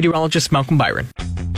[0.00, 1.08] meteorologist Malcolm Byron.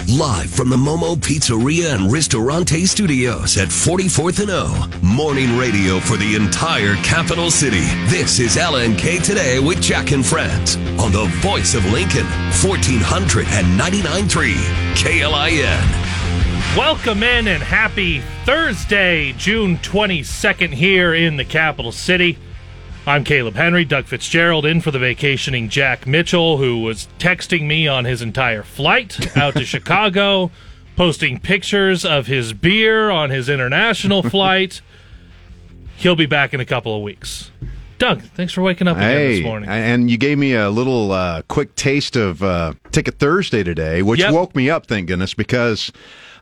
[0.09, 4.91] Live from the Momo Pizzeria and Ristorante Studios at 44th and O.
[5.01, 7.85] Morning radio for the entire capital city.
[8.11, 12.27] This is LNK Today with Jack and Friends on the voice of Lincoln,
[12.65, 14.55] 1499.3
[14.97, 15.79] KLIN.
[16.77, 22.39] Welcome in and happy Thursday, June 22nd, here in the capital city.
[23.05, 27.89] I'm Caleb Henry, Doug Fitzgerald in for the vacationing Jack Mitchell, who was texting me
[27.89, 30.53] on his entire flight out to Chicago,
[30.95, 34.83] posting pictures of his beer on his international flight.
[35.97, 37.51] He'll be back in a couple of weeks.
[37.99, 39.69] Doug, thanks for waking up Hey, this morning.
[39.69, 44.21] and you gave me a little uh, quick taste of uh, Ticket Thursday today, which
[44.21, 44.33] Yep.
[44.33, 45.93] woke me up, thank goodness, because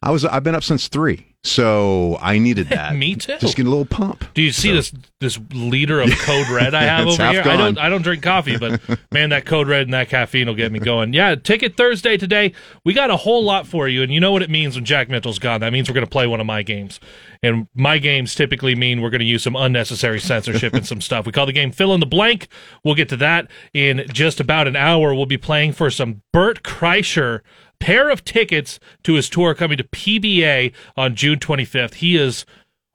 [0.03, 2.95] I was I've been up since three, so I needed that.
[2.95, 3.39] Me too.
[3.39, 4.25] Just get a little pump.
[4.35, 7.43] Do you see this this liter of Code Red I have over here?
[7.43, 10.55] I don't I don't drink coffee, but man, that Code Red and that caffeine will
[10.55, 11.13] get me going.
[11.13, 12.53] Yeah, Ticket Thursday today.
[12.85, 15.09] We got a whole lot for you, and you know what it means when Jack
[15.09, 15.61] Mitchell's gone.
[15.61, 17.01] That means we're going to play one of my games,
[17.43, 21.27] and my games typically mean we're going to use some unnecessary censorship and some stuff.
[21.27, 22.49] We call the game fill in the blank.
[22.85, 25.15] We'll get to that in just about an hour.
[25.15, 27.41] We'll be playing for some Bert Kreischer
[27.81, 31.95] pair of tickets to his tour coming to PBA on June 25th.
[31.95, 32.47] He is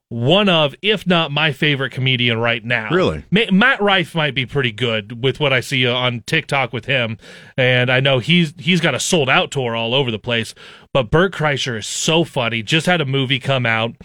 [0.10, 2.90] one of, if not my favorite comedian right now.
[2.92, 3.26] Really?
[3.32, 7.18] Ma- Matt Rife might be pretty good with what I see on TikTok with him,
[7.58, 10.54] and I know he's he's got a sold out tour all over the place.
[10.94, 12.62] But Bert Kreischer is so funny.
[12.62, 13.96] Just had a movie come out.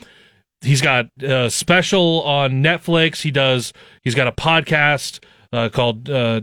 [0.63, 3.23] He's got a special on Netflix.
[3.23, 3.73] He does.
[4.03, 5.23] He's got a podcast
[5.53, 6.09] uh, called.
[6.09, 6.41] Uh,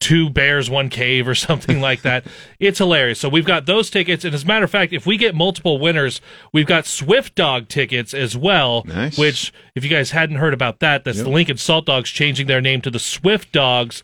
[0.00, 2.24] Two bears, one cave, or something like that.
[2.58, 3.20] It's hilarious.
[3.20, 5.78] So we've got those tickets, and as a matter of fact, if we get multiple
[5.78, 6.20] winners,
[6.52, 8.82] we've got Swift Dog tickets as well.
[8.86, 9.18] Nice.
[9.18, 12.60] Which, if you guys hadn't heard about that, that's the Lincoln Salt Dogs changing their
[12.60, 14.02] name to the Swift Dogs.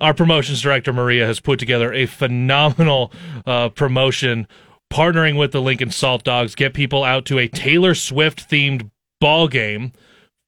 [0.00, 3.12] Our promotions director Maria has put together a phenomenal
[3.46, 4.46] uh, promotion,
[4.92, 9.48] partnering with the Lincoln Salt Dogs, get people out to a Taylor Swift themed ball
[9.48, 9.92] game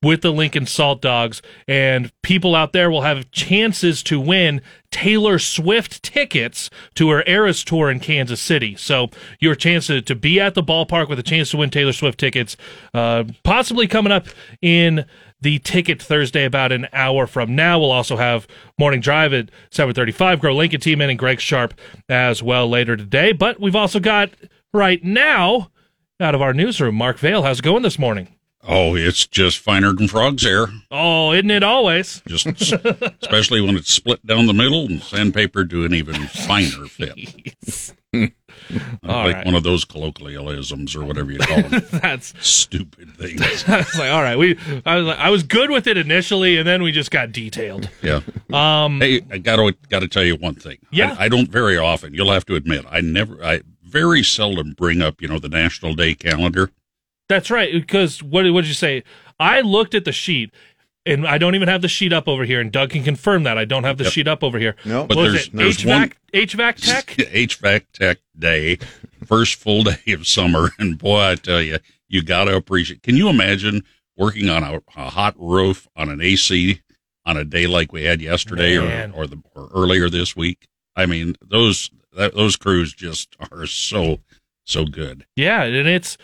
[0.02, 5.38] with the Lincoln Salt Dogs, and people out there will have chances to win Taylor
[5.38, 8.76] Swift tickets to her Eras tour in Kansas City.
[8.76, 9.10] So
[9.40, 12.18] your chance to, to be at the ballpark with a chance to win Taylor Swift
[12.18, 12.56] tickets,
[12.94, 14.26] uh, possibly coming up
[14.62, 15.04] in
[15.42, 17.78] the ticket Thursday about an hour from now.
[17.78, 18.46] We'll also have
[18.78, 20.40] morning drive at 7:35.
[20.40, 21.74] Grow Lincoln team in and Greg Sharpe
[22.08, 23.32] as well later today.
[23.32, 24.30] But we've also got
[24.72, 25.70] right now
[26.18, 27.42] out of our newsroom, Mark Vale.
[27.42, 28.28] How's it going this morning?
[28.66, 30.66] Oh, it's just finer than frog's hair.
[30.90, 32.22] Oh, isn't it always?
[32.26, 37.94] Just especially when it's split down the middle and sandpapered to an even finer fit.
[38.12, 39.46] All like right.
[39.46, 41.82] one of those colloquialisms or whatever you call them.
[41.92, 43.64] That's Stupid things.
[43.68, 44.36] I was like, all right.
[44.36, 47.32] We I was like, I was good with it initially, and then we just got
[47.32, 47.88] detailed.
[48.02, 48.20] Yeah.
[48.52, 50.78] Um, Hey, I gotta gotta tell you one thing.
[50.90, 51.16] Yeah.
[51.18, 52.14] I, I don't very often.
[52.14, 55.94] You'll have to admit, I never, I very seldom bring up, you know, the National
[55.94, 56.70] Day calendar.
[57.30, 57.72] That's right.
[57.72, 59.02] Because what what did you say?
[59.38, 60.52] I looked at the sheet.
[61.06, 63.56] And I don't even have the sheet up over here, and Doug can confirm that
[63.56, 64.12] I don't have the Yep.
[64.12, 64.76] sheet up over here.
[64.84, 65.06] No.
[65.06, 67.06] But there's- there's HVAC one- HVAC tech.
[67.32, 68.76] HVAC Tech Day,
[69.24, 71.78] first full day of summer, and boy, I tell you,
[72.10, 73.02] you gotta appreciate.
[73.02, 73.82] Can you imagine
[74.18, 76.82] working on a, a hot roof on an AC
[77.24, 80.68] on a day like we had yesterday or or the or earlier this week?
[80.96, 84.20] I mean, those that, those crews just are so
[84.66, 85.24] so good.
[85.34, 86.18] Yeah, and it's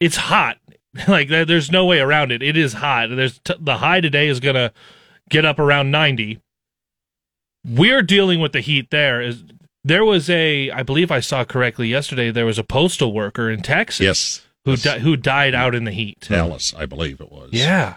[0.00, 0.58] it's hot.
[1.06, 2.42] Like there's no way around it.
[2.42, 3.08] It is hot.
[3.10, 4.72] There's t- the high today is gonna
[5.28, 6.40] get up around 90.
[7.64, 8.90] We're dealing with the heat.
[8.90, 9.44] There is
[9.84, 12.30] there was a I believe I saw correctly yesterday.
[12.30, 15.92] There was a postal worker in Texas Yes, who di- who died out in the
[15.92, 16.26] heat.
[16.28, 17.50] Dallas, I believe it was.
[17.52, 17.96] Yeah.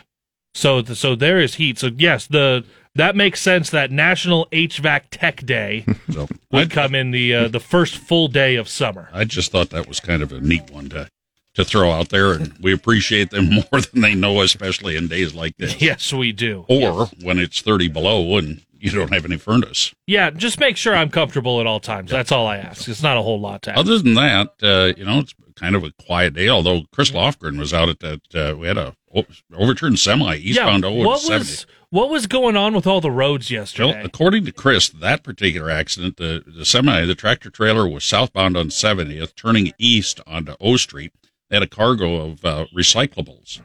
[0.54, 1.80] So so there is heat.
[1.80, 3.70] So yes, the that makes sense.
[3.70, 8.28] That National HVAC Tech Day So would I, come in the uh, the first full
[8.28, 9.10] day of summer.
[9.14, 11.08] I just thought that was kind of a neat one to
[11.56, 15.34] to throw out there, and we appreciate them more than they know, especially in days
[15.34, 15.82] like this.
[15.82, 16.66] Yes, we do.
[16.70, 19.94] or when it's 30 below and you don't have any furnace.
[20.08, 22.10] Yeah, just make sure I'm comfortable at all times.
[22.10, 22.88] That's all I ask.
[22.88, 23.80] It's not a whole lot to ask.
[23.80, 26.50] Other than that, uh, you know, it's kind of a quiet day.
[26.50, 28.96] Although Chris Lofgren was out at that, uh, we had a
[29.54, 31.40] overturned semi eastbound over what 70.
[31.40, 34.02] was what was going on with all the roads Well, yesterday?
[34.04, 38.70] according to Chris, that particular accident, the, the semi, the tractor trailer was southbound on
[38.70, 41.12] 70th, turning east onto O Street.
[41.52, 43.60] They had a cargo of uh, recyclables.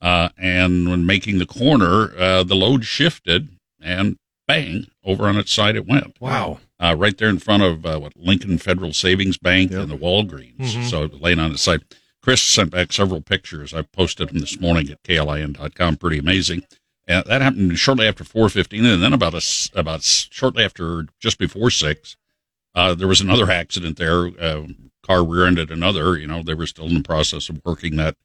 [0.00, 4.16] Uh, and when making the corner, uh, the load shifted and
[4.46, 6.18] bang, over on its side it went.
[6.22, 6.58] Wow.
[6.80, 9.80] Uh, right there in front of uh, what Lincoln Federal Savings Bank Yep.
[9.82, 10.56] and the Walgreens.
[10.72, 10.88] Mhm.
[10.88, 11.82] So it was laying on its side.
[12.22, 13.74] Chris sent back several pictures.
[13.74, 15.96] I posted them this morning at klin.com.
[15.96, 16.64] Pretty amazing.
[17.06, 19.42] And that happened shortly after 4:15, and then about a
[19.78, 22.16] about shortly after, just before six,
[22.74, 24.30] Uh, there was another accident there.
[25.08, 26.16] Car rear-ended another.
[26.18, 28.16] You know, they were still in the process of working that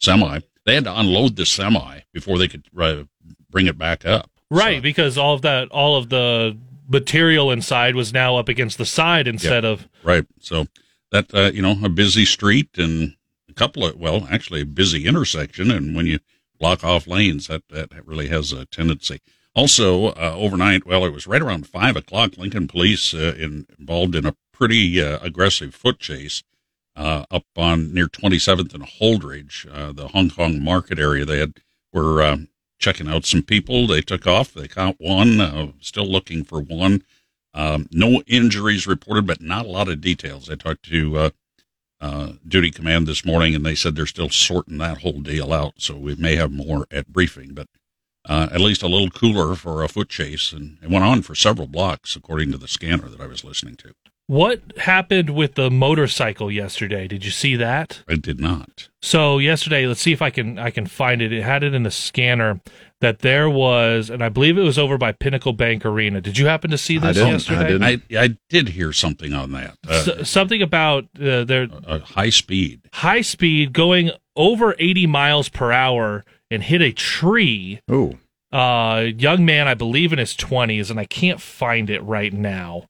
[0.00, 0.40] semi.
[0.66, 3.04] They had to unload the semi before they could uh,
[3.50, 4.30] bring it back up.
[4.50, 6.56] Right, So- because all of that, all of the
[6.88, 9.88] material inside was now up against the side instead of.
[10.02, 10.26] Right.
[10.40, 10.66] So
[11.10, 13.14] that uh, you know a busy street and
[13.48, 16.18] a couple of well actually a busy intersection and when you
[16.58, 19.20] block off lanes that that really has a tendency.
[19.54, 22.36] Also uh, overnight, well, it was right around five o'clock.
[22.38, 26.44] Lincoln Police uh, in, involved in a pretty uh, aggressive foot chase
[26.94, 31.24] uh, up on near 27th and Holdrege, uh, the Hong Kong market area.
[31.24, 31.54] They had
[31.92, 32.46] were um,
[32.78, 33.88] checking out some people.
[33.88, 34.54] They took off.
[34.54, 35.74] They caught one.
[35.80, 37.02] Still looking for one.
[37.52, 40.48] Um, no injuries reported, but not a lot of details.
[40.48, 41.32] I talked to
[42.00, 45.74] uh, duty command this morning, and they said they're still sorting that whole deal out.
[45.78, 47.66] So we may have more at briefing, but
[48.28, 51.34] uh, at least a little cooler for a foot chase, and it went on for
[51.34, 53.92] several blocks, according to the scanner that I was listening to.
[54.32, 57.06] What happened with the motorcycle yesterday?
[57.06, 58.02] Did you see that?
[58.08, 58.88] I did not.
[59.02, 61.34] So yesterday, let's see if I can I can find it.
[61.34, 62.58] It had it in the scanner
[63.02, 66.22] that there was, and I believe it was over by Pinnacle Bank Arena.
[66.22, 67.18] Did you happen to see I this.
[67.18, 67.68] I yesterday?
[67.78, 67.82] didn't.
[68.16, 69.76] I I did hear something on that.
[69.86, 72.80] Uh, S- something about uh, their uh, high speed.
[72.94, 77.80] high speed going over 80 miles per hour and hit a tree.
[77.86, 78.14] Oh,
[78.50, 82.86] Uh, young man, I believe in his 20s, and I can't find it right now.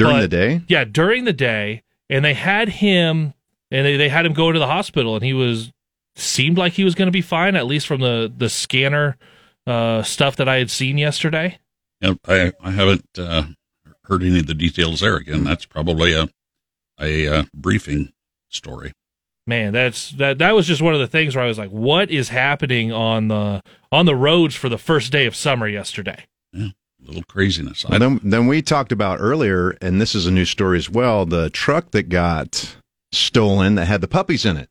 [0.00, 0.60] During But- the day?
[0.68, 3.34] Yeah, during the day, and they had him,
[3.70, 5.70] and they, they had him go to the hospital, and he was
[6.16, 9.16] seemed like he was going to be fine, at least from the the scanner
[9.66, 11.58] uh, stuff that I had seen yesterday.
[12.00, 13.44] Yep, I I haven't uh,
[14.04, 15.16] heard any of the details there.
[15.16, 16.28] Again, that's probably a
[17.00, 18.12] a uh, briefing
[18.48, 18.92] story.
[19.46, 22.10] Man, that's that that was just one of the things where I was like, what
[22.10, 26.24] is happening on the on the roads for the first day of summer yesterday?
[26.54, 26.72] A
[27.10, 27.84] little craziness.
[27.84, 30.88] I Well, then, then we talked about earlier, and this is a new story as
[30.90, 31.26] well.
[31.26, 32.76] The truck that got
[33.12, 34.68] stolen that had the puppies in it.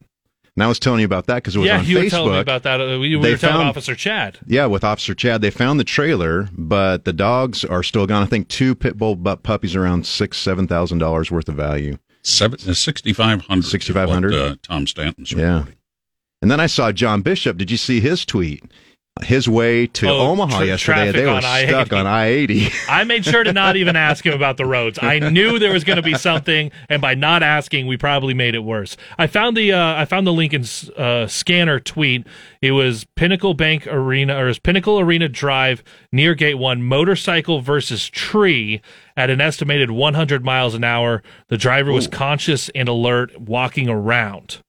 [0.55, 2.03] And I was telling you about that because it was yeah, on you Facebook.
[2.03, 2.81] were telling me about that.
[2.81, 4.39] Uh, we, we They were telling found- Officer Chad.
[4.45, 8.23] Yeah, with Officer Chad, they found the trailer, but the dogs are still gone.
[8.23, 11.97] I think two pit bull bu- puppies around six, seven thousand dollars worth of value.
[12.23, 13.63] Seven, uh, 6,500.
[13.65, 14.33] 6,500?
[14.33, 15.53] Uh, Tom Stanton's Yeah.
[15.59, 15.75] reporting.
[16.41, 17.57] And then I saw John Bishop.
[17.57, 18.63] Did you see his tweet?
[19.21, 21.99] His way to Oh, Omaha tra- yesterday, they were stuck I-80.
[21.99, 22.69] on I eighty.
[22.89, 24.97] I made sure to not even ask him about the roads.
[25.01, 28.55] I knew there was going to be something, and by not asking, we probably made
[28.55, 28.95] it worse.
[29.17, 32.25] I found the uh, I found the Lincoln's uh, scanner tweet.
[32.61, 35.83] It was Pinnacle Bank Arena or was Pinnacle Arena Drive
[36.13, 36.81] near Gate One.
[36.81, 38.81] Motorcycle versus tree
[39.17, 41.21] at an estimated 100 miles an hour.
[41.49, 44.59] The driver was conscious and alert, walking around.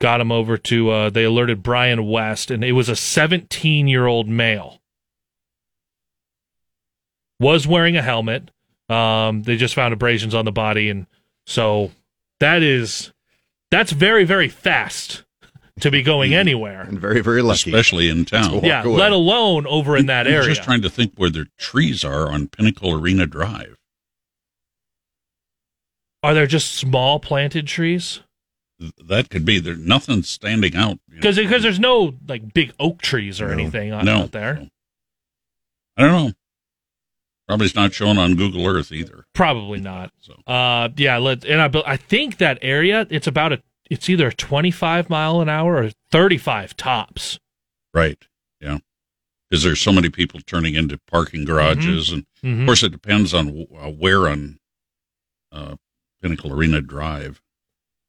[0.00, 0.90] Got him over to.
[0.90, 4.80] Uh, they alerted Bryan West, and it was a 17 year old male
[7.40, 8.50] was wearing a helmet.
[8.88, 11.06] Um, they just found abrasions on the body, and
[11.46, 11.90] so
[12.40, 13.12] that is
[13.70, 15.24] that's very very fast
[15.80, 16.82] to be going anywhere.
[16.82, 17.70] and very, very lucky.
[17.70, 18.54] Especially in town.
[18.54, 18.96] walk Yeah, away.
[18.96, 20.48] let alone over in that I'm area.
[20.48, 23.76] just trying to think where the trees are on Pinnacle Arena Drive.
[26.22, 28.20] Are there just small planted trees?
[28.80, 29.58] Th- That could be.
[29.58, 30.98] There's nothing standing out.
[31.08, 31.20] you know.
[31.20, 33.52] Because because there's no like big oak trees or No.
[33.54, 34.54] anything on, no, out there.
[34.54, 34.68] no.
[35.96, 36.32] I don't know.
[37.48, 39.24] Probably it's not shown on Google Earth either.
[39.32, 40.12] Probably not.
[40.20, 41.16] So Uh, yeah.
[41.18, 45.40] Let and I I think that area it's about a it's either a 25 mile
[45.40, 47.38] an hour or 35 tops.
[47.94, 48.18] right,
[48.60, 48.78] yeah,
[49.48, 52.62] because there's so many people turning into parking garages, and Mhm.
[52.62, 54.58] of course it depends on uh, where on
[55.52, 55.76] uh,
[56.20, 57.40] Pinnacle Arena Drive.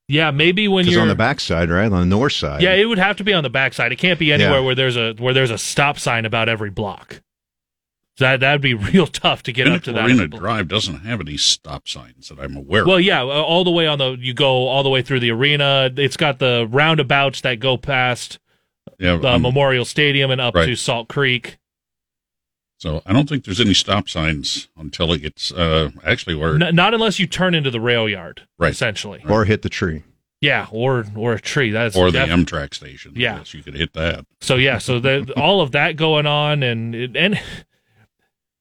[0.10, 2.62] Yeah, maybe when you're on the backside, right on the north side.
[2.62, 3.92] Yeah, it would have to be on the backside.
[3.92, 4.66] It can't be anywhere Yeah.
[4.66, 7.22] where there's a where there's a stop sign about every block.
[8.20, 10.06] That that'd be real tough to get up to Pinnacle that.
[10.06, 12.88] Arena Drive doesn't have any stop signs that I'm aware of.
[12.88, 15.32] Well, yeah, uh, all the way on the you go all the way through the
[15.32, 15.92] arena.
[15.96, 18.40] It's got the roundabouts that go past
[18.98, 20.66] Yeah, the um, Memorial Stadium and up right.
[20.66, 21.58] to Salt Creek.
[22.78, 26.76] So I don't think there's any stop signs until it gets uh, actually where N-
[26.76, 28.72] not unless you turn into the rail yard, Right.
[28.72, 29.24] essentially.
[29.28, 30.04] or hit the tree.
[30.40, 31.72] Yeah, or or a tree.
[31.72, 33.14] That's or the def- Amtrak station.
[33.16, 33.38] Yeah.
[33.40, 34.26] yes, you could hit that.
[34.40, 37.40] So yeah, so the, all of that going on, and and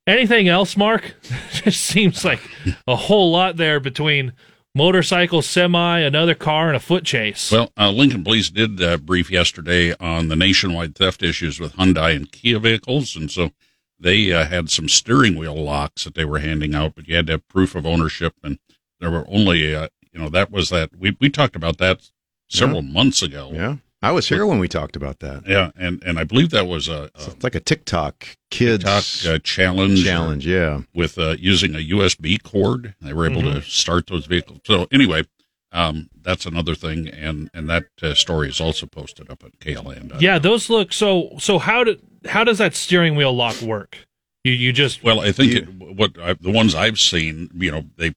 [0.06, 1.14] anything else, Mark?
[1.52, 2.40] just seems like
[2.87, 4.32] a whole lot there between
[4.75, 7.50] motorcycle, semi, another car, and a foot chase.
[7.50, 12.14] Well, uh, Lincoln Police did uh, brief yesterday on the nationwide theft issues with Hyundai
[12.16, 13.50] and Kia vehicles, and so
[13.98, 17.26] they uh, had some steering wheel locks that they were handing out, but you had
[17.28, 18.58] to have proof of ownership, and
[19.00, 22.10] there were only, uh, you know, that was that we we talked about that
[22.48, 23.50] several months ago.
[23.52, 23.76] Yeah.
[24.02, 25.44] I was here when we talked about that.
[25.48, 29.34] Yeah, and and I believe that was a, a It's like a TikTok kids TikTok
[29.34, 30.04] uh, challenge.
[30.04, 30.46] challenge.
[30.46, 30.82] Yeah.
[30.94, 32.94] with uh, using a USB cord.
[33.00, 33.60] They were able Mm-hmm.
[33.60, 34.60] to start those vehicles.
[34.64, 35.24] So anyway,
[35.72, 40.20] um, that's another thing, and and that uh, story is also posted up at KLN.
[40.20, 41.30] Yeah, those look so.
[41.38, 41.96] So how do
[42.28, 43.99] how does that steering wheel lock work?
[44.45, 47.71] You you just Well, I think You- it, what I, the ones I've seen, you
[47.73, 48.12] know, they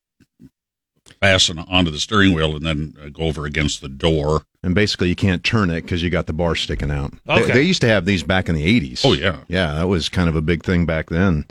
[1.22, 4.44] fasten onto the steering wheel and then uh, go over against the door.
[4.64, 7.14] And basically, you can't turn it because you got the bar sticking out.
[7.26, 7.54] They- Okay.
[7.54, 9.02] They, used to have these back in the 80s.
[9.06, 11.46] Oh yeah, Yeah, that was kind of a big thing back then.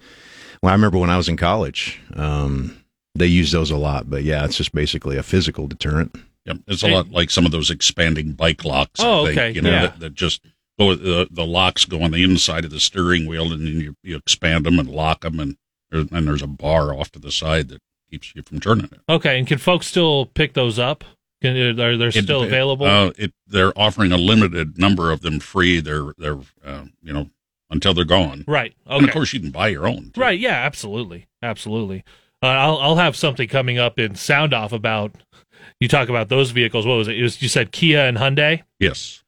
[0.62, 2.82] Well, I remember when I was in college, um,
[3.14, 4.08] they used those a lot.
[4.10, 6.14] But yeah, it's just basically a physical deterrent.
[6.44, 6.54] yeah.
[6.66, 9.00] It's a lot like some of those expanding bike locks.
[9.00, 9.82] Oh, I think, okay, You know, yeah.
[9.82, 10.40] that, that just
[10.78, 13.94] go the the locks go on the inside of the steering wheel, and then you,
[14.02, 15.56] you expand them and lock them, and
[15.90, 17.80] and there's a bar off to the side that
[18.10, 19.00] keeps you from turning it.
[19.08, 19.38] okay.
[19.38, 21.04] And can folks still pick those up?
[21.40, 22.86] Can, are they It still dep- available?
[22.86, 25.80] Uh, it, they're offering a limited number of them free.
[25.80, 27.30] They're they're uh, you know
[27.70, 28.44] until they're gone.
[28.48, 28.74] right.
[28.86, 30.10] And of course, you can buy your own.
[30.14, 30.20] too.
[30.20, 30.38] Right.
[30.38, 30.54] Yeah.
[30.56, 31.26] Absolutely.
[31.42, 32.02] Absolutely.
[32.42, 35.14] Uh, I'll I'll have something coming up in sound off about.
[35.80, 36.86] You talk about those vehicles.
[36.86, 37.16] What was it?
[37.18, 38.62] it was, you said Kia and Hyundai.
[38.80, 39.22] Yes.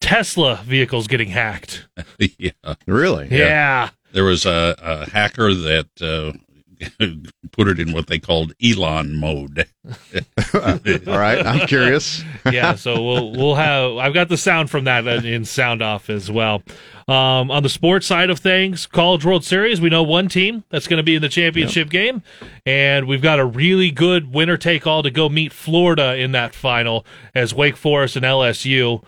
[0.00, 1.88] Tesla vehicles getting hacked.
[2.38, 2.50] yeah.
[2.86, 3.28] Really?
[3.30, 3.90] Yeah.
[4.12, 6.32] There was a, a hacker that uh,
[7.52, 9.66] put it in what they called Elon mode.
[10.54, 11.44] All right.
[11.44, 12.22] I'm curious.
[12.50, 16.30] yeah, so we'll we'll have I've got the sound from that in sound off as
[16.30, 16.62] well.
[17.06, 20.86] Um, on the sports side of things, College World Series, we know one team that's
[20.86, 22.22] going to be in the championship game,
[22.66, 26.54] and we've got a really good winner take all to go meet Florida in that
[26.54, 29.02] final as Wake Forest and LSU.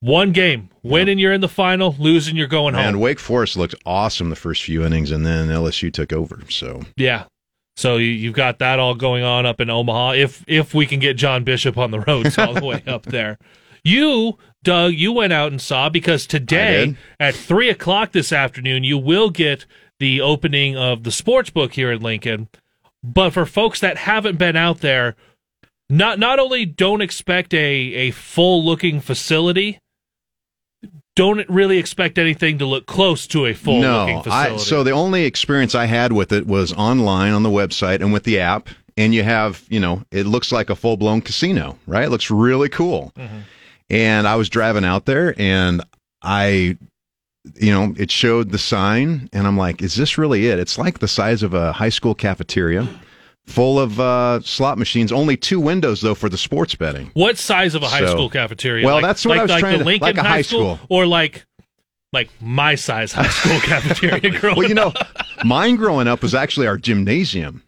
[0.00, 2.84] One game, winning you're in the final, losing you're going home.
[2.84, 6.40] And Wake Forest looked awesome the first few innings, and then LSU took over.
[6.48, 7.24] So Yeah.
[7.76, 10.12] So you, you've got that all going on up in Omaha.
[10.12, 13.38] If if we can get John Bishop on the roads all the way up there,
[13.84, 18.98] you Doug, you went out and saw because today at three o'clock this afternoon you
[18.98, 19.64] will get
[19.98, 22.48] the opening of the sports book here in Lincoln.
[23.02, 25.16] But for folks that haven't been out there,
[25.88, 29.78] not not only don't expect a a full looking facility,
[31.16, 34.54] don't really expect anything to look close to a full looking no, facility.
[34.54, 38.12] I, so the only experience I had with it was online on the website and
[38.12, 38.68] with the app.
[38.96, 42.04] And you have, you know, it looks like a full blown casino, right?
[42.04, 43.12] It looks really cool.
[43.16, 43.38] Mm-hmm.
[43.88, 45.82] And I was driving out there and
[46.22, 46.76] I,
[47.54, 50.58] you know, it showed the sign and I'm like, is this really it?
[50.58, 52.86] It's like the size of a high school cafeteria
[53.46, 55.10] full of uh, slot machines.
[55.12, 57.10] Only two windows, though, for the sports betting.
[57.14, 58.84] What size of a high So- school cafeteria?
[58.86, 60.42] Well, like, that's what like, I was like trying the to- Lincoln like a high
[60.42, 60.78] school.
[60.88, 61.46] or like
[62.12, 64.92] like my size high school cafeteria growing Well, you know,
[65.44, 67.62] mine growing up was actually our gymnasium,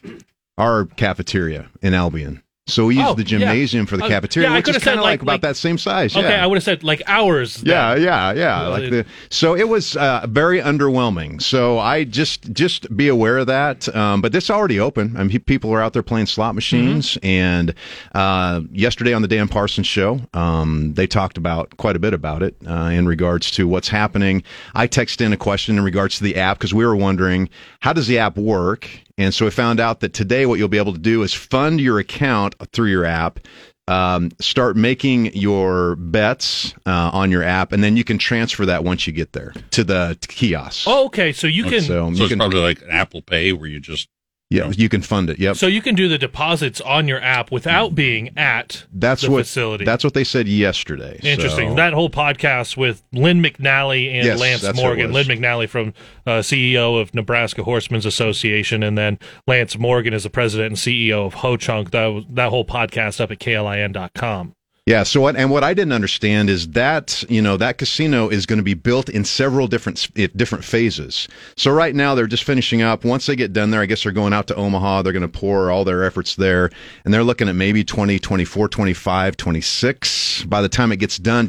[0.59, 2.43] our cafeteria in Albion.
[2.69, 3.27] So we used Oh, the yeah.
[3.29, 5.57] gymnasium for the Uh, cafeteria, yeah, which is kind of like- like, about like- that
[5.57, 6.15] same size.
[6.17, 6.45] Okay, yeah.
[6.45, 7.61] I would have said like hours.
[7.67, 8.67] Yeah, yeah, yeah.
[8.69, 11.43] Like the so it was uh, very underwhelming.
[11.43, 13.93] So I just just be aware of that.
[13.97, 15.17] Um, but this already open.
[15.19, 17.15] I mean, people are out there playing slot machines.
[17.15, 17.27] Mm-hmm.
[17.27, 17.75] And
[18.15, 22.45] uh, yesterday on the Dan Parsons show, um, they talked about quite a bit about
[22.45, 24.45] it uh, in regards to what's happening.
[24.77, 27.49] I texted in a question in regards to the app because we were wondering
[27.81, 28.89] how does the app work.
[29.19, 31.81] And so we found out that today what you'll be able to do is fund
[31.81, 33.41] your account through your app
[33.89, 38.85] um, start making your bets uh, on your app, and then you can transfer that
[38.85, 40.85] once you get there to the kiosk.
[40.87, 41.33] Oh, okay.
[41.33, 43.81] So you can so, so So you it's can, probably like Apple Pay where you
[43.81, 44.09] just
[44.53, 45.39] yeah, you can fund it.
[45.39, 49.31] Yep, So you can do the deposits on your app without being at that's the
[49.31, 49.85] what facility.
[49.85, 51.19] that's what they said yesterday.
[51.23, 51.71] Interesting.
[51.71, 55.13] So- That whole podcast with Lynne McNally and Yes, Lance that's what it Morgan.
[55.13, 55.95] Lynne McNally from
[56.27, 61.27] uh, CEO of Nebraska Horsemen's Association, and then Lance Morgan is the president and CEO
[61.27, 61.91] of Ho Chunk.
[61.91, 64.55] That was, that whole podcast up at klin.com.
[64.87, 65.05] Yeah.
[65.05, 68.57] So what and what I didn't understand is that you know that casino is going
[68.59, 71.29] to be built in several different different phases.
[71.57, 73.05] So right now they're just finishing up.
[73.05, 75.03] Once they get done there, I guess they're going out to Omaha.
[75.03, 76.69] They're going to pour all their efforts there,
[77.05, 81.49] and they're looking at maybe 20, 24, 25, 26 by the time it gets done.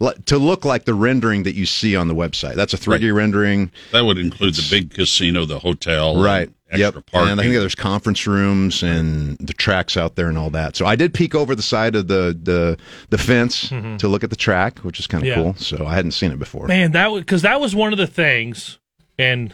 [0.00, 2.56] L- to look like the rendering that you see on the website.
[2.56, 3.70] That's a 3D rendering.
[3.92, 6.48] that would include the big casino, the hotel, Right.
[6.48, 7.06] and Yep.
[7.12, 7.30] Parking.
[7.32, 10.76] And I think there's conference rooms and the tracks out there and all that.
[10.76, 12.76] So I did peek over the side of the the,
[13.10, 15.38] the fence to look at the track, which is kind of Mm-hmm.
[15.40, 15.52] Yeah.
[15.52, 15.54] cool.
[15.54, 16.66] So I hadn't seen it before.
[16.66, 18.78] Man, that was because that was one of the things,
[19.18, 19.52] and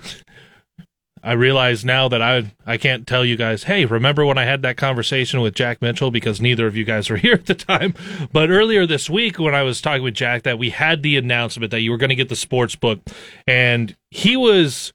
[1.23, 3.65] I realize now that I I can't tell you guys.
[3.65, 7.11] Hey, remember when I had that conversation with Jack Mitchell because neither of you guys
[7.11, 7.95] were here at the time.
[8.33, 11.71] But earlier this week, when I was talking with Jack, that we had the announcement
[11.73, 13.01] that you were going to get the sports book,
[13.47, 14.93] and he was,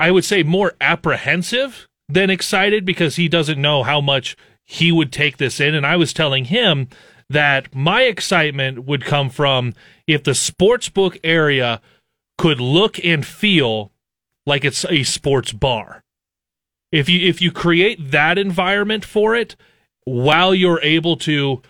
[0.00, 5.12] I would say, more apprehensive than excited because he doesn't know how much he would
[5.12, 6.88] take this in, and I was telling him
[7.28, 9.74] that my excitement would come from
[10.06, 11.82] if the sports book area
[12.38, 13.92] could look and feel
[14.46, 16.02] like it's a sports bar.
[16.90, 19.54] If you if you create that environment for it
[20.04, 21.62] while you're able to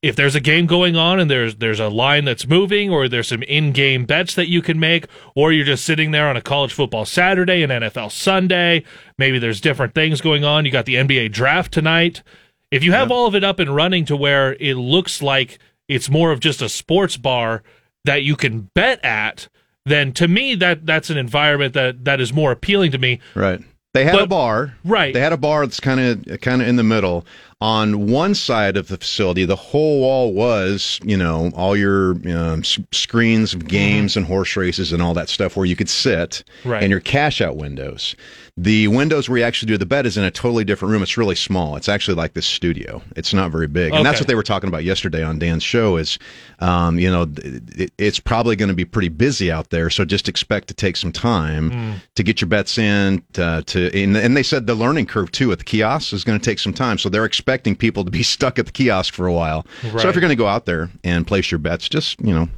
[0.00, 3.28] if there's a game going on and there's there's a line that's moving or there's
[3.28, 6.72] some in-game bets that you can make or you're just sitting there on a college
[6.72, 8.84] football Saturday and NFL Sunday,
[9.16, 10.64] maybe there's different things going on.
[10.64, 12.22] You got the NBA draft tonight.
[12.70, 16.10] If you have all of it up and running to where it looks like it's
[16.10, 17.62] more of just a sports bar
[18.04, 19.48] that you can bet at,
[19.86, 23.20] then to me that that's an environment that that is more appealing to me.
[23.34, 23.60] Right.
[23.98, 24.74] They had But- a bar.
[24.84, 25.12] Right.
[25.12, 27.26] They had a bar that's kind of kind of in the middle.
[27.60, 32.60] On one side of the facility, the whole wall was, you know, all your um,
[32.60, 36.44] s- screens of games and horse races and all that stuff where you could sit,
[36.64, 36.80] Right.
[36.84, 38.14] and your cash out windows.
[38.60, 41.00] The windows where you actually do the bet is in a totally different room.
[41.00, 41.76] It's really small.
[41.76, 43.00] It's actually like this studio.
[43.14, 45.96] It's not very big, and that's what they were talking about yesterday on Dan's show.
[45.96, 46.18] Is,
[46.58, 49.90] um, you know, it, it's probably going to be pretty busy out there.
[49.90, 51.92] So just expect to take some time Hmm.
[52.16, 53.22] to get your bets in.
[53.34, 56.40] To, to and, and they said the learning curve too at the kiosks is going
[56.40, 56.98] to take some time.
[56.98, 59.64] So they're expecting people to be stuck at the kiosk for a while.
[59.82, 62.48] So if you're going to go out there and place your bets, just you know,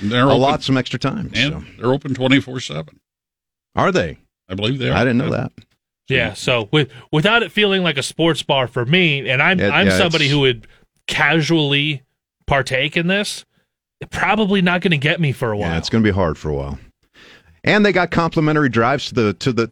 [0.00, 1.30] They're a open, lot some extra time.
[1.34, 1.62] and So.
[1.78, 2.98] they're open twenty four seven.
[3.76, 4.16] Are they?
[4.50, 4.94] I believe they are.
[4.94, 5.52] I didn't know that.
[6.08, 9.70] Yeah, so with without it feeling like a sports bar for me, and I'm It-
[9.70, 10.66] I'm yeah, somebody it's- who would
[11.06, 12.02] casually
[12.46, 13.44] partake in this,
[14.10, 15.70] probably not going to get me for a while.
[15.70, 16.78] Yeah, it's going to be hard for a while.
[17.62, 19.66] And they got complimentary drives to the to the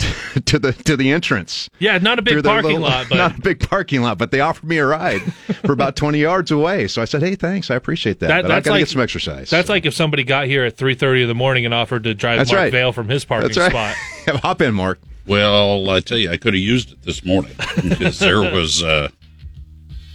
[0.45, 1.71] to the to the entrance.
[1.79, 4.41] Yeah, not a big parking little- lot, but not a big parking lot, but they
[4.41, 5.21] offered me a ride
[5.65, 6.87] for about twenty yards away.
[6.89, 8.81] So I said, "Hey, thanks, I appreciate that, That- but I that's got to like-
[8.83, 11.35] get some exercise." that's So- like if somebody got here at three thirty in the
[11.35, 12.73] morning and offered to drive That's Mark right.
[12.73, 13.95] Vale from his parking that's right.
[14.27, 14.41] spot.
[14.43, 14.99] Hop in, Mark.
[15.27, 17.53] Well, I tell you, I could have used it this morning
[17.89, 19.09] because there was uh,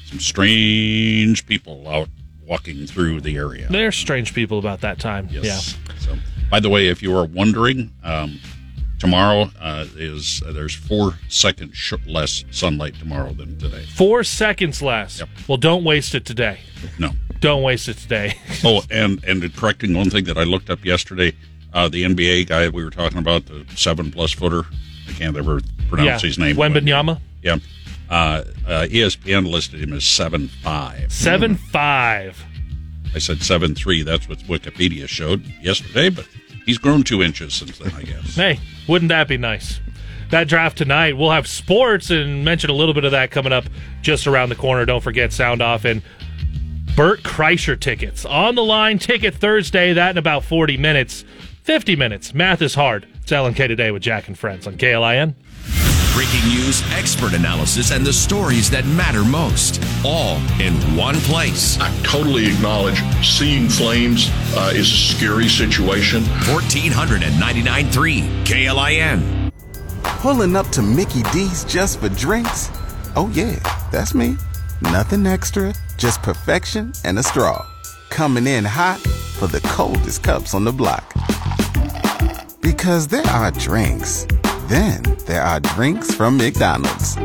[0.06, 2.10] some strange people out
[2.46, 3.68] walking through the area.
[3.70, 5.28] There's strange people about that time.
[5.32, 5.78] Yes.
[6.00, 6.16] So,
[6.54, 8.40] by the way, if you are wondering, um,
[9.00, 13.84] tomorrow uh, is uh, there's four seconds sh- less sunlight tomorrow than today.
[13.86, 15.18] Four seconds less.
[15.18, 15.30] Yep.
[15.48, 16.60] Well, don't waste it today.
[17.00, 17.10] No.
[17.40, 18.36] Don't waste it today.
[18.64, 21.34] Oh, and and correcting one thing that I looked up yesterday,
[21.74, 24.62] uh, the NBA guy we were talking about, the seven plus footer.
[25.10, 26.28] I can't ever pronounce yeah.
[26.28, 26.56] his name.
[26.56, 27.20] Wembanyama.
[27.42, 27.58] Yeah.
[28.12, 31.12] Uh, uh, ESPN listed him as seven five.
[31.12, 32.46] Seven five.
[33.16, 34.04] I said seven three.
[34.04, 36.28] That's what Wikipedia showed yesterday, but
[36.66, 37.94] he's grown two inches since then.
[37.96, 38.36] I guess.
[38.36, 39.80] Hey, wouldn't that be nice?
[40.30, 43.66] That draft tonight, we'll have sports and mention a little bit of that coming up
[44.02, 44.84] just around the corner.
[44.86, 46.02] Don't forget Sound Off and
[46.96, 48.26] Bert Kreischer tickets.
[48.26, 51.24] On the line, ticket Thursday, that in about 40 minutes.
[51.64, 52.34] 50 minutes.
[52.34, 53.08] Math is hard.
[53.22, 55.36] It's LNK Today with Jack and Friends on KLIN.
[56.14, 59.82] Breaking news, expert analysis, and the stories that matter most.
[60.06, 61.80] All in one place.
[61.80, 66.22] I totally acknowledge seeing flames uh, is a scary situation.
[66.22, 69.52] 1499.3 KLIN.
[70.04, 72.70] Pulling up to Mickey D's just for drinks?
[73.16, 73.58] Oh, yeah,
[73.92, 74.38] that's me.
[74.82, 77.66] Nothing extra, just perfection and a straw.
[78.10, 81.12] Coming in hot for the coldest cups on the block.
[82.62, 84.26] Because there are drinks,
[84.70, 87.18] then there are drinks from McDonald's.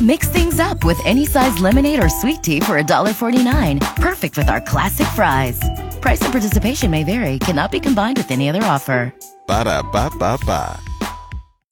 [0.00, 3.80] Mix things up with any size lemonade or sweet tea for $1.49.
[3.96, 5.60] Perfect with our classic fries.
[6.00, 9.14] Price and participation may vary, cannot be combined with any other offer.
[9.46, 10.80] Ba da ba ba ba.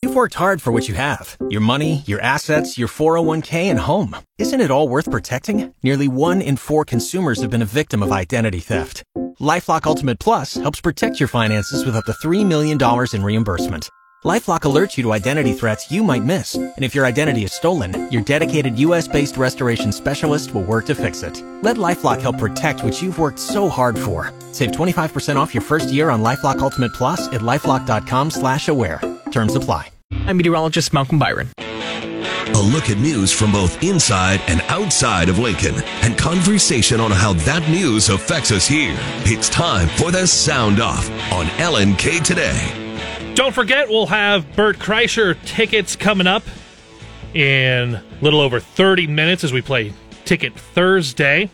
[0.02, 4.14] You've worked hard for what you have your money, your assets, your 401k, and home.
[4.38, 5.74] Isn't it all worth protecting?
[5.82, 9.02] Nearly one in four consumers have been a victim of identity theft.
[9.40, 12.78] Lifelock Ultimate Plus helps protect your finances with up to $3 million
[13.12, 13.88] in reimbursement.
[14.24, 16.56] Lifelock alerts you to identity threats you might miss.
[16.56, 20.96] And if your identity is stolen, your dedicated US based restoration specialist will work to
[20.96, 21.40] fix it.
[21.62, 24.32] Let Lifelock help protect what you've worked so hard for.
[24.50, 29.00] Save 25% off your first year on Lifelock Ultimate Plus at lifelock.com slash aware.
[29.30, 29.90] Terms apply.
[30.10, 31.50] I'm meteorologist Malcolm Byron.
[31.58, 37.34] A look at news from both inside and outside of Lincoln and conversation on how
[37.44, 38.96] that news affects us here.
[39.26, 42.87] It's time for the Sound Off on LNK Today.
[43.38, 46.42] Don't forget, we'll have Bert Kreischer tickets coming up
[47.34, 49.92] in a little over 30 minutes as we play
[50.24, 51.48] Ticket Thursday.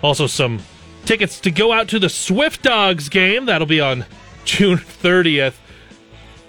[0.00, 0.60] Also, some
[1.06, 3.46] tickets to go out to the Swift Dogs game.
[3.46, 4.04] That'll be on
[4.44, 5.56] June 30th.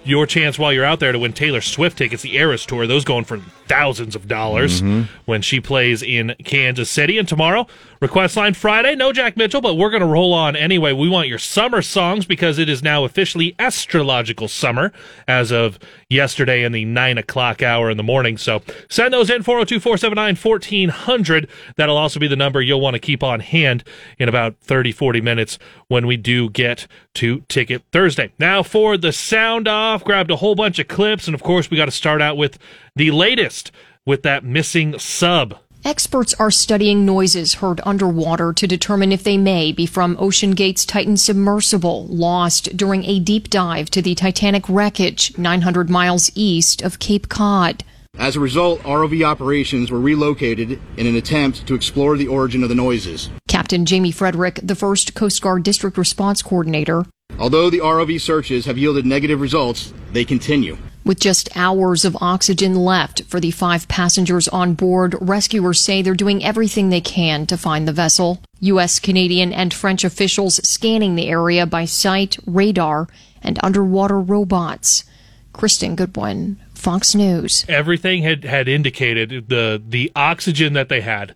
[0.04, 2.86] Your chance while you're out there to win Taylor Swift tickets, the Eras Tour.
[2.86, 4.82] Those going for thousands of dollars
[5.26, 7.18] when she plays in Kansas City.
[7.18, 7.68] And tomorrow,
[8.00, 8.96] request line Friday.
[8.96, 10.92] No Jack Mitchell, but we're going to roll on anyway.
[10.92, 14.92] We want your summer songs because it is now officially astrological summer
[15.28, 15.78] as of
[16.08, 18.36] yesterday in the nine o'clock hour in the morning.
[18.38, 21.48] So send those in 402 479 1400.
[21.76, 23.84] That'll also be the number you'll want to keep on hand
[24.18, 28.32] in about 30, 40 minutes when we do get to Ticket Thursday.
[28.40, 31.28] Now for the sound off, grabbed a whole bunch of clips.
[31.28, 32.58] And of course, we got to start out with
[32.96, 33.59] the latest
[34.06, 35.58] with that missing sub.
[35.84, 41.16] Experts are studying noises heard underwater to determine if they may be from OceanGate's Titan
[41.16, 47.28] submersible lost during a deep dive to the Titanic wreckage 900 miles east of Cape
[47.28, 47.82] Cod.
[48.18, 52.68] As a result, ROV operations were relocated in an attempt to explore the origin of
[52.68, 53.30] the noises.
[53.48, 57.06] Captain Jamie Frederick, the first Coast Guard District Response Coordinator,
[57.38, 60.76] Although the ROV searches have yielded negative results, they continue.
[61.04, 66.14] With just hours of oxygen left for the five passengers on board, rescuers say they're
[66.14, 68.42] doing everything they can to find the vessel.
[68.60, 73.08] U.S., Canadian, and French officials scanning the area by sight, radar,
[73.42, 75.04] and underwater robots.
[75.52, 77.64] Kristen Goodwin, Fox News.
[77.68, 81.34] Everything had, had indicated the the oxygen that they had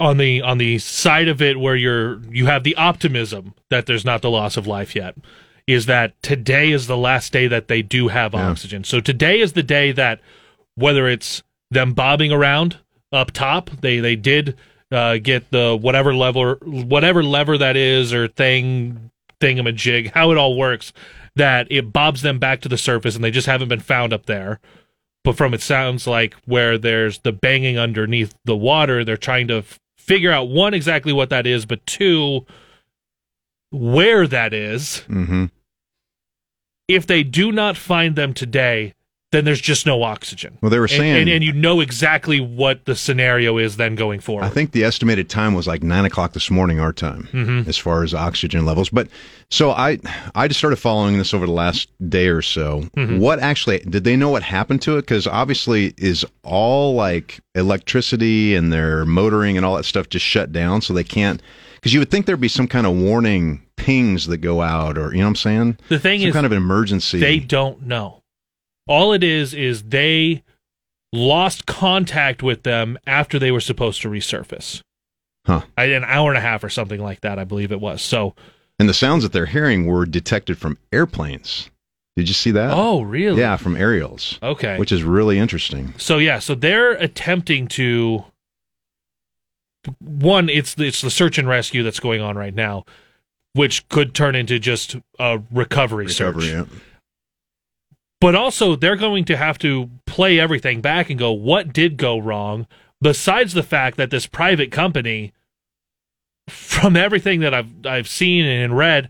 [0.00, 4.04] on the on the side of it where you're you have the optimism that there's
[4.04, 5.14] not the loss of life yet
[5.68, 8.84] is that today is the last day that they do have oxygen.
[8.84, 10.20] So today is the day that
[10.76, 12.78] whether it's them bobbing around
[13.12, 14.56] up top, they they did
[14.90, 19.10] uh, get the whatever lever whatever lever that is or thing
[19.42, 20.94] thingamajig, how it all works,
[21.36, 24.24] that it bobs them back to the surface and they just haven't been found up
[24.24, 24.60] there.
[25.22, 29.58] But from it sounds like where there's the banging underneath the water, they're trying to
[29.58, 32.46] f- figure out one exactly what that is, but two
[33.70, 35.02] where that is.
[35.08, 35.46] Mm-hmm.
[36.88, 38.94] If they do not find them today,
[39.30, 40.56] then there's just no oxygen.
[40.62, 44.20] Well, they were saying- and, and you know exactly what the scenario is then going
[44.20, 44.44] forward.
[44.44, 47.68] I think the estimated time was like nine o'clock this morning, our time, Mhm.
[47.68, 48.88] as far as oxygen levels.
[48.88, 49.08] But
[49.50, 49.98] so I,
[50.34, 52.88] I just started following this over the last day or so.
[52.96, 53.18] Mhm.
[53.18, 55.02] What actually did they know what happened to it?
[55.02, 60.52] Because obviously, is all like electricity and their motoring and all that stuff just shut
[60.52, 61.42] down, so they can't.
[61.78, 65.12] Because you would think there'd be some kind of warning pings that go out, or
[65.12, 65.78] you know what I'm saying?
[65.88, 67.20] The thing is some is, kind of an emergency.
[67.20, 68.22] They don't know.
[68.86, 70.42] All it is is they
[71.12, 74.82] lost contact with them after they were supposed to resurface.
[75.46, 75.62] Huh.
[75.76, 78.02] An hour and a half or something like that, I believe it was.
[78.02, 78.34] So,
[78.78, 81.70] and the sounds that they're hearing were detected from airplanes.
[82.16, 82.72] Did you see that?
[82.72, 83.40] oh, really?
[83.40, 84.40] Yeah, from aerials.
[84.42, 84.76] Okay.
[84.76, 85.94] Which is really interesting.
[85.98, 88.24] So yeah, so they're attempting to
[90.00, 90.48] one.
[90.48, 92.84] It's the, it's the search and rescue that's going on right now,
[93.52, 96.44] which could turn into just a recovery, search.
[96.44, 96.64] Yeah.
[98.20, 102.18] But also, they're going to have to play everything back and go, what did go
[102.18, 102.66] wrong?
[103.00, 105.32] Besides the fact that this private company,
[106.48, 109.08] from everything that I've I've seen and read,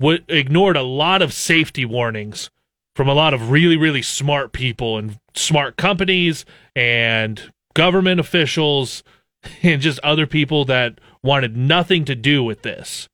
[0.00, 2.50] w- ignored a lot of safety warnings
[2.94, 6.44] from a lot of really really smart people and smart companies
[6.76, 9.02] and government officials
[9.62, 13.08] and just other people that wanted nothing to do with this.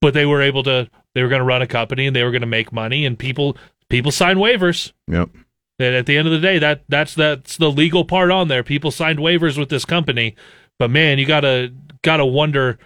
[0.00, 2.30] But they were able to they were going to run a company and they were
[2.30, 3.56] going to make money and people
[3.88, 4.92] people sign waivers.
[5.08, 5.30] Yep.
[5.78, 8.62] and at the end of the day that that's that's the legal part on there.
[8.62, 10.34] People signed waivers with this company.
[10.78, 12.78] But man you gotta gotta wonder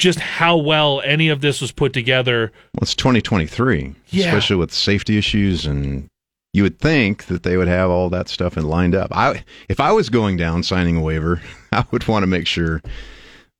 [0.00, 2.50] just how well any of this was put together.
[2.74, 4.26] Well, it's 2023, Yeah.
[4.26, 6.08] especially with safety issues, and
[6.54, 9.08] you would think that they would have all that stuff and lined up.
[9.12, 12.80] I, if I was going down signing a waiver, I would want to make sure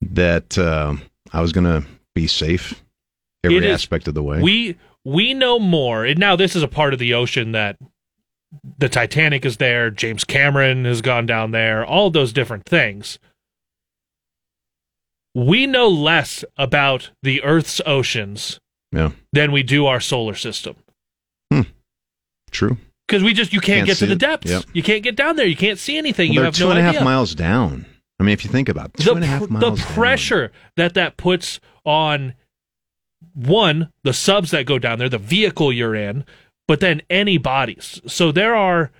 [0.00, 0.94] that uh,
[1.32, 2.82] I was going to be safe
[3.42, 4.40] every It is- aspect of the way.
[4.40, 7.76] we we know more and now this is a part of the ocean that
[8.78, 13.18] the titanic is there james cameron has gone down there all those different things
[15.34, 18.58] we know less about the earth's oceans
[18.92, 20.76] yeah, than we do our solar system
[22.54, 22.78] true.
[23.06, 24.64] because we just you can't, Can't get to the depths Yep.
[24.72, 26.78] you can't get down there you can't see anything Well, you have two no and
[26.78, 27.84] a half miles down.
[28.18, 29.60] I mean, if you think about it, two the, and a half miles.
[29.78, 29.94] the down.
[29.94, 32.34] pressure that that puts on
[33.34, 36.24] one the subs that go down there the vehicle you're in
[36.68, 38.90] but then any bodies so there are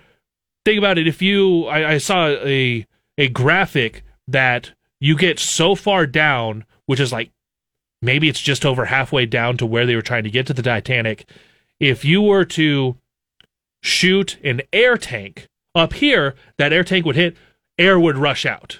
[0.65, 2.85] think about it if you i, I saw a
[3.17, 7.31] a graphic that you get so far down which is like
[8.01, 10.61] maybe it's just over halfway down to where they were trying to get to the
[10.61, 11.29] titanic
[11.79, 12.97] if you were to
[13.85, 17.35] shoot an air tank up here that air tank would hit
[17.77, 18.79] air would rush out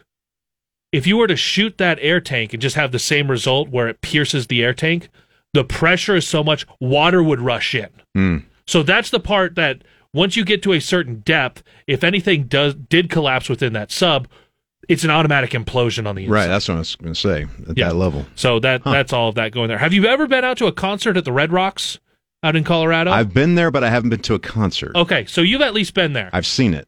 [0.96, 3.90] if you were to shoot that air tank and just have the same result where
[3.90, 5.10] it pierces the air tank,
[5.54, 7.90] the pressure is so much water would rush in.
[8.16, 8.46] Mm.
[8.66, 9.82] So that's the part that
[10.14, 14.30] once you get to a certain depth, if anything does did collapse within that sub,
[14.88, 16.34] it's an automatic implosion on the inside.
[16.34, 17.90] Right, that's what I was going to say at Yeah.
[17.90, 18.26] that level.
[18.36, 19.80] So that that's all of that going there.
[19.80, 22.00] Have you ever been out to a concert at the Red Rocks
[22.44, 23.12] out in Colorado?
[23.12, 24.96] I've been there, but I haven't been to a concert.
[24.96, 26.30] okay, so you've at least been there.
[26.34, 26.88] I've seen it.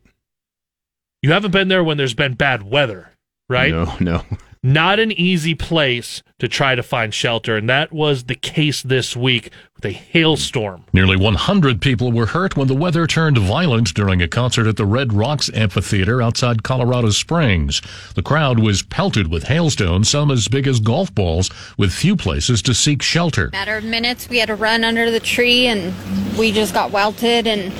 [1.21, 3.11] You haven't been there when there's been bad weather,
[3.49, 3.71] right?
[3.71, 4.23] No, no.
[4.63, 9.15] Not an easy place to try to find shelter, and that was the case this
[9.15, 10.83] week with a hailstorm.
[10.93, 14.85] Nearly 100 people were hurt when the weather turned violent during a concert at the
[14.85, 17.81] Red Rocks Amphitheater outside Colorado Springs.
[18.15, 22.61] The crowd was pelted with hailstones, some as big as golf balls, with few places
[22.63, 23.49] to seek shelter.
[23.51, 25.93] Matter of minutes, we had to run under the tree and
[26.37, 27.71] we just got welted and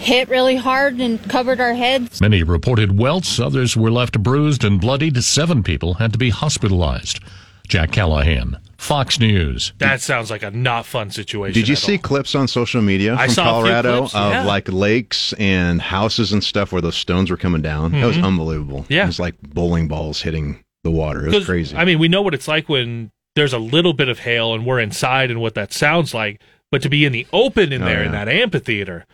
[0.00, 2.20] hit really hard and covered our heads.
[2.20, 5.22] Many reported welts, others were left bruised and bloodied.
[5.22, 7.20] Seven people had to be hospitalized.
[7.68, 9.72] Jack Callahan, Fox News.
[9.78, 11.54] That sounds like a not fun situation.
[11.54, 11.98] Did you at see all.
[12.02, 14.44] clips on social media I from saw Colorado clips, of yeah.
[14.44, 17.92] like lakes and houses and stuff where those stones were coming down?
[17.92, 18.24] That was Mhm.
[18.24, 18.86] unbelievable.
[18.88, 19.04] Yeah.
[19.04, 21.26] It was like bowling balls hitting the water.
[21.28, 21.76] It was crazy.
[21.76, 24.66] I mean, we know what it's like when there's a little bit of hail and
[24.66, 26.40] we're inside and what that sounds like,
[26.72, 29.04] but to be in the open in Oh, there in that amphitheater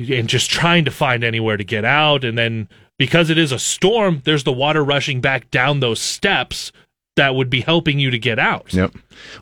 [0.00, 3.58] and just trying to find anywhere to get out and then because it is a
[3.58, 6.70] storm, there's the water rushing back down those steps
[7.16, 8.72] that would be helping you to get out.
[8.74, 8.92] Yep.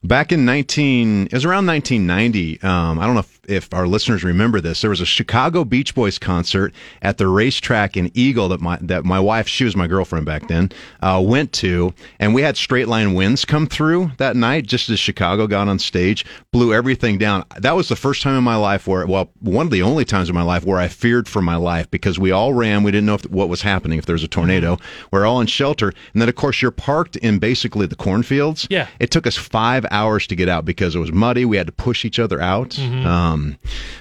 [0.03, 2.63] Back in 19, it was around 1990.
[2.63, 4.81] Um, I don't know if, if our listeners remember this.
[4.81, 9.05] There was a Chicago Beach Boys concert at the racetrack in Eagle that my that
[9.05, 10.71] my wife, she was my girlfriend back then,
[11.03, 14.67] uh, went to, and we had straight line winds come through that night.
[14.67, 17.45] Just as Chicago got on stage, blew everything down.
[17.59, 20.29] That was the first time in my life where, well, one of the only times
[20.29, 22.83] in my life where I feared for my life because we all ran.
[22.83, 24.79] We didn't know if, what was happening if there was a tornado.
[25.11, 28.67] We're all in shelter, and then of course you're parked in basically the cornfields.
[28.71, 28.89] Yeah.
[28.99, 31.45] It took us five hours to get out because it was muddy.
[31.45, 32.71] We had to push each other out.
[32.71, 33.05] Mhm.
[33.07, 33.57] Um,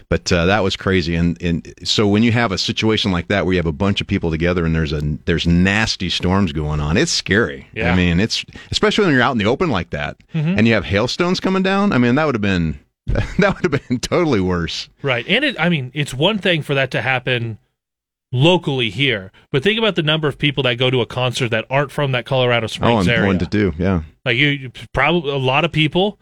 [0.09, 1.15] but uh, that was crazy.
[1.15, 4.01] And, and so when you have a situation like that where you have a bunch
[4.01, 7.67] of people together and there's a there's nasty storms going on, it's scary.
[7.73, 7.91] Yeah.
[7.91, 10.57] I mean, it's especially when you're out in the open like that Mhm.
[10.57, 11.91] and you have hailstones coming down.
[11.91, 14.89] I mean, that would have been that would have been totally worse.
[15.01, 15.25] Right.
[15.27, 17.57] And it I mean, it's one thing for that to happen
[18.31, 21.65] locally here, but think about the number of people that go to a concert that
[21.69, 23.27] aren't from that Colorado Oh, Springs and area.
[23.27, 24.01] one to do, yeah.
[24.25, 26.19] Like you, you probably a lot of people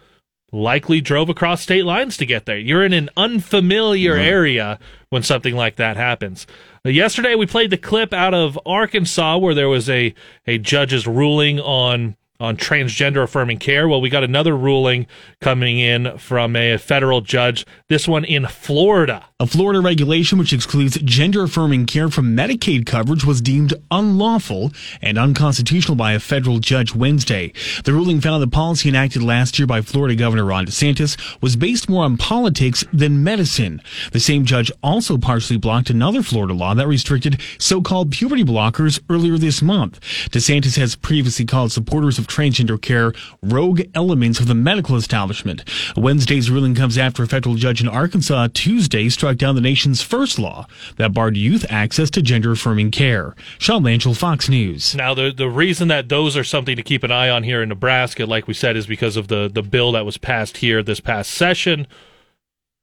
[0.51, 2.57] likely drove across state lines to get there.
[2.57, 6.45] You're in an unfamiliar area when something like that happens.
[6.85, 10.13] Uh, yesterday we played the clip out of Arkansas where there was a
[10.45, 13.87] a judge's ruling on on transgender affirming care.
[13.87, 15.07] Well, we got another ruling
[15.41, 17.65] coming in from a federal judge.
[17.87, 19.25] This one in Florida.
[19.39, 24.71] A Florida regulation which excludes gender affirming care from Medicaid coverage was deemed unlawful
[25.01, 27.51] and unconstitutional by a federal judge Wednesday.
[27.83, 31.89] The ruling found the policy enacted last year by Florida Governor Ron DeSantis was based
[31.89, 33.81] more on politics than medicine.
[34.11, 39.37] The same judge also partially blocked another Florida law that restricted so-called puberty blockers earlier
[39.37, 39.99] this month.
[40.31, 45.63] DeSantis has previously called supporters of transgender care rogue elements of the medical establishment.
[45.95, 50.39] Wednesday's ruling comes after a federal judge in Arkansas Tuesday struck down the nation's first
[50.39, 53.35] law that barred youth access to gender affirming care.
[53.57, 54.95] Sean Lanchel, Fox News.
[54.95, 57.69] Now, the the reason that those are something to keep an eye on here in
[57.69, 60.99] Nebraska, like we said, is because of the the bill that was passed here this
[60.99, 61.87] past session,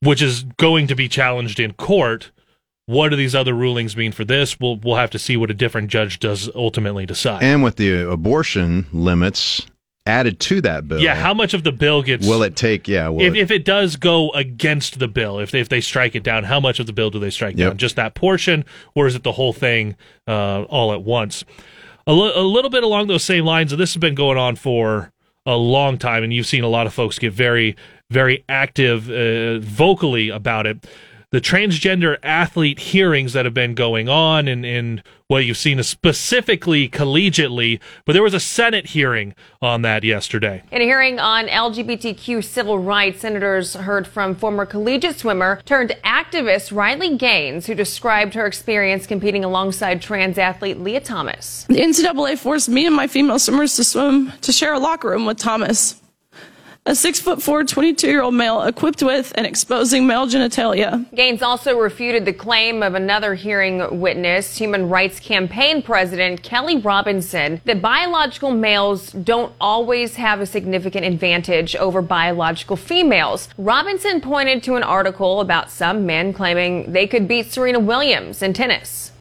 [0.01, 2.31] which is going to be challenged in court.
[2.87, 4.59] What do these other rulings mean for this?
[4.59, 7.43] We'll we'll have to see what a different judge does ultimately decide.
[7.43, 9.67] And with the abortion limits
[10.05, 10.99] added to that bill.
[11.01, 12.27] yeah, how much of the bill gets?
[12.27, 12.89] will it take?
[12.89, 15.81] Yeah, will if, it- if it does go against the bill, if they, if they
[15.81, 17.69] strike it down, how much of the bill do they strike Yep.
[17.71, 17.77] down?
[17.79, 18.65] Just that portion,
[18.97, 19.95] or is it the whole thing
[20.27, 21.45] uh, all at once?
[22.09, 24.57] A li- a little bit along those same lines, and this has been going on
[24.57, 25.13] for
[25.47, 27.77] a long time, and you've seen a lot of folks get very,
[28.11, 30.85] very active uh, vocally about it.
[31.33, 36.91] The transgender athlete hearings that have been going on, and, and what you've seen specifically
[36.91, 40.63] collegiately, but there was a Senate hearing on that yesterday.
[40.71, 46.71] In a hearing on LGBTQ civil rights, senators heard from former collegiate swimmer turned activist
[46.71, 51.65] Riley Gaines, who described her experience competing alongside trans athlete Lia Thomas.
[51.71, 55.25] The NCAA forced me and my female swimmers to swim to share a locker room
[55.25, 55.99] with Thomas,
[56.85, 61.09] a six foot four, 22 year old male equipped with and exposing male genitalia.
[61.15, 67.61] Gaines also refuted the claim of another hearing witness, Human Rights Campaign President Kelly Robinson,
[67.65, 73.49] that biological males don't always have a significant advantage over biological females.
[73.57, 78.53] Robinson pointed to an article about some men claiming they could beat Serena Williams in
[78.53, 79.13] tennis.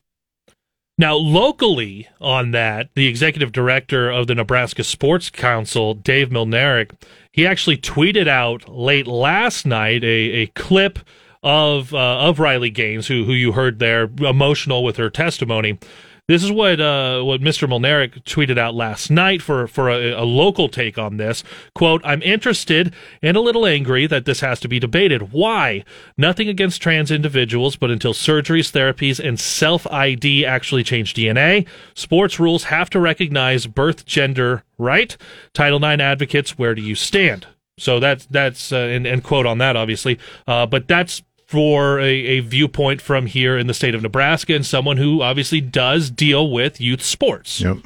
[1.01, 6.91] Now, locally on that, the executive director of the Nebraska Sports Council, Dave Mlnarik,
[7.31, 10.99] he actually tweeted out late last night a, a clip
[11.43, 15.79] of uh, of Riley Gaines, who who you heard there, emotional with her testimony.
[16.27, 17.67] This is what uh, what Mr.
[17.67, 21.43] Mlnarik tweeted out last night for for a, a, local take on this.
[21.75, 25.33] "Quote: I'm interested and a little angry that this has to be debated.
[25.33, 25.83] Why?
[26.17, 32.39] Nothing against trans individuals, but until surgeries, therapies, and self ID actually change DNA, sports
[32.39, 34.63] rules have to recognize birth gender.
[34.77, 35.17] Right?
[35.53, 39.57] Title IX advocates, where do you stand?" So that's that's uh, and, and quote on
[39.57, 44.01] that obviously, uh, but that's for a, a, viewpoint from here in the state of
[44.01, 47.59] Nebraska and someone who obviously does deal with youth sports.
[47.59, 47.79] Yep.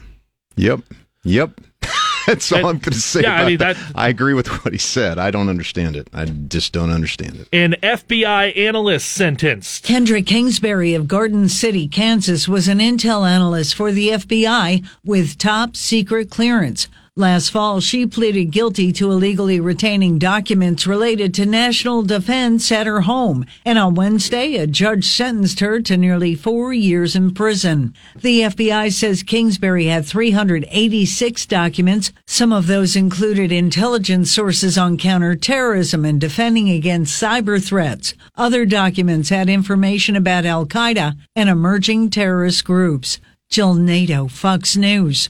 [0.56, 0.82] Yep.
[1.24, 1.62] Yep.
[2.28, 3.22] That's all and, I'm going to say.
[3.22, 3.92] Yeah, I mean that, that.
[3.96, 5.18] I agree with what he said.
[5.18, 6.08] I don't understand it.
[6.14, 7.50] I just don't understand it.
[7.52, 9.84] An FBI analyst sentenced.
[9.84, 15.76] Kendra Kingsbury of Garden City, Kansas, was an intel analyst for the FBI with top
[15.76, 16.88] secret clearance.
[17.18, 23.00] Last fall, she pleaded guilty to illegally retaining documents related to national defense at her
[23.00, 23.46] home.
[23.64, 27.94] And on Wednesday, a judge sentenced her to nearly four years in prison.
[28.18, 32.12] The FBI says Kingsbury had 386 documents.
[32.28, 38.14] Some of those included intelligence sources on counterterrorism and defending against cyber threats.
[38.36, 43.22] Other documents had information about Al Qaeda and emerging terrorist groups.
[43.50, 45.30] Jill Nato, Fox News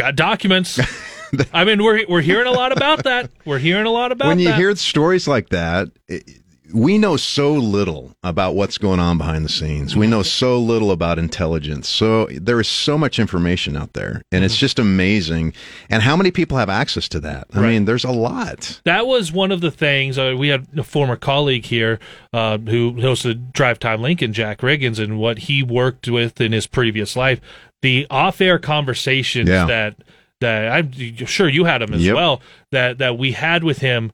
[0.00, 0.80] got documents.
[1.52, 3.30] I mean, we're we're hearing a lot about that.
[3.44, 4.56] We're hearing a lot about when you that.
[4.56, 5.88] hear stories like that.
[6.08, 6.40] It,
[6.72, 9.96] we know so little about what's going on behind the scenes.
[9.96, 11.88] We know so little about intelligence.
[11.88, 14.60] So there is so much information out there, and it's mm-hmm.
[14.60, 15.52] just amazing.
[15.88, 17.48] And how many people have access to that?
[17.52, 17.68] I right.
[17.70, 18.80] mean, there's a lot.
[18.84, 20.18] That was one of the things.
[20.18, 21.98] Uh, we had a former colleague here
[22.32, 26.66] uh, who hosted Drive Time Lincoln, Jack Riggins, and what he worked with in his
[26.66, 27.40] previous life
[27.82, 29.66] the off-air conversations yeah.
[29.66, 29.96] that
[30.40, 30.92] that I'm
[31.26, 32.14] sure you had him as yep.
[32.14, 32.40] well
[32.72, 34.12] that that we had with him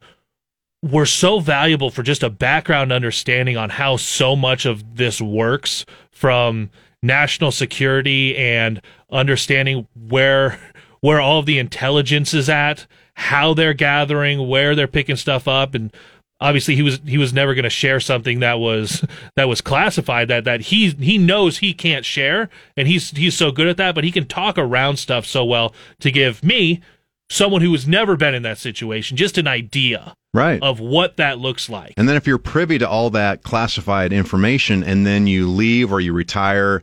[0.82, 5.84] were so valuable for just a background understanding on how so much of this works
[6.10, 6.70] from
[7.02, 10.58] national security and understanding where
[11.00, 15.92] where all the intelligence is at, how they're gathering, where they're picking stuff up and
[16.40, 19.04] obviously he was he was never going to share something that was
[19.36, 23.50] that was classified that that he he knows he can't share and he's he's so
[23.50, 26.80] good at that but he can talk around stuff so well to give me
[27.28, 30.62] someone who has never been in that situation just an idea right.
[30.62, 31.94] of what that looks like.
[31.96, 36.00] And then if you're privy to all that classified information and then you leave or
[36.00, 36.82] you retire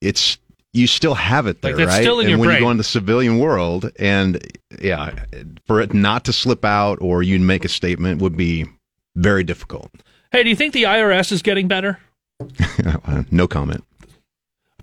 [0.00, 0.38] it's
[0.74, 2.02] you still have it there, like right?
[2.02, 2.58] Still in and your when brain.
[2.58, 4.44] you go into the civilian world, and
[4.82, 5.24] yeah,
[5.66, 8.66] for it not to slip out or you make a statement would be
[9.14, 9.90] very difficult.
[10.32, 11.98] Hey, do you think the IRS is getting better?
[13.06, 13.84] Uh, no comment.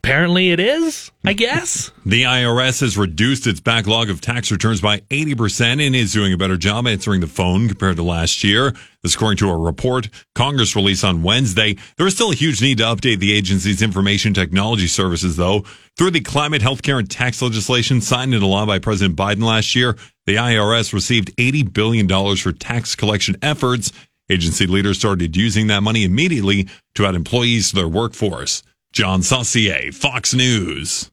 [0.04, 1.92] Apparently it is, I guess.
[2.04, 6.38] The IRS has reduced its backlog of tax returns by 80% and is doing a
[6.38, 8.74] better job answering the phone compared to last year.
[9.04, 11.78] This according to a report Congress released on Wednesday.
[11.98, 15.64] There is still a huge need to update the agency's information technology services, though.
[15.96, 19.96] Through the climate, healthcare, and tax legislation signed into law by President Biden last year,
[20.26, 23.92] the IRS received $80 billion for tax collection efforts.
[24.28, 28.64] Agency leaders started using that money immediately to add employees to their workforce.
[28.92, 31.12] John Saucier, Fox News.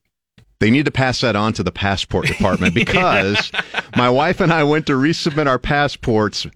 [0.61, 3.53] They need to pass that on to the passport department because
[3.97, 6.47] my wife and I went to resubmit our passports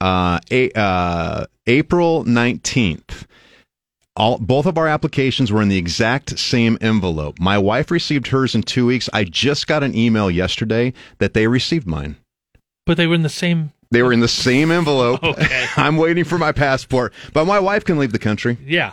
[0.00, 3.26] uh, a, uh, April 19th.
[4.16, 7.38] All, both of our applications were in the exact same envelope.
[7.38, 9.10] My wife received hers in two weeks.
[9.12, 12.16] I just got an email yesterday that they received mine.
[12.86, 15.22] But they were in the same they were in the same envelope.
[15.24, 15.66] okay.
[15.76, 18.58] I'm waiting for my passport, but my wife can leave the country.
[18.64, 18.92] Yeah.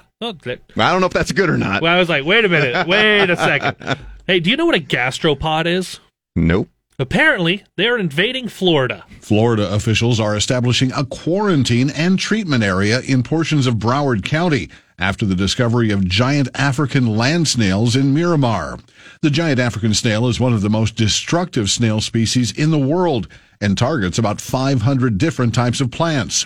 [0.77, 1.81] I don't know if that's good or not.
[1.81, 3.97] Well, I was like, wait a minute, wait a second.
[4.25, 5.99] Hey, do you know what a gastropod is?
[6.33, 6.69] Nope.
[6.97, 9.03] Apparently, they're invading Florida.
[9.19, 15.25] Florida officials are establishing a quarantine and treatment area in portions of Broward County after
[15.25, 18.77] the discovery of giant African land snails in Miramar.
[19.21, 23.27] The giant African snail is one of the most destructive snail species in the world
[23.59, 26.45] and targets about 500 different types of plants.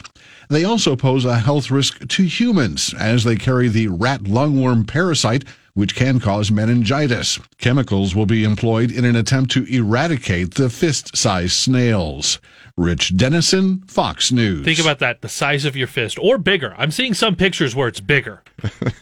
[0.49, 5.43] They also pose a health risk to humans as they carry the rat lungworm parasite,
[5.73, 7.39] which can cause meningitis.
[7.57, 12.39] Chemicals will be employed in an attempt to eradicate the fist sized snails.
[12.77, 14.63] Rich Dennison, Fox News.
[14.63, 16.75] Think about that the size of your fist or bigger.
[16.77, 18.43] I'm seeing some pictures where it's bigger.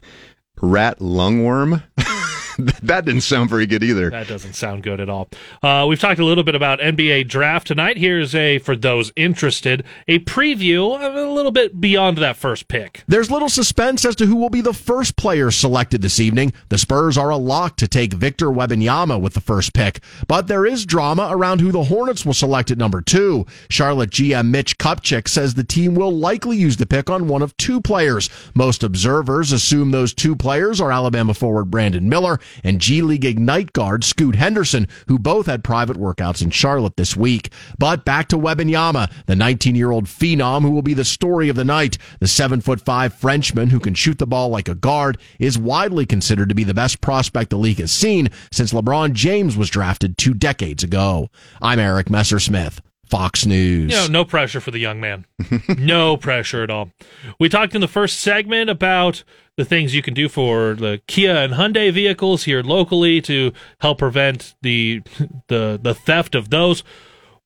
[0.61, 1.83] rat lungworm?
[2.83, 4.09] that didn't sound very good either.
[4.09, 5.27] That doesn't sound good at all.
[5.61, 7.97] Uh, we've talked a little bit about NBA draft tonight.
[7.97, 13.03] Here's a, for those interested, a preview of a little bit beyond that first pick.
[13.07, 16.53] There's little suspense as to who will be the first player selected this evening.
[16.69, 20.65] The Spurs are a lock to take Victor Wembanyama with the first pick, but there
[20.65, 23.45] is drama around who the Hornets will select at number two.
[23.69, 27.55] Charlotte GM Mitch Kupchak says the team will likely use the pick on one of
[27.57, 28.29] two players.
[28.53, 33.73] Most observers assume those two players are Alabama forward Brandon Miller and G League Ignite
[33.73, 37.51] guard Scoot Henderson, who both had private workouts in Charlotte this week.
[37.77, 41.55] But back to Wembanyama, the 19 year old phenom who will be the story of
[41.55, 41.97] the night.
[42.19, 46.05] The seven foot five Frenchman who can shoot the ball like a guard is widely
[46.05, 50.17] considered to be the best prospect the league has seen since LeBron James was drafted
[50.17, 51.29] two decades ago.
[51.61, 52.84] I'm Eric Messersmith.
[53.09, 53.91] Fox News.
[53.91, 55.25] You know, no pressure for the young man.
[55.77, 56.91] no pressure at all.
[57.39, 59.23] We talked in the first segment about
[59.57, 63.99] the things you can do for the Kia and Hyundai vehicles here locally to help
[63.99, 65.01] prevent the
[65.47, 66.83] the the theft of those.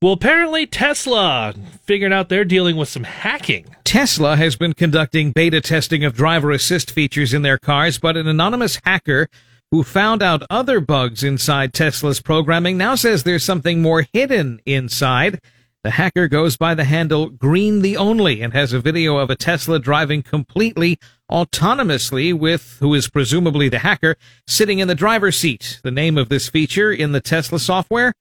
[0.01, 1.53] Well, apparently Tesla
[1.83, 3.75] figured out they're dealing with some hacking.
[3.83, 8.25] Tesla has been conducting beta testing of driver assist features in their cars, but an
[8.25, 9.27] anonymous hacker
[9.71, 15.39] who found out other bugs inside Tesla's programming now says there's something more hidden inside.
[15.83, 19.35] The hacker goes by the handle Green the Only and has a video of a
[19.35, 20.97] Tesla driving completely
[21.31, 24.15] autonomously with who is presumably the hacker
[24.47, 25.79] sitting in the driver's seat.
[25.83, 28.13] The name of this feature in the Tesla software?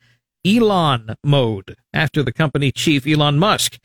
[0.46, 3.78] Elon mode, after the company chief Elon Musk.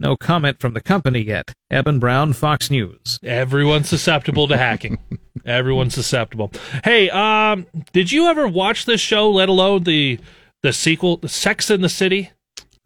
[0.00, 1.52] No comment from the company yet.
[1.70, 3.18] Eben Brown, Fox News.
[3.22, 4.96] Everyone's susceptible to hacking.
[5.44, 6.50] Everyone's susceptible.
[6.82, 10.18] Hey, um, did you ever watch this show, let alone the
[10.62, 12.30] the sequel, the Sex in the City?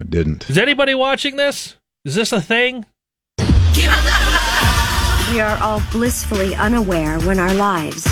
[0.02, 0.50] I didn't.
[0.50, 1.76] Is anybody watching this?
[2.04, 2.84] Is this a thing?
[3.38, 8.04] We are all blissfully unaware when our lives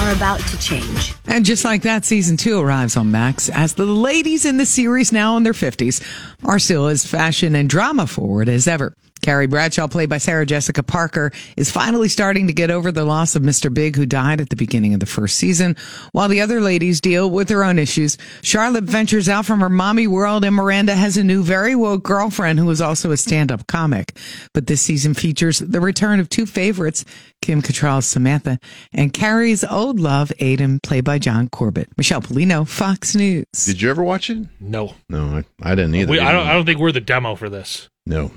[0.00, 1.14] are about to change.
[1.26, 5.12] And just like that, season two arrives on Max as the ladies in the series,
[5.12, 6.02] now in their 50s,
[6.44, 8.94] are still as fashion and drama forward as ever.
[9.26, 13.34] Carrie Bradshaw, played by Sarah Jessica Parker, is finally starting to get over the loss
[13.34, 13.74] of Mr.
[13.74, 15.74] Big, who died at the beginning of the first season,
[16.12, 18.16] while the other ladies deal with their own issues.
[18.42, 22.60] Charlotte ventures out from her mommy world, and Miranda has a new, very woke girlfriend
[22.60, 24.16] who is also a stand-up comic.
[24.54, 27.04] But this season features the return of two favorites,
[27.42, 28.60] Kim Cattrall's Samantha
[28.92, 31.88] and Carrie's old love, Aiden, played by John Corbett.
[31.96, 33.44] Michelle Polino, Fox News.
[33.64, 34.46] Did you ever watch it?
[34.60, 34.94] No.
[35.08, 36.12] No, I, I didn't either.
[36.12, 36.46] We, I don't.
[36.46, 37.88] I don't think we're the demo for this.
[38.06, 38.30] No.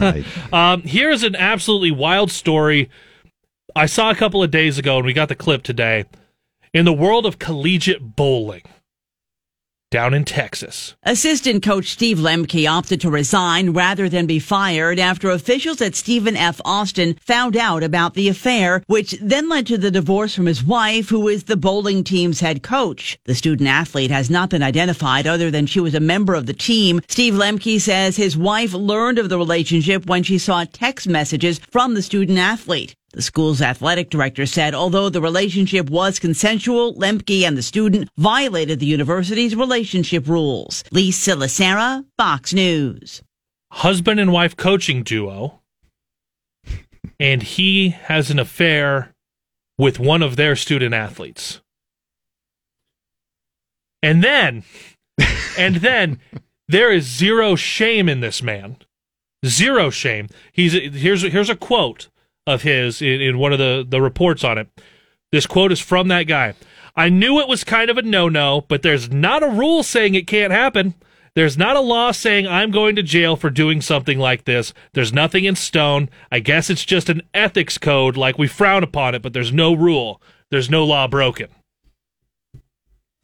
[0.52, 2.88] um, here's an absolutely wild story
[3.76, 6.04] I saw a couple of days ago, and we got the clip today.
[6.72, 8.62] In the world of collegiate bowling,
[9.90, 10.94] down in Texas.
[11.02, 16.36] Assistant coach Steve Lemke opted to resign rather than be fired after officials at Stephen
[16.36, 16.60] F.
[16.64, 21.08] Austin found out about the affair, which then led to the divorce from his wife,
[21.08, 23.18] who is the bowling team's head coach.
[23.24, 26.54] The student athlete has not been identified other than she was a member of the
[26.54, 27.00] team.
[27.08, 31.94] Steve Lemke says his wife learned of the relationship when she saw text messages from
[31.94, 32.94] the student athlete.
[33.12, 38.78] The school's athletic director said although the relationship was consensual, Lemke and the student violated
[38.78, 40.84] the university's relationship rules.
[40.92, 43.22] Lisa Lacera, Fox News.
[43.72, 45.60] Husband and wife coaching duo,
[47.18, 49.12] and he has an affair
[49.78, 51.60] with one of their student athletes.
[54.02, 54.64] And then,
[55.58, 56.20] and then
[56.68, 58.76] there is zero shame in this man.
[59.44, 60.28] Zero shame.
[60.52, 62.08] He's here's here's a quote
[62.46, 64.68] of his in, in one of the, the reports on it.
[65.32, 66.54] This quote is from that guy.
[66.96, 70.14] I knew it was kind of a no no, but there's not a rule saying
[70.14, 70.94] it can't happen.
[71.34, 74.74] There's not a law saying I'm going to jail for doing something like this.
[74.94, 76.10] There's nothing in stone.
[76.32, 79.72] I guess it's just an ethics code, like we frown upon it, but there's no
[79.72, 80.20] rule.
[80.50, 81.48] There's no law broken.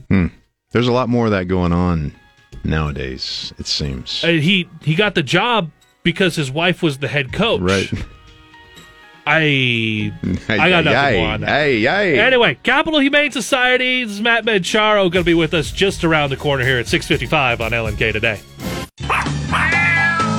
[0.09, 0.29] Hmm.
[0.71, 2.15] There's a lot more of that going on
[2.63, 4.23] nowadays, it seems.
[4.23, 5.71] Uh, he he got the job
[6.05, 7.61] because his wife was the head coach.
[7.61, 7.91] Right.
[9.27, 10.13] I
[10.49, 11.49] I got nothing more on that.
[11.49, 12.19] Hey, hey.
[12.21, 14.05] Anyway, Capital Humane Society.
[14.05, 16.87] This is Matt Mancharo going to be with us just around the corner here at
[16.87, 18.41] 6:55 on LNK today.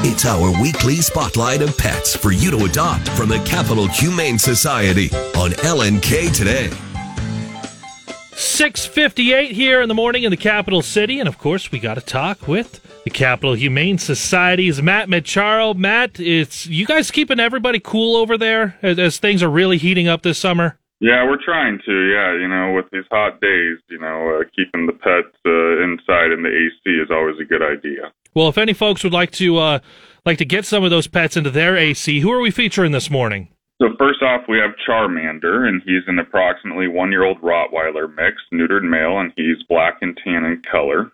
[0.09, 5.09] It's our weekly spotlight of pets for you to adopt from the Capital Humane Society
[5.35, 6.69] on LNK today.
[8.31, 12.01] 6:58 here in the morning in the capital city, and of course we got to
[12.01, 15.73] talk with the Capital Humane Society's Matt Macharo.
[15.73, 20.09] Matt, it's you guys keeping everybody cool over there as, as things are really heating
[20.09, 20.77] up this summer.
[20.99, 22.11] Yeah, we're trying to.
[22.11, 26.33] Yeah, you know, with these hot days, you know, uh, keeping the pets uh, inside
[26.33, 28.11] in the AC is always a good idea.
[28.33, 29.79] Well, if any folks would like to uh,
[30.25, 33.09] like to get some of those pets into their AC, who are we featuring this
[33.09, 33.47] morning?
[33.81, 39.19] So first off, we have Charmander, and he's an approximately one-year-old Rottweiler mix, neutered male,
[39.19, 41.11] and he's black and tan in color.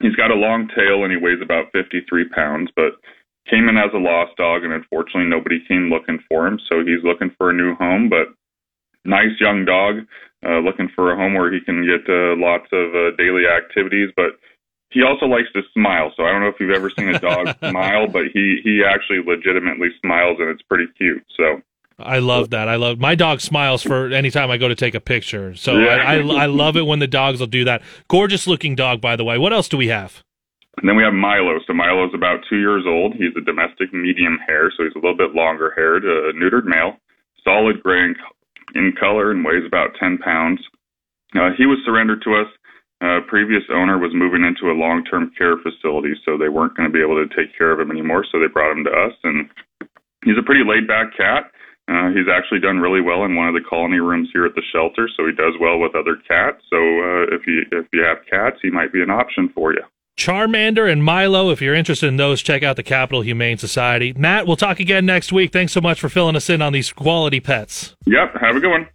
[0.00, 3.00] He's got a long tail and he weighs about 53 pounds, but
[3.48, 7.04] came in as a lost dog, and unfortunately nobody came looking for him, so he's
[7.04, 8.08] looking for a new home.
[8.08, 8.34] But
[9.04, 10.06] nice young dog,
[10.44, 14.10] uh, looking for a home where he can get uh, lots of uh, daily activities,
[14.16, 14.36] but
[14.90, 16.12] he also likes to smile.
[16.16, 19.22] So I don't know if you've ever seen a dog smile, but he he actually
[19.24, 21.24] legitimately smiles, and it's pretty cute.
[21.36, 21.62] So
[21.98, 22.68] I love that.
[22.68, 25.54] I love my dog smiles for anytime I go to take a picture.
[25.54, 25.96] So Yeah.
[25.96, 27.82] I, I I love it when the dogs will do that.
[28.08, 29.38] Gorgeous looking dog, by the way.
[29.38, 30.22] What else do we have?
[30.78, 31.58] And then we have Milo.
[31.66, 33.14] So Milo's about two years old.
[33.14, 36.96] He's a domestic medium hair, so he's a little bit longer haired, a neutered male,
[37.42, 38.14] solid gray in,
[38.74, 40.60] in color, and weighs about 10 pounds.
[41.34, 42.48] Uh, he was surrendered to us.
[43.00, 46.88] Uh, previous owner was moving into a long term care facility, so they weren't going
[46.88, 49.12] to be able to take care of him anymore, so they brought him to us.
[49.24, 49.48] And
[50.24, 51.52] he's a pretty laid back cat.
[51.88, 54.62] Uh, he's actually done really well in one of the colony rooms here at the
[54.72, 56.62] shelter, so he does well with other cats.
[56.68, 59.82] So uh, if you if you have cats, he might be an option for you.
[60.16, 61.50] Charmander and Milo.
[61.50, 64.14] If you're interested in those, check out the Capital Humane Society.
[64.16, 65.52] Matt, we'll talk again next week.
[65.52, 67.94] Thanks so much for filling us in on these quality pets.
[68.06, 68.34] Yep.
[68.40, 68.88] Have a good one.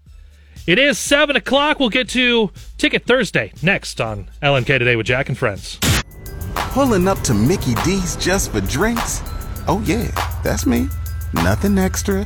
[0.67, 1.79] It is seven o'clock.
[1.79, 5.79] We'll get to Ticket Thursday next on LNK Today with Jack and Friends.
[6.55, 9.21] Pulling up to Mickey D's just for drinks?
[9.67, 10.09] Oh, yeah,
[10.43, 10.87] that's me.
[11.33, 12.25] Nothing extra,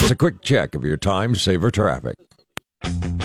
[0.00, 2.16] Just a quick check of your time saver traffic.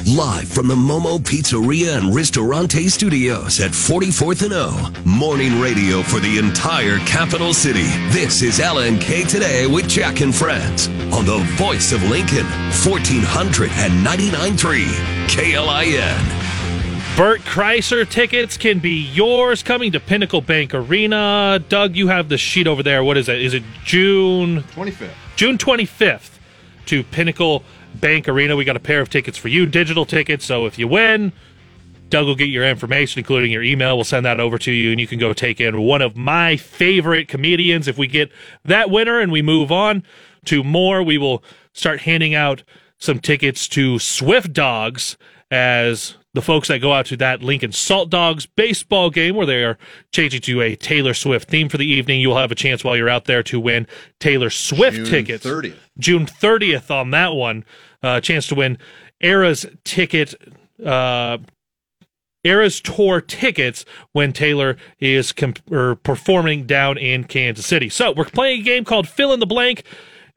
[0.08, 4.94] Live from the Momo Pizzeria and Ristorante Studios at 44th and O.
[5.06, 7.84] Morning radio for the entire capital city.
[8.10, 14.86] This is LNK Today with Jack and Friends on the voice of Lincoln, 1499.3
[15.28, 16.38] KLIN.
[17.18, 21.62] Bert Kreischer tickets can be yours coming to Pinnacle Bank Arena.
[21.68, 23.04] Doug, you have the sheet over there.
[23.04, 23.42] What is it?
[23.42, 25.10] Is it June 25th?
[25.36, 26.39] June 25th
[26.90, 27.64] to Pinnacle
[27.96, 28.56] Bank Arena.
[28.56, 30.44] We got a pair of tickets for you, digital tickets.
[30.44, 31.32] So if you win,
[32.10, 33.96] Doug will get your information, including your email.
[33.96, 36.58] We'll send that over to you, and you can go take in one of my
[36.58, 37.88] favorite comedians.
[37.88, 38.32] If we get
[38.66, 40.02] that winner and we move on
[40.46, 42.64] to more, we will start handing out
[42.98, 45.16] some tickets to Swift Dogs
[45.52, 49.64] as the folks that go out to that Lincoln Salt Dogs baseball game where they
[49.64, 49.78] are
[50.14, 52.22] changing to a Taylor Swift theme for the evening.
[52.22, 53.88] You will have a chance while you're out there to win
[54.20, 55.46] Taylor Swift June tickets.
[55.46, 55.76] 30th.
[55.98, 57.66] June 30th on that one.
[58.04, 58.78] Uh, chance to win
[59.22, 60.36] Eras ticket,
[60.86, 61.40] uh,
[62.44, 67.90] Eras tour tickets when Taylor is comp- or performing down in Kansas City.
[67.90, 69.84] So we're playing a game called Fill in the Blank.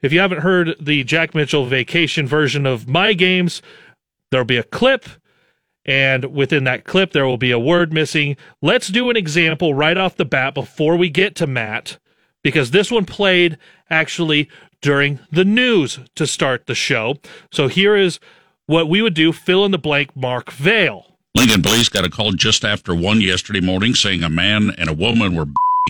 [0.01, 3.61] If you haven't heard the Jack Mitchell vacation version of my games,
[4.31, 5.05] there'll be a clip.
[5.85, 8.37] And within that clip, there will be a word missing.
[8.61, 11.97] Let's do an example right off the bat before we get to Matt,
[12.41, 13.57] because this one played
[13.89, 14.49] actually
[14.81, 17.15] during the news to start the show.
[17.51, 18.19] So here is
[18.65, 21.17] what we would do fill in the blank, Mark Vale.
[21.35, 24.93] Lincoln police got a call just after one yesterday morning saying a man and a
[24.93, 25.47] woman were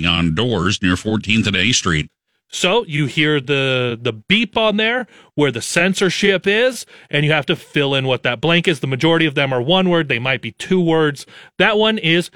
[0.07, 2.07] on doors near 14th and A Street.
[2.53, 7.47] So you hear the the beep on there where the censorship is, and you have
[7.47, 8.79] to fill in what that blank is.
[8.79, 11.25] The majority of them are one word, they might be two words.
[11.57, 12.29] That one is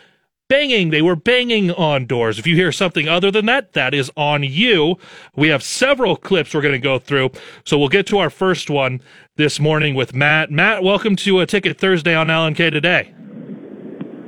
[0.50, 0.90] banging.
[0.90, 2.40] They were banging on doors.
[2.40, 4.98] If you hear something other than that, that is on you.
[5.36, 7.32] We have several clips we're going to go through.
[7.64, 9.02] So we'll get to our first one
[9.36, 10.50] this morning with Matt.
[10.50, 13.14] Matt, welcome to a Ticket Thursday on LNK today.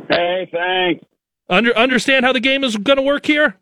[0.07, 1.03] Hey, thanks.
[1.49, 3.55] Under understand how the game is going to work here?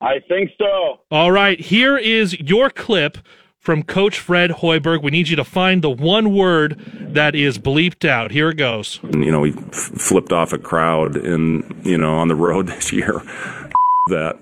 [0.00, 1.00] I think so.
[1.10, 3.18] All right, here is your clip
[3.58, 5.02] from Coach Fred Hoiberg.
[5.02, 6.78] We need you to find the one word
[7.14, 8.30] that is bleeped out.
[8.30, 9.00] Here it goes.
[9.02, 12.92] You know, we f- flipped off a crowd in, you know, on the road this
[12.92, 13.20] year.
[14.08, 14.38] that.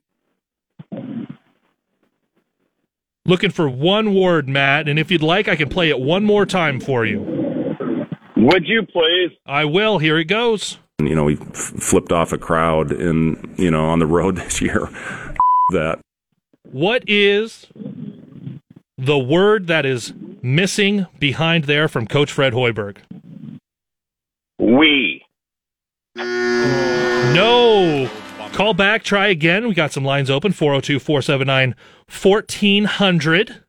[3.27, 6.45] Looking for one word, Matt, and if you'd like, I can play it one more
[6.45, 7.21] time for you.
[8.37, 9.31] Would you please?
[9.47, 9.97] I will.
[9.99, 10.77] Here it goes.
[10.99, 14.61] You know, we f- flipped off a crowd in, you know, on the road this
[14.61, 14.91] year.
[15.71, 16.01] That.
[16.71, 17.67] What is
[18.99, 20.13] the word that is
[20.43, 22.99] missing behind there from Coach Fred Hoiberg?
[24.59, 25.25] We.
[26.17, 28.11] No.
[28.53, 29.67] Call back, try again.
[29.67, 31.75] We got some lines open 402 479
[32.09, 33.65] 1400.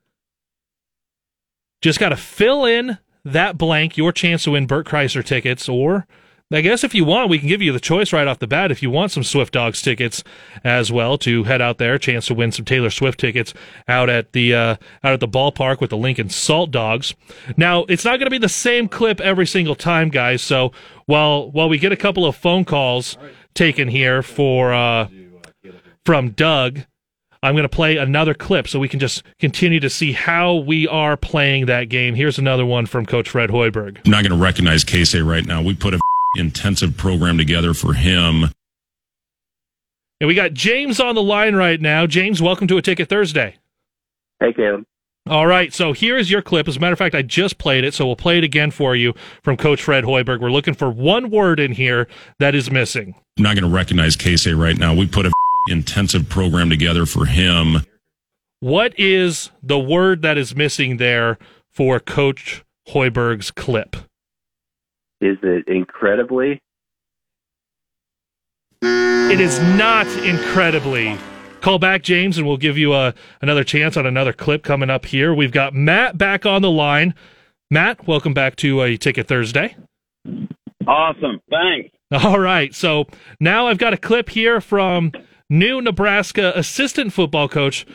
[1.81, 6.05] Just got to fill in that blank, your chance to win Bert Kreischer tickets, or
[6.53, 8.71] I guess if you want, we can give you the choice right off the bat.
[8.71, 10.23] If you want some Swift Dogs tickets
[10.63, 13.51] as well, to head out there, chance to win some Taylor Swift tickets
[13.87, 17.15] out at the uh, out at the ballpark with the Lincoln Salt Dogs.
[17.57, 20.43] Now, it's not going to be the same clip every single time, guys.
[20.43, 20.71] So
[21.07, 23.17] while while we get a couple of phone calls
[23.55, 25.07] taken here for uh,
[26.05, 26.81] from Doug,
[27.41, 30.87] I'm going to play another clip so we can just continue to see how we
[30.87, 32.13] are playing that game.
[32.13, 33.99] Here's another one from Coach Fred Hoiberg.
[34.05, 35.61] I'm not going to recognize Casey right now.
[35.61, 35.99] We put a
[36.35, 38.45] intensive program together for him.
[40.21, 42.07] And we got James on the line right now.
[42.07, 43.57] James, welcome to a Ticket Thursday.
[44.39, 44.85] Hey, Caleb.
[45.27, 46.67] All right, so here's your clip.
[46.67, 48.95] As a matter of fact, I just played it, so we'll play it again for
[48.95, 50.39] you from Coach Fred Hoiberg.
[50.39, 52.07] We're looking for one word in here
[52.37, 53.15] that is missing.
[53.37, 54.93] I'm not going to recognize Casey right now.
[54.93, 55.31] We put a
[55.67, 57.77] intensive program together for him.
[58.59, 61.39] What is the word that is missing there
[61.71, 63.95] for Coach Hoiberg's clip?
[65.25, 66.61] Is it incredibly?
[68.83, 71.17] It is not incredibly.
[71.61, 75.07] Call back, James, and we'll give you a, another chance on another clip coming up
[75.07, 75.33] here.
[75.33, 77.15] We've got Matt back on the line.
[77.71, 79.75] Matt, welcome back to a Ticket Thursday.
[80.85, 81.39] Awesome.
[81.49, 81.89] Thanks.
[82.23, 82.75] All right.
[82.75, 83.07] So
[83.39, 85.11] now I've got a clip here from
[85.49, 87.87] new Nebraska assistant football coach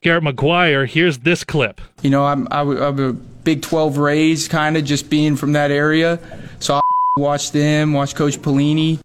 [0.00, 0.88] Garrett McGuire.
[0.88, 1.82] Here's this clip.
[2.00, 3.12] You know, I'm, I, am a
[3.44, 6.18] Big 12 Rays kind of just being from that area.
[6.58, 6.82] So I
[7.16, 9.00] watched them, watch Coach Pelini.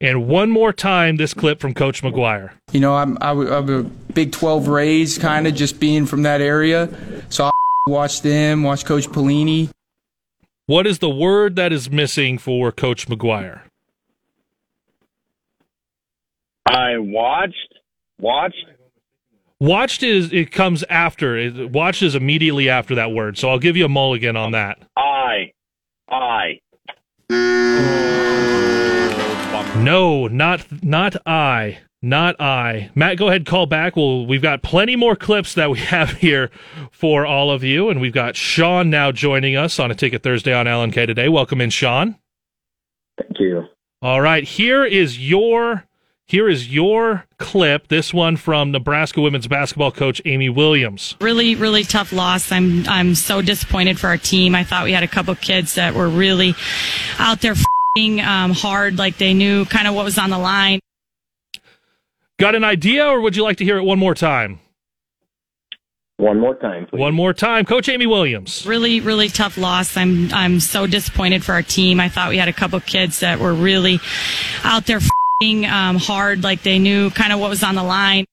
[0.00, 2.50] And one more time, this clip from Coach McGuire.
[2.72, 3.82] You know, I'm, I, am a
[4.12, 6.90] Big 12 Rays kind of just being from that area.
[7.30, 7.52] So I
[7.86, 9.70] watched them, watch Coach Pelini.
[10.66, 13.60] What is the word that is missing for Coach McGuire?
[16.66, 17.74] I watched.
[18.18, 18.66] Watched.
[19.64, 21.38] Watched is it comes after.
[21.38, 23.38] It, watched is immediately after that word.
[23.38, 24.76] So I'll give you a mulligan on that.
[24.94, 25.52] I.
[26.10, 26.60] I.
[29.82, 31.78] No, not not I.
[32.02, 32.90] Not I.
[32.94, 33.96] Matt, go ahead call back.
[33.96, 36.50] Well, we've got plenty more clips that we have here
[36.90, 40.52] for all of you, and we've got Sean now joining us on a Ticket Thursday
[40.52, 41.30] on LNK today.
[41.30, 42.16] Welcome in, Sean.
[43.16, 43.64] Thank you.
[44.02, 45.86] All right, here is your
[46.26, 47.88] here is your clip.
[47.88, 51.16] This one from Nebraska women's basketball coach Amy Williams.
[51.20, 52.50] Really, really tough loss.
[52.50, 54.54] I'm I'm so disappointed for our team.
[54.54, 56.54] I thought we had a couple kids that were really
[57.18, 57.54] out there
[57.96, 60.80] um, hard, like they knew kind of what was on the line.
[62.40, 64.58] Got an idea, or would you like to hear it one more time?
[66.16, 66.98] One more time, please.
[66.98, 68.66] One more time, Coach Amy Williams.
[68.66, 69.96] Really, really tough loss.
[69.96, 72.00] I'm I'm so disappointed for our team.
[72.00, 74.00] I thought we had a couple kids that were really
[74.64, 75.00] out there
[75.42, 78.24] um, hard, like they knew kind of what was on the line.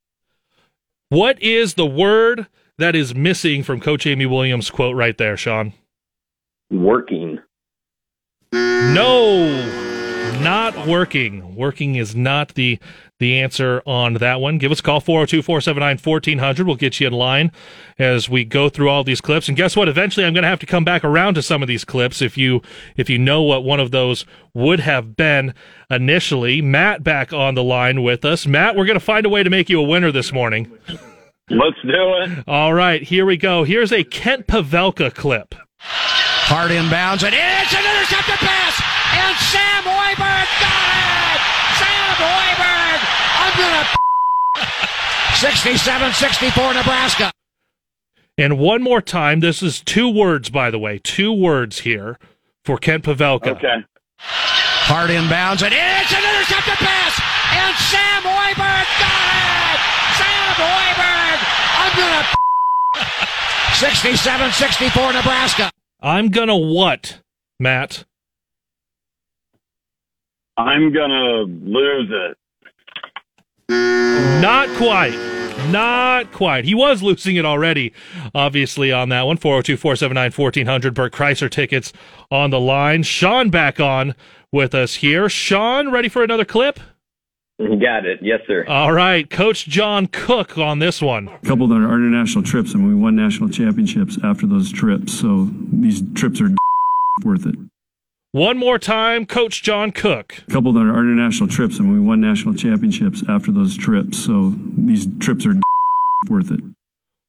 [1.09, 2.47] What is the word
[2.77, 5.73] that is missing from Coach Amy Williams' quote right there, Sean?
[6.69, 7.39] Working.
[8.53, 9.45] No,
[10.41, 11.55] not working.
[11.55, 12.79] Working is not the
[13.21, 14.57] the answer on that one.
[14.57, 16.67] Give us a call 402 479 1400.
[16.67, 17.51] We'll get you in line
[17.97, 19.47] as we go through all these clips.
[19.47, 19.87] And guess what?
[19.87, 22.37] Eventually, I'm going to have to come back around to some of these clips if
[22.37, 22.61] you
[22.97, 25.53] if you know what one of those would have been
[25.89, 26.61] initially.
[26.61, 28.47] Matt back on the line with us.
[28.47, 30.71] Matt, we're going to find a way to make you a winner this morning.
[31.49, 32.43] Let's do it.
[32.47, 33.63] All right, here we go.
[33.63, 35.53] Here's a Kent Pavelka clip.
[35.77, 38.75] Hard inbounds, and it's an intercepted pass,
[39.13, 40.83] and Sam Hoiberg got
[41.31, 41.41] it!
[41.79, 42.80] Sam Hoiberg
[43.51, 43.87] under
[45.41, 47.31] 67-64 Nebraska.
[48.37, 52.17] And one more time, this is two words, by the way, two words here
[52.63, 53.47] for Kent Pavelka.
[53.55, 53.83] Okay.
[54.17, 57.19] Hard inbounds, and it's an intercepted pass,
[57.53, 59.27] and Sam Hoiberg got
[59.71, 59.79] it!
[60.17, 61.39] Sam Hoiberg
[61.85, 62.13] under
[64.93, 65.71] 67-64 Nebraska.
[66.01, 67.19] I'm gonna what,
[67.59, 68.05] Matt?
[70.57, 72.37] I'm gonna lose it.
[73.71, 75.17] Not quite.
[75.69, 76.65] Not quite.
[76.65, 77.93] He was losing it already,
[78.33, 79.37] obviously, on that one.
[79.37, 80.93] 402 479 1400.
[80.93, 81.93] Bert Kreischer tickets
[82.29, 83.03] on the line.
[83.03, 84.15] Sean back on
[84.51, 85.29] with us here.
[85.29, 86.79] Sean, ready for another clip?
[87.59, 88.19] Got it.
[88.21, 88.65] Yes, sir.
[88.67, 89.29] All right.
[89.29, 91.27] Coach John Cook on this one.
[91.27, 95.13] A couple of our international trips, and we won national championships after those trips.
[95.13, 96.49] So these trips are
[97.23, 97.55] worth it.
[98.33, 100.41] One more time, Coach John Cook.
[100.47, 104.17] A couple of our international trips, and we won national championships after those trips.
[104.19, 105.55] So these trips are
[106.29, 106.61] worth it.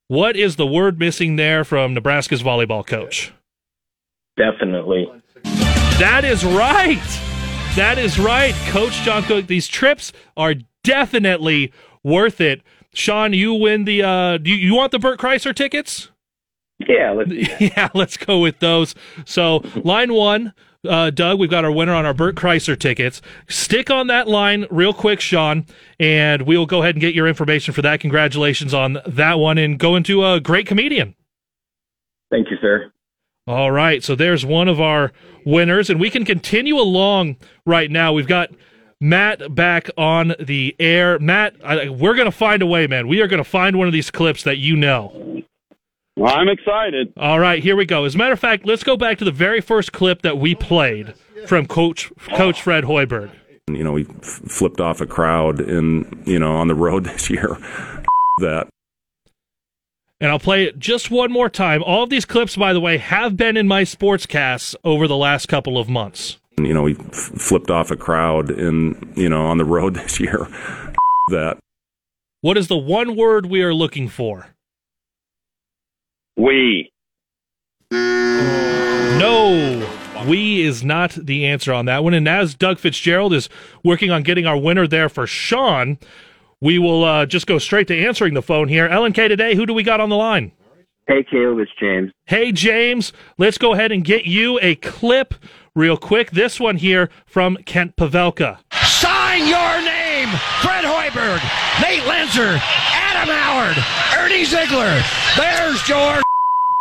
[0.07, 3.32] What is the word missing there from Nebraska's volleyball coach?
[4.36, 5.09] Definitely.
[5.42, 7.03] That is right.
[7.74, 9.48] That is right, Coach John Cook.
[9.48, 11.72] These trips are definitely
[12.05, 12.62] worth it.
[12.94, 14.03] Sean, you win the.
[14.03, 16.11] Uh, do you, you want the Bert Kreischer tickets?
[16.78, 18.94] Yeah, let's yeah, let's go with those.
[19.24, 20.53] So line one,
[20.89, 23.22] uh, Doug, we've got our winner on our Bert Kreischer tickets.
[23.49, 25.66] Stick on that line real quick, Sean,
[26.01, 28.01] and we will go ahead and get your information for that.
[28.01, 31.14] Congratulations on that one, and go into a great comedian.
[32.30, 32.93] Thank you, sir.
[33.47, 35.12] All right, so there's one of our
[35.45, 38.12] winners, and we can continue along right now.
[38.12, 38.51] We've got
[39.01, 41.18] Matt back on the air.
[41.18, 43.09] Matt, I, we're going to find a way, man.
[43.09, 45.43] We are going to find one of these clips that you know.
[46.16, 47.12] Well, I'm excited.
[47.16, 48.04] All right, here we go.
[48.04, 50.54] As a matter of fact, let's go back to the very first clip that we
[50.54, 51.14] played
[51.46, 53.30] from Coach Coach Fred Hoiberg.
[53.68, 57.56] You know, we flipped off a crowd in you know on the road this year.
[58.40, 58.68] that
[60.20, 61.82] And I'll play it just one more time.
[61.82, 65.46] All of these clips, by the way, have been in my sportscasts over the last
[65.46, 66.38] couple of months.
[66.58, 70.46] you know we flipped off a crowd in you know on the road this year.
[71.30, 71.56] that
[72.42, 74.48] What is the one word we are looking for?
[76.37, 76.91] We.
[77.91, 79.89] No,
[80.26, 82.14] we is not the answer on that one.
[82.14, 83.49] And as Doug Fitzgerald is
[83.85, 85.99] working on getting our winner there for Sean,
[86.61, 88.89] we will uh, just go straight to answering the phone here.
[88.89, 90.53] LNK today, who do we got on the line?
[91.07, 92.12] Hey, Caleb, it's James.
[92.26, 95.35] Hey, James, let's go ahead and get you a clip
[95.74, 96.30] real quick.
[96.30, 98.59] This one here from Kent Pavelka.
[98.72, 100.28] Sign your name!
[100.62, 101.41] Fred Hoiberg,
[102.03, 102.59] Nate Lenzer,
[102.92, 103.76] Adam Howard,
[104.18, 105.03] Ernie Ziegler.
[105.36, 106.22] There's your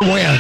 [0.02, 0.40] win.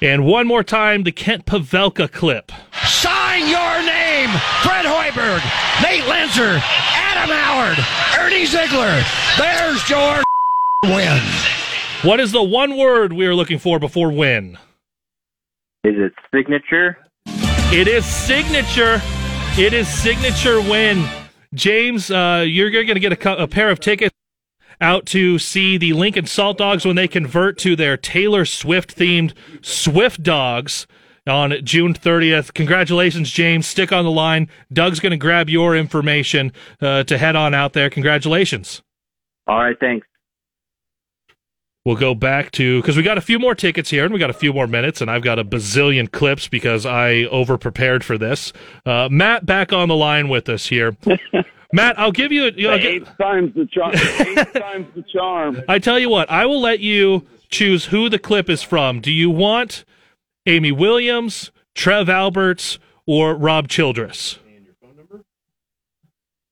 [0.00, 2.52] And one more time, the Kent Pavelka clip.
[2.84, 4.30] Sign your name!
[4.62, 5.42] Fred Hoiberg,
[5.82, 6.60] Nate Lenzer,
[6.94, 7.78] Adam Howard,
[8.20, 9.02] Ernie Ziegler.
[9.38, 10.22] There's your
[10.84, 11.20] win.
[12.02, 14.58] What is the one word we are looking for before win?
[15.84, 16.98] Is it signature?
[17.72, 19.00] It is signature.
[19.58, 21.08] It is signature win.
[21.54, 24.14] James, uh, you're, going to get a, a pair of tickets
[24.80, 29.32] out to see the Lincoln Salt Dogs when they convert to their Taylor Swift themed
[29.60, 30.86] Swift Dogs
[31.26, 32.54] on June 30th.
[32.54, 33.66] Congratulations, James.
[33.66, 34.48] Stick on the line.
[34.72, 37.90] Doug's going to grab your information uh, to head on out there.
[37.90, 38.82] Congratulations.
[39.46, 40.06] All right, thanks.
[41.84, 44.30] We'll go back to because we got a few more tickets here and we got
[44.30, 48.16] a few more minutes, and I've got a bazillion clips because I over prepared for
[48.16, 48.52] this.
[48.86, 50.96] Uh, Matt, back on the line with us here.
[51.72, 52.44] Matt, I'll give you.
[52.54, 53.94] you know, eight gi- times the charm.
[53.94, 55.60] eight times the charm.
[55.68, 59.00] I tell you what, I will let you choose who the clip is from.
[59.00, 59.84] Do you want
[60.46, 64.38] Amy Williams, Trev Alberts, or Rob Childress?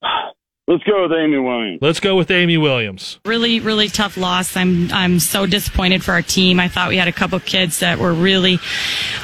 [0.70, 1.78] Let's go with Amy Williams.
[1.82, 3.18] Let's go with Amy Williams.
[3.24, 4.56] Really, really tough loss.
[4.56, 6.60] I'm I'm so disappointed for our team.
[6.60, 8.60] I thought we had a couple kids that were really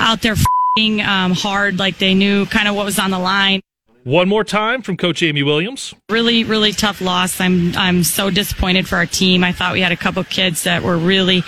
[0.00, 0.34] out there
[0.74, 3.60] fing um, hard, like they knew kind of what was on the line.
[4.02, 5.94] One more time from Coach Amy Williams.
[6.10, 7.40] Really, really tough loss.
[7.40, 9.44] I'm I'm so disappointed for our team.
[9.44, 11.44] I thought we had a couple kids that were really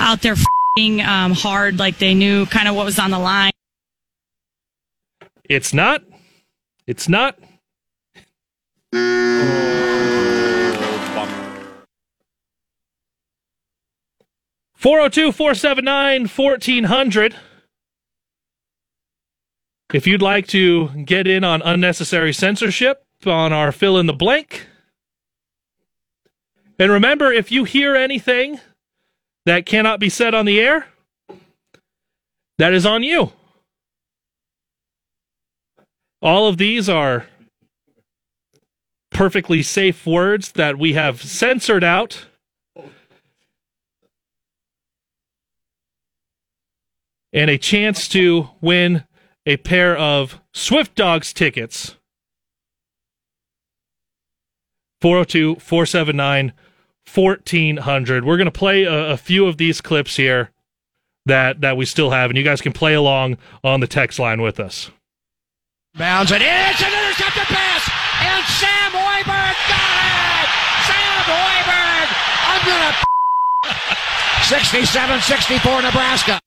[0.00, 0.34] out there
[0.76, 3.52] fing um, hard, like they knew kind of what was on the line.
[5.48, 6.02] It's not.
[6.88, 7.38] It's not.
[14.74, 17.36] Four zero two four seven nine fourteen hundred.
[19.92, 24.66] If you'd like to get in on unnecessary censorship on our fill in the blank.
[26.78, 28.60] And remember, if you hear anything
[29.46, 30.86] that cannot be said on the air,
[32.58, 33.32] that is on you.
[36.22, 37.26] All of these are
[39.18, 42.26] perfectly safe words that we have censored out.
[47.32, 49.02] And a chance to win
[49.44, 51.96] a pair of Swift Dogs tickets.
[55.00, 56.52] 402 479
[57.12, 58.24] 1400.
[58.24, 60.52] We're going to play a, a few of these clips here
[61.26, 64.40] that, that we still have, and you guys can play along on the text line
[64.40, 64.92] with us.
[65.94, 66.40] Bounds it.
[66.40, 67.67] It's an intercepted pass.
[68.28, 69.94] And Sam Hoiberg got
[70.42, 70.48] it.
[70.88, 72.06] Sam Hoiberg.
[72.52, 76.40] I'm going to 67 64 Nebraska.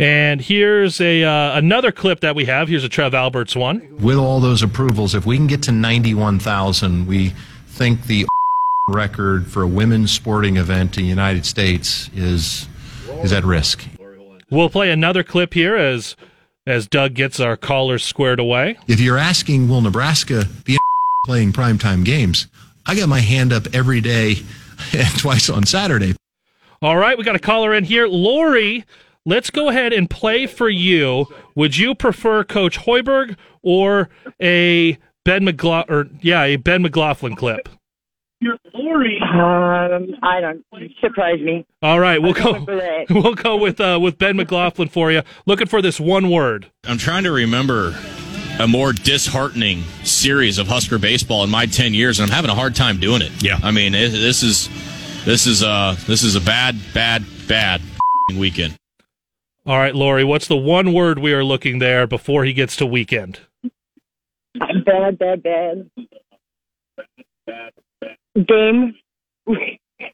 [0.00, 2.68] And here's a uh, another clip that we have.
[2.68, 3.96] Here's a Trev Alberts one.
[4.00, 7.32] with all those approvals, if we can get to 91,000, we
[7.68, 8.26] think the
[8.88, 12.68] record for a women's sporting event in the United States is
[13.22, 13.84] is at risk.
[14.50, 16.16] We'll play another clip here as
[16.66, 18.78] as Doug gets our callers squared away.
[18.88, 20.78] If you're asking, will Nebraska be
[21.26, 22.46] playing primetime games?
[22.86, 24.36] I got my hand up every day
[24.92, 26.14] and twice on Saturday.
[26.82, 28.06] All right, we got a caller in here.
[28.06, 28.84] Lori,
[29.24, 31.26] let's go ahead and play for you.
[31.54, 34.10] Would you prefer Coach Hoiberg or
[34.40, 37.68] a Ben McLaughlin, or yeah, a Ben McLaughlin clip?
[38.46, 40.64] Um, I don't
[41.00, 41.64] surprise me.
[41.82, 42.52] All right, we'll go.
[42.52, 43.06] going for that.
[43.10, 45.22] We'll go with uh, with Ben McLaughlin for you.
[45.46, 46.70] Looking for this one word.
[46.84, 47.94] I'm trying to remember
[48.60, 52.54] a more disheartening series of Husker baseball in my 10 years, and I'm having a
[52.54, 53.42] hard time doing it.
[53.42, 53.58] Yeah.
[53.62, 54.68] I mean, it, this is
[55.24, 57.80] this is uh this is a bad, bad, bad
[58.36, 58.76] weekend.
[59.66, 62.86] All right, Lori, what's the one word we are looking there before he gets to
[62.86, 63.40] weekend?
[64.58, 65.90] Bad, bad, bad.
[68.34, 68.94] Game.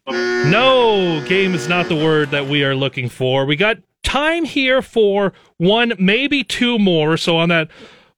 [0.08, 3.46] No, game is not the word that we are looking for.
[3.46, 7.16] We got time here for one, maybe two more.
[7.16, 7.68] So on that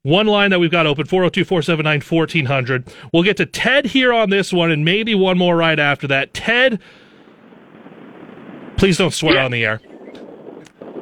[0.03, 4.30] one line that we've got open, 402 479 1400, we'll get to Ted here on
[4.30, 6.34] this one and maybe one more right after that.
[6.34, 6.80] Ted,
[8.76, 9.80] please don't swear on the air.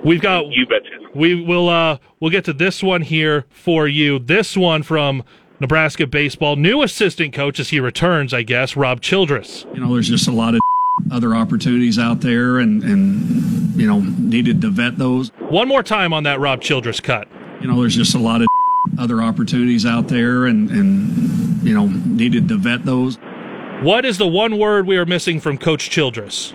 [0.04, 0.90] We've got You betcha.
[1.14, 4.18] we will uh we'll get to this one here for you.
[4.18, 5.24] This one from
[5.60, 9.66] Nebraska baseball new assistant coach as he returns, I guess, Rob Childress.
[9.74, 10.60] You know, there's just a lot of
[11.12, 15.28] other opportunities out there, and and you know, needed to vet those.
[15.38, 17.28] One more time on that Rob Childress cut.
[17.60, 18.48] You know, there's just a lot of
[18.98, 23.18] other opportunities out there, and and you know, needed to vet those.
[23.82, 26.54] What is the one word we are missing from Coach Childress?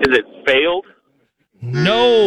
[0.00, 0.86] Is it failed?
[1.62, 2.20] No,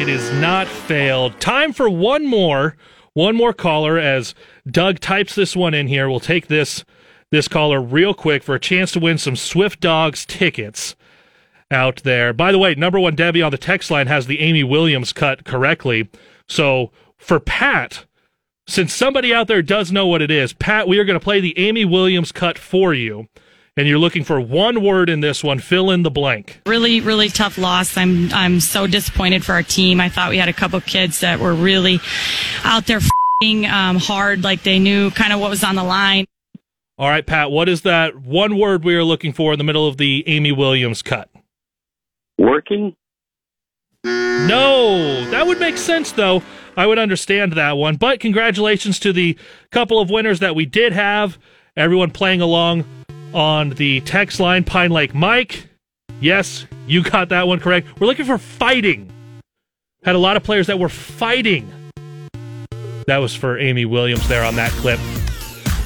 [0.00, 1.40] it is not failed.
[1.40, 2.76] Time for one more,
[3.16, 4.34] one more caller as
[4.70, 6.10] Doug types this one in here.
[6.10, 6.84] We'll take this
[7.30, 10.94] this caller real quick for a chance to win some Swift Dogs tickets
[11.70, 12.34] out there.
[12.34, 15.44] By the way, number one Debbie on the text line has the Amy Williams cut
[15.44, 16.10] correctly.
[16.46, 18.04] So for Pat,
[18.68, 21.40] since somebody out there does know what it is, Pat, we are going to play
[21.40, 23.28] the Amy Williams cut for you.
[23.78, 25.58] And you're looking for one word in this one.
[25.58, 26.62] Fill in the blank.
[26.64, 27.96] Really, really tough loss.
[27.98, 30.00] I'm I'm so disappointed for our team.
[30.00, 32.00] I thought we had a couple kids that were really
[32.64, 33.00] out there
[33.40, 36.24] fing um, hard, like they knew kind of what was on the line.
[36.98, 39.86] All right, Pat, what is that one word we are looking for in the middle
[39.86, 41.28] of the Amy Williams cut?
[42.38, 42.96] Working?
[44.04, 46.42] No, that would make sense, though.
[46.78, 47.96] I would understand that one.
[47.96, 49.36] But congratulations to the
[49.70, 51.38] couple of winners that we did have.
[51.76, 52.86] Everyone playing along
[53.36, 54.64] on the text line.
[54.64, 55.68] Pine Lake Mike.
[56.20, 58.00] Yes, you got that one correct.
[58.00, 59.12] We're looking for fighting.
[60.02, 61.70] Had a lot of players that were fighting.
[63.06, 64.98] That was for Amy Williams there on that clip.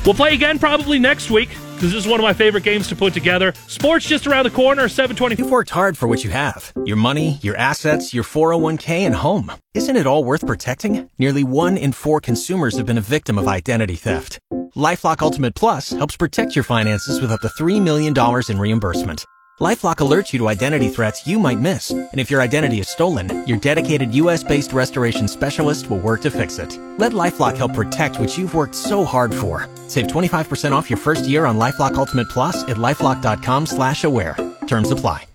[0.06, 1.50] We'll play again probably next week
[1.80, 3.54] because this is one of my favorite games to put together.
[3.66, 5.36] Sports just around the corner, 720.
[5.36, 9.50] You've worked hard for what you have your money, your assets, your 401k, and home.
[9.72, 11.08] Isn't it all worth protecting?
[11.18, 14.38] Nearly one in four consumers have been a victim of identity theft.
[14.76, 18.14] Lifelock Ultimate Plus helps protect your finances with up to $3 million
[18.48, 19.24] in reimbursement.
[19.60, 21.90] LifeLock alerts you to identity threats you might miss.
[21.90, 26.58] And if your identity is stolen, your dedicated US-based restoration specialist will work to fix
[26.58, 26.78] it.
[26.96, 29.68] Let LifeLock help protect what you've worked so hard for.
[29.86, 34.34] Save 25% off your first year on LifeLock Ultimate Plus at LifeLock.com slash aware.
[34.66, 35.26] Terms apply.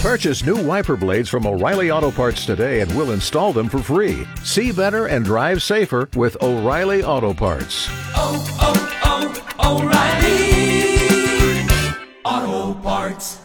[0.00, 4.24] Purchase new wiper blades from O'Reilly Auto Parts today and we'll install them for free.
[4.44, 7.88] See better and drive safer with O'Reilly Auto Parts.
[8.14, 10.51] Oh, oh, oh, O'Reilly
[12.24, 13.40] Auto Parts.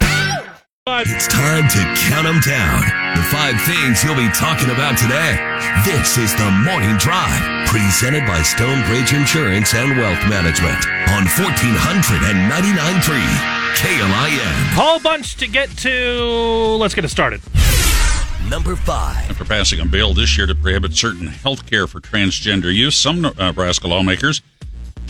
[0.87, 2.81] It's time to count them down.
[3.17, 5.35] The five things you'll be talking about today.
[5.83, 13.01] This is the Morning Drive, presented by Stonebridge Insurance and Wealth Management on 1499.3
[13.75, 14.73] KLIN.
[14.75, 16.77] Whole bunch to get to.
[16.79, 17.41] Let's get it started.
[18.47, 19.27] Number five.
[19.29, 23.25] After passing a bill this year to prohibit certain health care for transgender use, some
[23.25, 24.41] uh, Nebraska lawmakers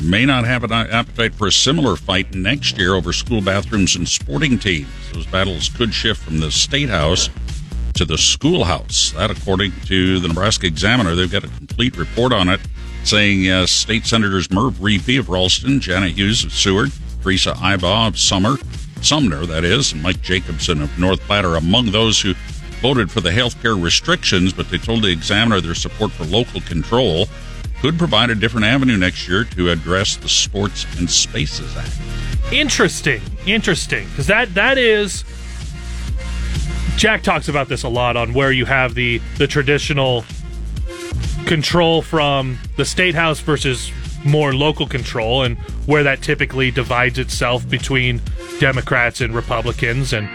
[0.01, 4.07] may not have an appetite for a similar fight next year over school bathrooms and
[4.07, 4.89] sporting teams.
[5.13, 7.29] Those battles could shift from the state house
[7.95, 9.11] to the schoolhouse.
[9.13, 12.61] That, according to the Nebraska Examiner, they've got a complete report on it,
[13.03, 16.91] saying uh, State Senators Merv Riepe of Ralston, Jana Hughes of Seward,
[17.23, 18.57] Teresa Ibach of Summer,
[19.01, 22.33] Sumner, that is, and Mike Jacobson of North Platte are among those who
[22.81, 26.61] voted for the health care restrictions, but they told the Examiner their support for local
[26.61, 27.27] control
[27.81, 31.97] could provide a different avenue next year to address the Sports and Spaces Act.
[32.51, 35.23] Interesting, interesting, because that that is.
[36.95, 40.25] Jack talks about this a lot on where you have the the traditional
[41.45, 43.91] control from the state house versus
[44.25, 48.21] more local control, and where that typically divides itself between
[48.59, 50.27] Democrats and Republicans, and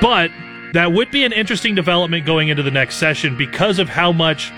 [0.00, 0.30] but
[0.72, 4.52] that would be an interesting development going into the next session because of how much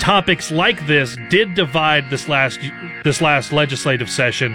[0.00, 2.58] topics like this did divide this last
[3.04, 4.54] this last legislative session.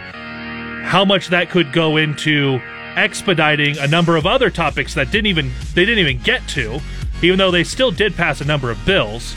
[0.83, 2.59] How much that could go into
[2.95, 6.79] expediting a number of other topics that didn't even they didn't even get to,
[7.21, 9.35] even though they still did pass a number of bills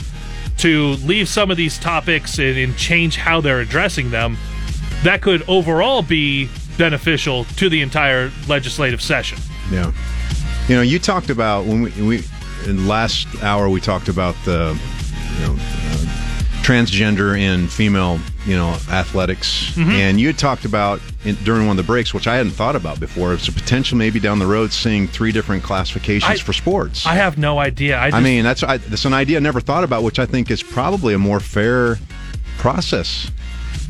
[0.59, 4.37] to leave some of these topics and, and change how they're addressing them.
[5.05, 9.39] That could overall be beneficial to the entire legislative session.
[9.71, 9.93] Yeah.
[10.69, 12.25] You know, you talked about when we, we
[12.67, 14.79] in last hour we talked about the
[15.39, 15.57] you know
[16.69, 19.89] transgender in female you know athletics, Mhm.
[19.95, 22.77] and you had talked about in, during one of the breaks, which I hadn't thought
[22.77, 23.33] about before.
[23.33, 27.07] It's a potential maybe down the road seeing three different classifications I- for sports.
[27.07, 27.97] I have no idea.
[27.99, 30.51] I, I, mean, that's I, that's an idea I never thought about, which I think
[30.51, 31.99] is probably a more fair
[32.59, 33.31] process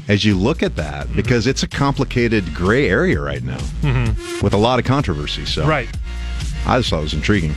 [0.06, 4.40] as you look at that, because it's a complicated gray area right now Mhm.
[4.42, 5.44] with a lot of controversy.
[5.44, 5.88] So, Right.
[6.64, 7.54] I just thought it was intriguing.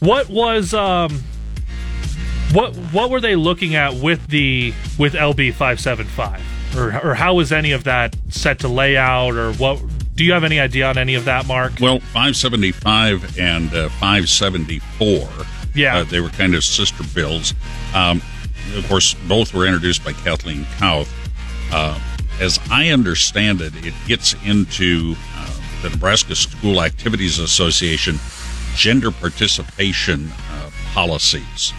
[0.00, 1.22] What was um
[2.52, 6.42] what what were they looking at with the with LB five seven five?
[6.76, 9.80] Or or how was any of that set to lay out or what
[10.16, 11.74] do you have any idea on any of that, Mark?
[11.78, 15.28] Well, 575 and uh, 574.
[15.74, 15.98] Yeah.
[15.98, 17.52] Uh, they were kind of sister bills.
[17.94, 18.22] Um,
[18.74, 21.12] of course, both were introduced by Kathleen Kauth.
[21.70, 22.00] Uh,
[22.40, 28.16] as I understand it, it gets into uh, the Nebraska School Activities Association
[28.74, 31.74] gender participation uh, policies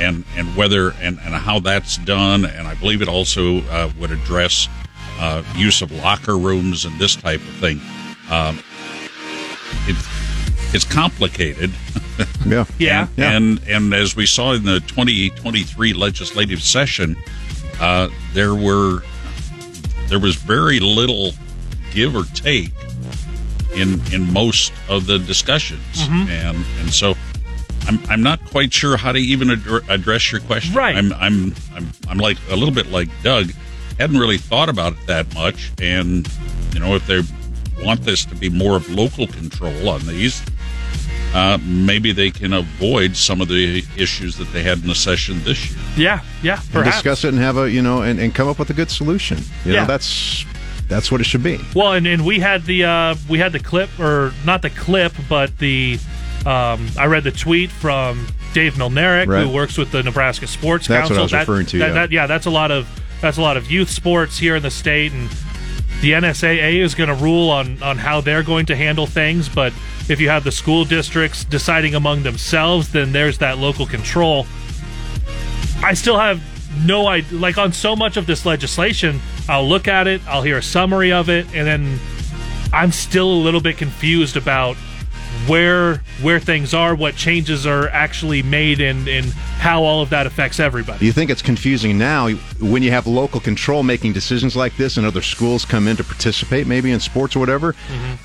[0.00, 2.44] and and whether and, and how that's done.
[2.44, 4.68] And I believe it also uh, would address
[5.18, 7.80] uh, use of locker rooms and this type of thing.
[8.30, 8.58] Um,
[9.86, 9.96] it,
[10.74, 11.70] it's complicated.
[12.46, 12.66] Yeah.
[12.78, 13.06] Yeah.
[13.16, 17.16] And and as we saw in the 2023 legislative session,
[17.80, 19.00] uh, there were
[20.08, 21.32] there was very little
[21.92, 22.70] give or take
[23.74, 26.28] in in most of the discussions, Mhm.
[26.28, 27.14] and and so
[27.88, 30.74] I'm I'm not quite sure how to even addr- address your question.
[30.74, 30.96] Right.
[30.96, 33.52] I'm I'm I'm I'm like a little bit like Doug.
[33.98, 36.26] Hadn't really thought about it that much, and
[36.72, 37.20] you know if they
[37.84, 40.42] want this to be more of local control on these,
[41.34, 45.42] uh, maybe they can avoid some of the issues that they had in the session
[45.44, 45.78] this year.
[45.96, 48.70] Yeah, yeah, And discuss it and have a you know and, and come up with
[48.70, 49.38] a good solution.
[49.64, 49.80] You Yeah.
[49.82, 50.44] know, that's
[50.88, 51.58] that's what it should be.
[51.74, 55.12] Well, and, and we had the uh, we had the clip, or not the clip,
[55.28, 55.98] but the
[56.46, 59.44] um, I read the tweet from Dave Mlnarik, Right.
[59.46, 61.18] who works with the Nebraska Sports That's what Council.
[61.18, 61.92] I was That- referring to, that- yeah.
[61.94, 62.86] that- yeah, that's a lot of
[63.20, 65.28] that's a lot of youth sports here in the state, and
[66.00, 69.48] the NSAA is going to rule on on how they're going to handle things.
[69.48, 69.72] But
[70.08, 74.46] if you have the school districts deciding among themselves, then there's that local control.
[75.84, 76.40] I still have
[76.84, 77.38] no idea.
[77.38, 81.12] Like on so much of this legislation, I'll look at it, I'll hear a summary
[81.12, 82.00] of it, and then
[82.72, 84.76] I'm still a little bit confused about
[85.46, 90.26] where where things are, what changes are actually made, and and how all of that
[90.26, 91.04] affects everybody.
[91.06, 92.28] You think it's confusing now
[92.60, 96.04] when you have local control making decisions like this and other schools come in to
[96.04, 97.74] participate maybe in sports or whatever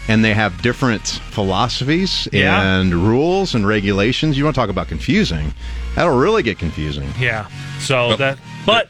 [0.07, 2.79] and they have different philosophies Yeah.
[2.79, 4.37] and rules and regulations.
[4.37, 5.53] You want to talk about confusing.
[5.95, 7.09] That'll really get confusing.
[7.19, 7.47] Yeah.
[7.79, 8.89] So that, but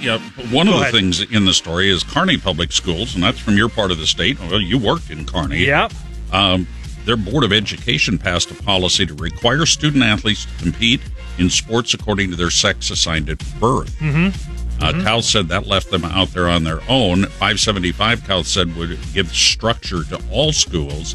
[0.00, 0.18] Yeah,
[0.50, 0.92] one of the ahead.
[0.94, 4.06] things in the story is Kearney Public Schools, and that's from your part of the
[4.06, 4.38] state.
[4.40, 5.64] Well, you worked in Kearney.
[5.66, 5.92] Yep.
[6.32, 6.66] Um,
[7.04, 11.00] their Board of Education passed a policy to require student athletes to compete
[11.38, 13.90] in sports according to their sex assigned at birth.
[13.98, 14.82] Mm-hmm.
[14.82, 17.22] Uh, Kauth said that left them out there on their own.
[17.22, 21.14] 575, Kauth said, would give structure to all schools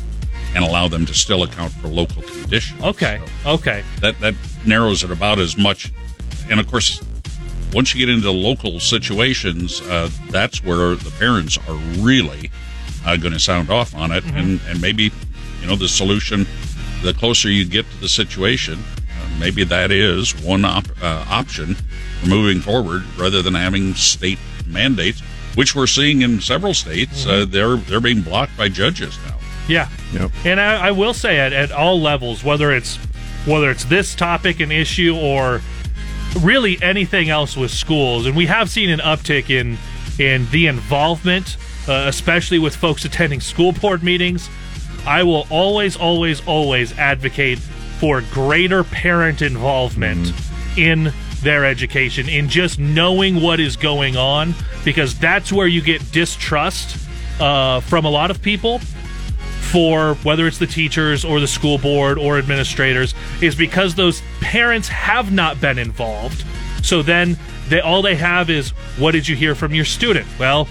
[0.56, 2.82] and allow them to still account for local conditions.
[2.82, 4.36] okay, okay, That that
[4.66, 5.92] narrows it about as much.
[6.50, 7.04] And of course,
[7.74, 12.50] once you get into local situations, uh, that's where the parents are really
[13.06, 15.12] uh, going to sound off on it, and and maybe
[15.68, 16.47] you know the solution.
[17.03, 21.76] The closer you get to the situation, uh, maybe that is one op- uh, option
[21.76, 25.22] for moving forward, rather than having state mandates,
[25.55, 27.26] which we're seeing in several states.
[27.26, 29.38] Uh, they're they're being blocked by judges now.
[29.68, 29.89] yeah.
[30.13, 30.32] Yep.
[30.45, 32.95] And I, I will say at, at all levels, whether it's
[33.45, 35.61] whether it's this topic and issue or
[36.41, 39.78] really anything else with schools, and we have seen an uptick in
[40.18, 41.57] in the involvement,
[41.89, 44.49] uh, especially with folks attending school board meetings.
[45.08, 47.60] I will always, always, always advocate
[47.99, 50.34] for greater parent involvement
[50.78, 54.53] in their education, in just knowing what is going on,
[54.84, 56.97] because that's where you get distrust
[57.39, 58.80] uh, from a lot of people
[59.68, 64.88] for whether it's the teachers or the school board or administrators is because those parents
[64.88, 66.45] have not been involved.
[66.84, 67.38] So then
[67.68, 70.26] they all they have is what did you hear from your student?
[70.39, 70.70] Well,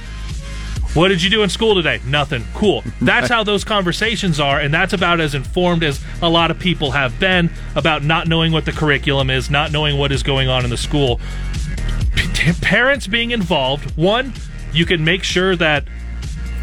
[0.96, 2.00] What did you do in school today?
[2.06, 2.42] Nothing.
[2.54, 2.82] Cool.
[3.02, 6.92] That's how those conversations are, and that's about as informed as a lot of people
[6.92, 10.64] have been about not knowing what the curriculum is, not knowing what is going on
[10.64, 11.20] in the school.
[12.62, 14.32] Parents being involved, one,
[14.72, 15.84] you can make sure that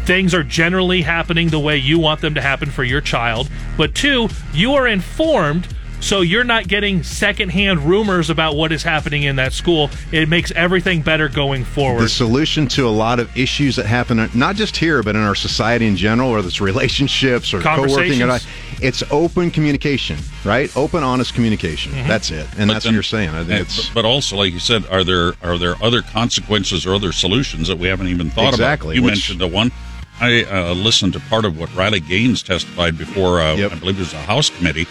[0.04, 3.94] things are generally happening the way you want them to happen for your child, but
[3.94, 5.68] two, you are informed
[6.00, 9.90] so you're not getting secondhand rumors about what is happening in that school.
[10.12, 12.02] It makes everything better going forward.
[12.02, 15.34] The solution to a lot of issues that happen, not just here, but in our
[15.34, 18.46] society in general, whether it's relationships or co-working, or not,
[18.82, 20.74] it's open communication, right?
[20.76, 21.92] Open, honest communication.
[21.92, 22.08] Mm-hmm.
[22.08, 23.30] That's it, and But that's then- what you're saying.
[23.30, 26.86] I think and- it's but also, like you said, are there are there other consequences
[26.86, 28.72] or other solutions that we haven't even thought Exactly, about?
[28.72, 28.96] Exactly.
[28.96, 29.72] You which- mentioned the one.
[30.20, 33.40] I uh, listened to part of what Riley Gaines testified before.
[33.40, 34.86] Uh, I believe it was a House committee,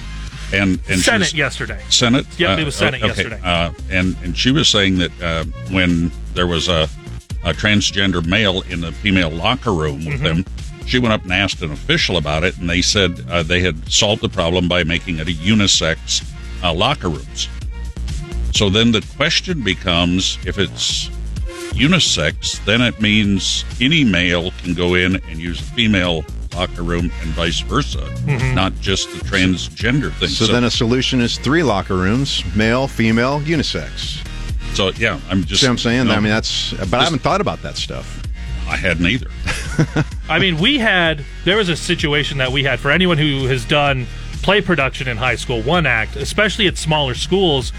[0.54, 1.82] and and Senate yesterday.
[1.90, 2.26] Senate.
[2.38, 3.08] Yep, Uh, it was Senate okay.
[3.08, 3.40] yesterday.
[3.44, 6.88] Uh, and and she was saying that uh, when there was a,
[7.44, 10.24] a transgender male in the female locker room with Mhm.
[10.24, 10.46] them,
[10.86, 13.92] she went up and asked an official about it, and they said uh, they had
[13.92, 16.24] solved the problem by making it a unisex
[16.64, 17.48] uh, locker rooms.
[18.54, 21.10] So then the question becomes if it's
[21.74, 26.24] unisex, then it means any male can go in and use a female
[26.56, 28.54] locker room and vice versa, Mhm.
[28.54, 30.30] not just the transgender thing.
[30.30, 34.18] so, then a solution is three locker rooms: male, female, unisex.
[34.76, 35.62] So yeah, I'm just.
[35.62, 35.98] See what I'm saying?
[36.00, 36.74] you know, I mean, that's.
[36.74, 38.22] But I haven't thought about that stuff.
[38.68, 39.28] I hadn't either.
[40.30, 43.66] I mean, we had there was a situation that we had for anyone who has
[43.66, 44.08] done
[44.42, 47.72] play production in high school, one act, especially at smaller schools.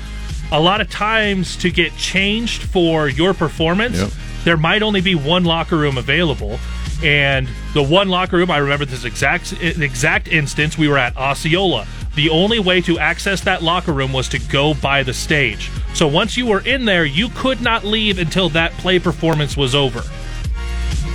[0.53, 4.11] A lot of times to get changed for your performance, Yep.
[4.45, 6.61] there might only be one locker room available.
[7.05, 10.79] And the one locker room, I remember this exact exact instance.
[10.79, 11.87] We were at Osceola.
[12.15, 15.71] The only way to access that locker room was to go by the stage.
[15.93, 19.75] So once you were in there, you could not leave until that play performance was
[19.75, 20.03] over.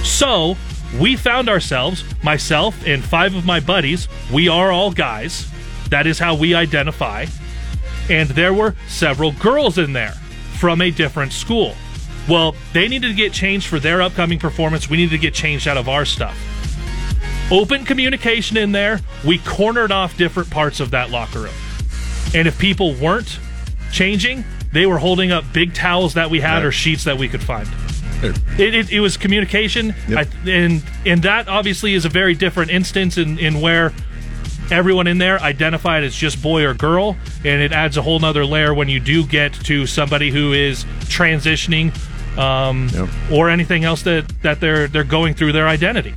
[0.04, 0.56] So
[1.00, 5.50] we found ourselves, myself and five of my buddies, we are all guys.
[5.90, 7.26] That is how we identify.
[8.10, 10.14] And there were several girls in there
[10.60, 11.76] from a different school.
[12.30, 14.90] Well, they needed to get changed for their upcoming performance.
[14.90, 16.38] We needed to get changed out of our stuff.
[17.52, 19.00] Open communication in there.
[19.26, 21.54] We cornered off different parts of that locker room.
[22.36, 23.40] And if people weren't
[23.92, 26.66] changing, they were holding up big towels that we had Right.
[26.66, 27.68] or sheets that we could find.
[28.22, 33.18] It, it, it was communication, I, and and that obviously is a very different instance
[33.18, 33.94] in, in where
[34.70, 37.16] everyone in there identified as just boy or girl,
[37.46, 40.84] and it adds a whole nother layer when you do get to somebody who is
[41.06, 41.96] transitioning
[42.38, 42.90] um,
[43.32, 46.14] or anything else that, that they're they're going through their identity.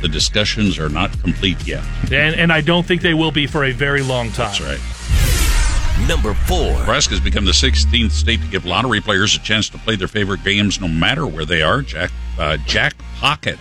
[0.00, 1.84] The discussions are not complete yet.
[2.12, 4.52] And and I don't think they will be for a very long time.
[4.52, 6.08] That's right.
[6.08, 6.78] Number four.
[6.78, 10.08] Nebraska has become the 16th state to give lottery players a chance to play their
[10.08, 11.82] favorite games no matter where they are.
[11.82, 13.58] Jack uh, Jack Pocket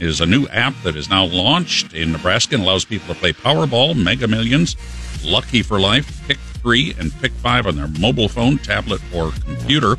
[0.00, 3.32] is a new app that is now launched in Nebraska and allows people to play
[3.32, 4.76] Powerball, Mega Millions,
[5.24, 9.96] Lucky for Life, Pick Three, and Pick Five on their mobile phone, tablet, or computer.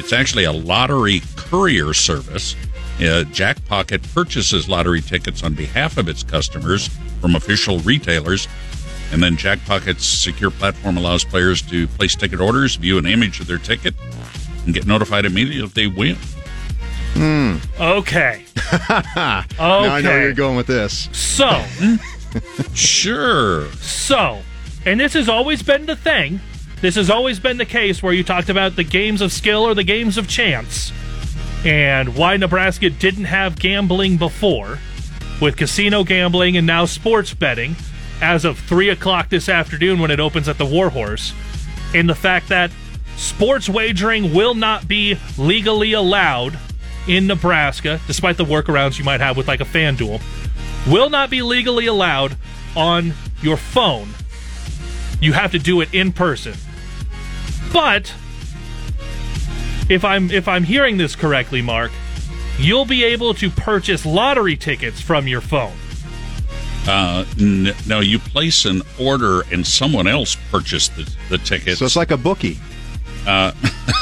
[0.00, 2.56] It's actually a lottery courier service.
[2.98, 6.88] Uh, Jackpocket purchases lottery tickets on behalf of its customers
[7.20, 8.48] from official retailers.
[9.12, 13.46] And then Jackpocket's secure platform allows players to place ticket orders, view an image of
[13.46, 13.94] their ticket,
[14.64, 16.16] and get notified immediately if they win.
[17.12, 17.56] Hmm.
[17.78, 18.46] Okay.
[18.72, 19.02] Okay.
[19.12, 21.10] Now I know where you're going with this.
[21.12, 21.62] So,
[22.74, 23.70] sure.
[23.72, 24.40] So,
[24.86, 26.40] and this has always been the thing.
[26.80, 29.74] This has always been the case where you talked about the games of skill or
[29.74, 30.92] the games of chance,
[31.62, 34.78] and why Nebraska didn't have gambling before,
[35.42, 37.76] with casino gambling and now sports betting,
[38.22, 41.34] as of three o'clock this afternoon when it opens at the Warhorse,
[41.94, 42.70] and the fact that
[43.16, 46.58] sports wagering will not be legally allowed
[47.06, 50.22] in Nebraska, despite the workarounds you might have with like a FanDuel,
[50.90, 52.36] will not be legally allowed
[52.74, 53.12] on
[53.42, 54.08] your phone.
[55.20, 56.54] You have to do it in person.
[57.72, 58.12] But
[59.88, 61.90] if I'm if I'm hearing this correctly, Mark,
[62.58, 65.72] you'll be able to purchase lottery tickets from your phone.
[66.86, 71.78] Uh, n- no, you place an order and someone else purchased the, the tickets.
[71.78, 72.58] So it's like a bookie.
[73.26, 73.52] Uh,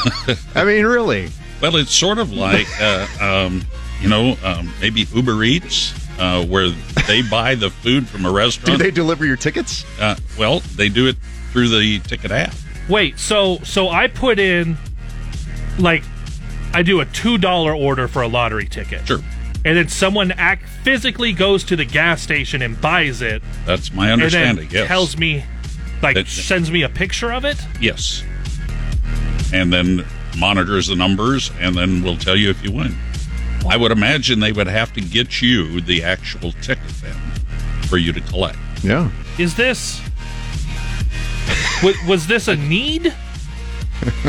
[0.54, 1.28] I mean, really?
[1.60, 3.62] Well, it's sort of like, uh, um,
[4.00, 6.68] you know, um, maybe Uber Eats, uh, where
[7.08, 8.66] they buy the food from a restaurant.
[8.78, 9.84] Do they deliver your tickets?
[10.00, 11.16] Uh, well, they do it
[11.52, 12.54] through the ticket app.
[12.88, 14.76] Wait, so so I put in
[15.78, 16.02] like
[16.74, 19.06] I do a two dollar order for a lottery ticket.
[19.06, 19.20] Sure.
[19.64, 23.42] And then someone act physically goes to the gas station and buys it.
[23.66, 24.68] That's my and understanding.
[24.68, 24.86] then yes.
[24.88, 25.44] tells me
[26.02, 27.58] like That- sends me a picture of it.
[27.80, 28.22] yes.
[29.52, 30.04] And then
[30.38, 32.94] monitors the numbers, and then will tell you if you win.
[33.68, 37.16] I would imagine they would have to get you the actual ticket then
[37.88, 38.58] for you to collect.
[38.82, 39.10] Yeah.
[39.38, 40.00] Is this
[41.82, 43.14] was, was this a need?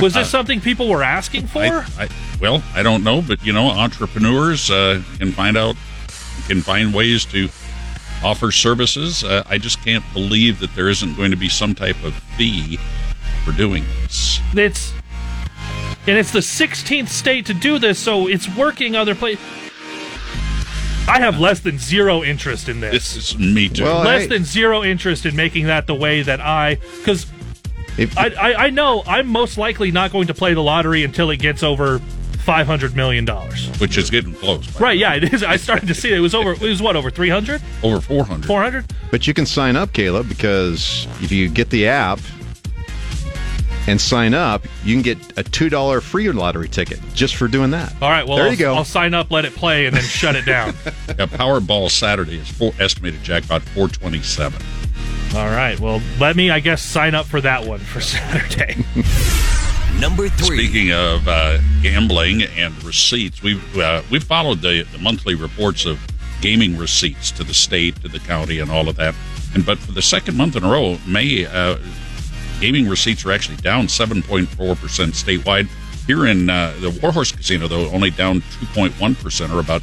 [0.02, 1.60] Was this something people were asking for?
[1.60, 2.10] I, I,
[2.42, 5.76] well, I don't know, but you know, entrepreneurs uh, can find out,
[6.48, 7.50] can find ways to
[8.24, 9.24] offer services.
[9.24, 12.78] Uh, I just can't believe that there isn't going to be some type of fee
[13.46, 14.40] for doing this.
[14.54, 14.94] it's
[16.08, 19.44] and it's the 16th state to do this, so it's working other places.
[21.08, 22.94] I have less than zero interest in this.
[23.14, 23.84] This is me too.
[23.84, 24.28] Well, less hey.
[24.28, 27.26] than zero interest in making that the way that I because
[27.98, 31.30] If- I, I I know I'm most likely not going to play the lottery until
[31.32, 32.00] it gets over
[32.46, 33.70] five hundred million dollars.
[33.80, 34.68] which is getting close.
[34.74, 34.98] by Right?
[34.98, 35.44] Yeah, it is.
[35.44, 36.52] I started to see it, it was over.
[36.54, 38.46] It was what over 300, Over 400.
[38.48, 38.94] 400.
[39.12, 42.20] But you can sign up, Caleb, because if you get the app
[43.90, 47.72] and sign up, you can get a two dollar free lottery ticket just for doing
[47.72, 47.92] that.
[48.02, 48.26] All right.
[48.26, 48.76] Well, there I'll, you go.
[48.76, 50.74] I'll sign up, let it play, and then shut it down.
[51.18, 54.62] Yeah, Powerball Saturday is four, estimated jackpot 427.
[55.36, 55.78] All right.
[55.80, 58.86] Well, let me, I guess, sign up for that one for Saturday.
[60.00, 60.68] Number three.
[60.68, 66.00] Speaking of uh, gambling and receipts, we've uh, we've followed the, the monthly reports of
[66.42, 69.16] gaming receipts to the state, to the county, and all of that.
[69.56, 71.78] And but for the second month in a row, May uh,
[72.60, 75.68] gaming receipts are actually down 7.4 percent statewide.
[76.08, 79.82] Here in uh, the Warhorse Casino, though, only down 2.1 percent, or about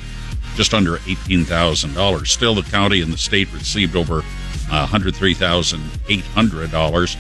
[0.55, 2.31] just under eighteen thousand dollars.
[2.31, 7.17] Still, the county and the state received over one hundred three thousand eight hundred dollars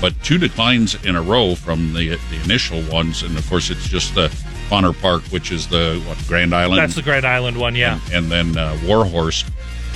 [0.00, 3.88] but two declines in a row from the the initial ones, and of course it's
[3.88, 4.28] just the
[4.68, 6.78] Fonner Park, which is the what Grand Island.
[6.78, 7.74] That's the Grand Island one.
[7.74, 8.00] Yeah.
[8.12, 9.44] and, and then uh, Warhorse.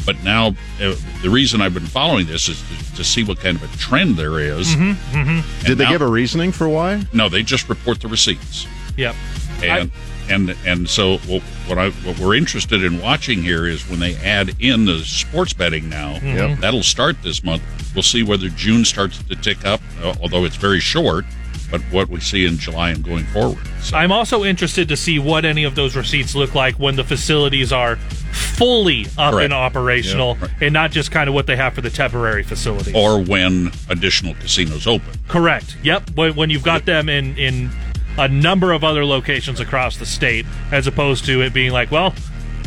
[0.09, 3.59] But now uh, the reason I've been following this is to, to see what kind
[3.59, 4.69] of a trend there is.
[4.69, 5.67] Mm-hmm, mm-hmm.
[5.67, 7.03] Did they now- give a reasoning for why?
[7.13, 8.67] No, they just report the receipts,
[8.97, 9.15] Yep.
[9.63, 9.91] and
[10.31, 14.17] and and so what, what I what we're interested in watching here is when they
[14.17, 16.15] add in the sports betting now.
[16.21, 16.35] Mhm.
[16.53, 16.59] Yep.
[16.61, 17.63] That'll start this month.
[17.95, 21.27] We'll see whether June starts to tick up, uh, although it's very short.
[21.71, 23.59] But what we see in July and going forward.
[23.93, 27.73] I'm also interested to see what any of those receipts look like when the facilities
[27.73, 27.97] are
[28.33, 29.45] fully up Correct.
[29.45, 30.49] and operational, Yeah.
[30.63, 32.95] and not just kind of what they have for the temporary facilities.
[32.95, 35.09] or when additional casinos open.
[35.29, 35.77] Correct.
[35.83, 36.11] Yep.
[36.15, 37.71] When, when you've got them in in
[38.17, 42.15] a number of other locations across the state, as opposed to it being like, well,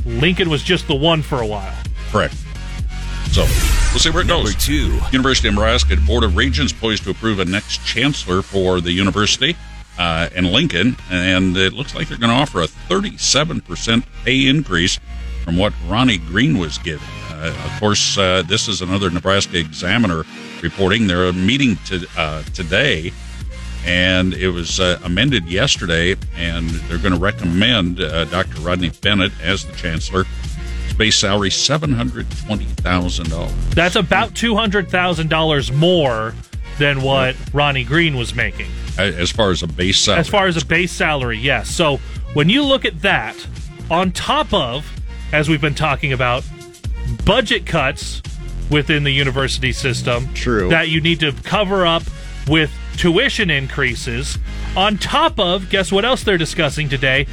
[0.06, 1.74] Lincoln was just the one for a while.
[2.12, 2.36] Correct.
[3.32, 3.44] So
[3.92, 4.44] we'll see where it goes.
[4.44, 5.00] Number two.
[5.14, 9.56] University of Nebraska Board of Regents poised to approve a next chancellor for the university
[9.98, 15.00] uh, in Lincoln, and it looks like they're going to offer a 37% pay increase
[15.46, 17.08] from what Ronnie Green was given.
[17.30, 20.26] Uh, of course, uh, this is another Nebraska Examiner
[20.62, 21.08] reporting.
[21.08, 23.14] They're meeting to, uh, today,
[23.86, 28.60] and it was uh, amended yesterday, and they're going to recommend uh, Dr.
[28.60, 30.26] Rodney Bennett as the chancellor.
[31.02, 33.52] His base salary seven hundred twenty thousand dollars.
[33.72, 36.36] That's about two hundred thousand dollars more
[36.78, 38.70] than what Ronnie Green was making.
[39.00, 41.70] As far as a base salary, As far as a base salary, yes.
[41.70, 41.98] So
[42.36, 43.36] when you look at that,
[43.90, 44.86] on top of,
[45.34, 46.44] as we've been talking about,
[47.26, 48.22] budget cuts
[48.70, 50.70] within the university system, True.
[50.70, 52.04] that you need to cover up
[52.48, 54.38] with tuition increases,
[54.78, 57.26] on top of, guess what else they're discussing today?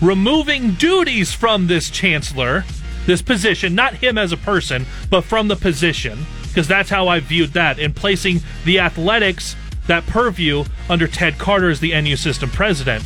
[0.00, 2.64] Removing duties from this chancellor,
[3.06, 7.20] this position, not him as a person, but from the position, because that's how I
[7.20, 9.56] viewed that, and placing the athletics,
[9.86, 13.04] that purview, under Ted Carter as the NU system president.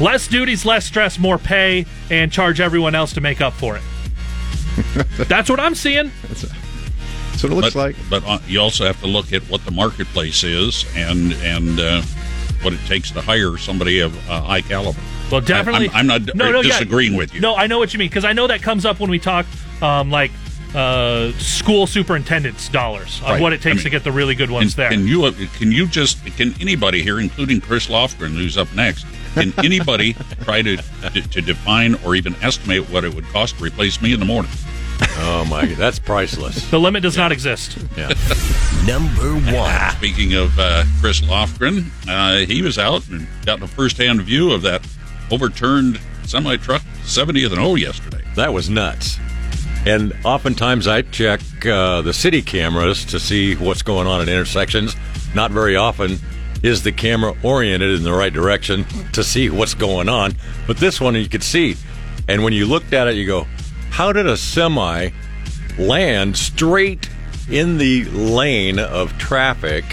[0.00, 3.82] Less duties, less stress, more pay, and charge everyone else to make up for it.
[5.28, 6.10] That's what I'm seeing.
[6.28, 7.96] That's what it looks but, like.
[8.10, 12.02] But uh, you also have to look at what the marketplace is and and uh,
[12.62, 15.00] what it takes to hire somebody of uh, high caliber.
[15.30, 15.88] Well, definitely.
[15.90, 16.70] I, am not No, no, yeah.
[16.72, 17.40] disagreeing with you.
[17.40, 19.46] No, I know what you mean because I know that comes up when we talk
[19.82, 20.30] um, like
[20.74, 23.40] uh, school superintendents' dollars of Right.
[23.40, 24.90] what it takes I mean, to get the really good ones Can, there.
[24.90, 29.06] can you uh, can you just can anybody here, including Chris Lofgren, who's up next,
[29.34, 33.64] can anybody try to, to to define or even estimate what it would cost to
[33.64, 34.50] replace me in the morning?
[35.18, 36.70] Oh my, that's priceless.
[36.70, 37.76] the limit does not exist.
[37.96, 38.08] Yeah.
[38.86, 39.90] Number one.
[39.92, 44.62] Speaking of uh, Chris Lofgren, uh, he was out and got a first-hand view of
[44.62, 44.86] that
[45.30, 48.22] overturned semi truck 70th and O yesterday.
[48.34, 49.18] That was nuts.
[49.86, 54.96] And oftentimes I check uh, the city cameras to see what's going on at intersections.
[55.34, 56.18] Not very often
[56.62, 60.34] is the camera oriented in the right direction to see what's going on.
[60.66, 61.76] But this one you could see.
[62.28, 63.46] And when you looked at it, you go,
[63.90, 65.10] how did a semi
[65.78, 67.08] land straight
[67.48, 69.84] in the lane of traffic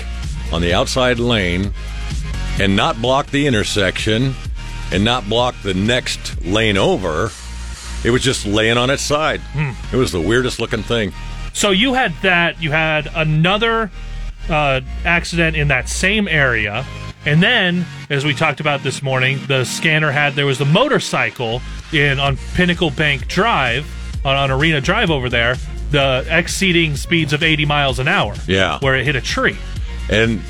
[0.52, 1.72] on the outside lane
[2.60, 4.34] and not block the intersection
[4.94, 7.32] and not block the next lane over.
[8.06, 9.40] It was just laying on its side.
[9.54, 9.72] Hmm.
[9.94, 11.14] It was the weirdest looking thing.
[11.54, 12.62] So you had that.
[12.62, 13.92] You had another
[14.50, 16.86] uh, accident in that same area,
[17.26, 21.62] and then, as we talked about this morning, the scanner had there was the motorcycle
[21.94, 23.86] in on Pinnacle Bank Drive
[24.26, 25.56] on, on Arena Drive over there,
[25.92, 28.36] the exceeding speeds of 80 miles an hour.
[28.48, 28.80] Yeah.
[28.80, 29.58] where it hit a tree.
[30.10, 30.42] And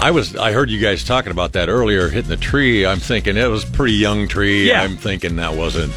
[0.00, 2.86] I was I heard you guys talking about that earlier, hitting the tree.
[2.86, 4.68] I'm thinking it was a pretty young tree.
[4.68, 4.82] Yeah.
[4.82, 5.92] I'm thinking that wasn't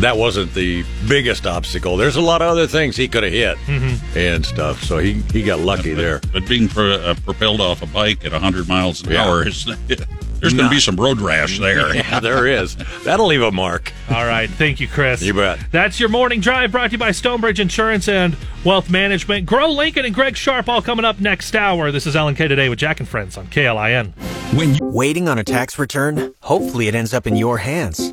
[0.00, 1.96] that wasn't the biggest obstacle.
[1.96, 4.18] There's a lot of other things he could have hit Mm-hmm.
[4.18, 4.82] and stuff.
[4.82, 6.20] So he he got lucky there.
[6.32, 9.24] But being pro, uh, propelled off a bike at 100 miles an Yeah.
[9.26, 9.66] hour is
[10.44, 11.94] there's going to be some road rash there.
[11.94, 12.76] Yeah, there is.
[13.04, 13.92] That'll leave a mark.
[14.10, 15.22] All right, thank you, Chris.
[15.22, 15.58] You bet.
[15.70, 19.46] That's your morning drive brought to you by Stonebridge Insurance and Wealth Management.
[19.46, 21.90] Grow Lincoln and Greg Sharpe all coming up next hour.
[21.90, 24.12] This is Ellen K today with Jack and Friends on KLIN.
[24.56, 28.12] When waiting on a tax return, hopefully it ends up in your hands.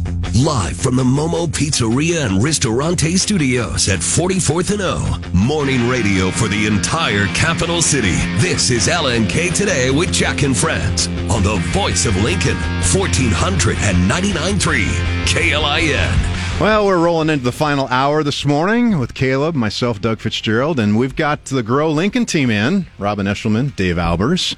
[0.33, 5.19] Live from the Momo Pizzeria and Ristorante Studios at 44th and O.
[5.33, 8.15] Morning radio for the entire capital city.
[8.37, 12.55] This is LNK Today with Jack and Friends on the voice of Lincoln,
[12.93, 14.85] 1499.3
[15.25, 16.61] KLIN.
[16.61, 20.97] Well, we're rolling into the final hour this morning with Caleb, myself, Doug Fitzgerald, and
[20.97, 24.55] we've got the Grow Lincoln team in Robin Eshelman, Dave Albers,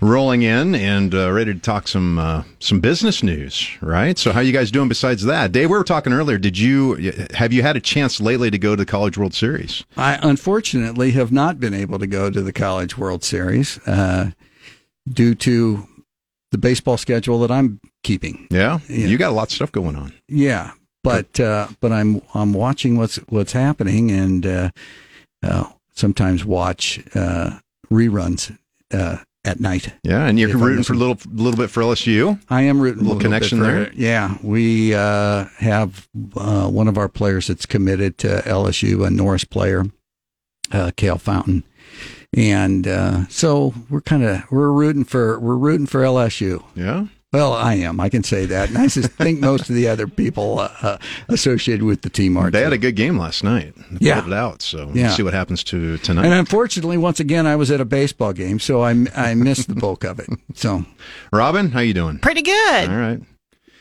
[0.00, 4.18] rolling in and uh, ready to talk some uh, some business news, right?
[4.18, 5.52] So, how you guys doing besides that?
[5.52, 6.38] Dave, we were talking earlier.
[6.38, 9.84] Did you have you had a chance lately to go to the College World Series?
[9.96, 14.30] I unfortunately have not been able to go to the College World Series uh,
[15.08, 15.86] due to
[16.52, 18.48] the baseball schedule that I'm keeping.
[18.50, 19.06] Yeah, Yeah.
[19.06, 20.12] you got a lot of stuff going on.
[20.28, 20.72] Yeah,
[21.04, 24.70] but uh, but I'm I'm watching what's what's happening and uh,
[25.42, 25.64] uh,
[25.94, 27.58] sometimes watch uh,
[27.90, 28.56] reruns
[28.92, 29.94] uh, at night.
[30.02, 32.40] Yeah, and you're rooting for a little little bit for LSU.
[32.48, 33.92] I am rooting Little a connection bit for there?
[33.94, 39.44] Yeah, we uh, have uh, one of our players that's committed to LSU, a Norris
[39.44, 39.86] player,
[40.72, 41.64] uh, Kale Fountain,
[42.36, 46.62] and uh, so we're kind of we're rooting for we're rooting for LSU.
[46.74, 47.06] Yeah.
[47.32, 48.00] Well, I am.
[48.00, 48.70] I can say that.
[48.70, 50.98] And I just think most of the other people uh, uh,
[51.28, 52.50] associated with the team are.
[52.50, 53.72] They had a good game last night.
[53.92, 54.20] They Yeah.
[54.20, 54.62] pulled it out.
[54.62, 55.10] So we'll Yeah.
[55.14, 56.24] see what happens to tonight.
[56.24, 59.76] And unfortunately, once again, I was at a baseball game, so I I missed the
[59.76, 60.28] bulk of it.
[60.56, 60.84] So,
[61.32, 62.18] Robin, how you doing?
[62.18, 62.90] Pretty good.
[62.90, 63.20] All right.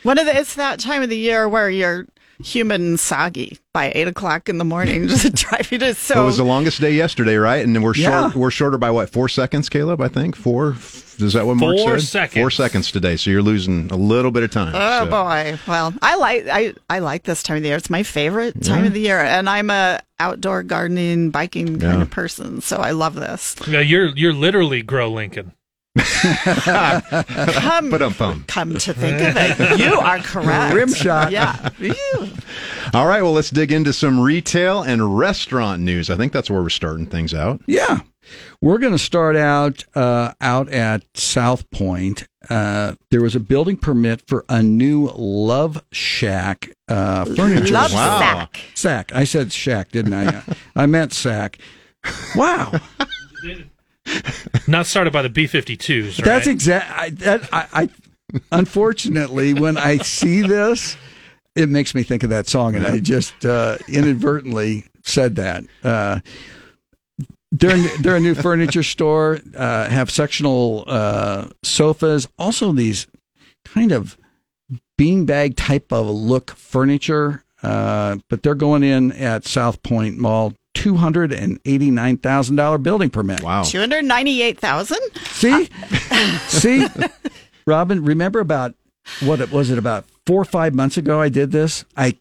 [0.03, 2.05] One of the it's that time of the year where you're
[2.43, 6.21] humid and soggy by eight o'clock in the morning, just driving to so.
[6.21, 7.65] it was the longest day yesterday, right?
[7.65, 8.21] And we're Yeah.
[8.23, 8.35] short.
[8.35, 9.09] We're shorter by what?
[9.09, 10.01] Four seconds, Caleb.
[10.01, 10.75] I think four.
[11.21, 12.07] Is that what Mark Four said?
[12.07, 12.41] seconds.
[12.41, 13.17] Four seconds today.
[13.17, 14.71] So you're losing a little bit of time.
[14.73, 15.59] Oh So- boy!
[15.67, 17.77] Well, I like I I like this time of the year.
[17.77, 18.87] It's my favorite time Yeah.
[18.87, 22.01] of the year, and I'm a outdoor gardening, biking kind Yeah.
[22.01, 23.55] of person, so I love this.
[23.67, 25.51] Yeah, you're you're literally Grow Lincoln.
[27.53, 30.73] Come, come to think of it, you are correct.
[30.73, 31.31] Rim shot.
[31.31, 31.69] Yeah.
[31.79, 31.93] Ew.
[32.93, 33.21] All right.
[33.21, 36.09] Well, let's dig into some retail and restaurant news.
[36.09, 37.61] I think that's where we're starting things out.
[37.67, 37.99] yeah,
[38.61, 42.27] we're going to start out uh, out at South Point.
[42.49, 47.73] Uh, there was a building permit for a new Love Shack uh, furniture.
[47.73, 47.99] Love store.
[48.01, 48.59] Sack.
[48.73, 49.11] Sack.
[49.13, 50.43] I said shack, didn't I?
[50.75, 51.59] I meant sack.
[52.35, 52.71] Wow.
[54.67, 56.25] Not started by the B 52s, right?
[56.25, 56.95] That's exactly.
[56.95, 57.89] I, that I, I
[58.51, 60.97] unfortunately, when I see this,
[61.55, 65.63] it makes me think of that song, and I just uh, inadvertently said that.
[65.83, 66.19] Uh,
[67.51, 69.39] they're they're a new furniture store.
[69.55, 72.27] Uh, have sectional uh, sofas.
[72.37, 73.07] Also, these
[73.65, 74.17] kind of
[74.99, 77.43] beanbag type of look furniture.
[77.61, 80.53] Uh, but they're going in at South Point Mall.
[80.79, 83.43] Two hundred and eighty nine thousand dollar building permit.
[83.43, 83.63] Wow.
[83.63, 84.99] Two hundred ninety-eight thousand.
[85.25, 85.69] See,
[86.47, 86.87] see,
[87.65, 88.03] Robin.
[88.05, 88.75] Remember about
[89.21, 89.69] what it was?
[89.69, 91.19] It about four or five months ago.
[91.19, 91.83] I did this.
[91.97, 92.17] I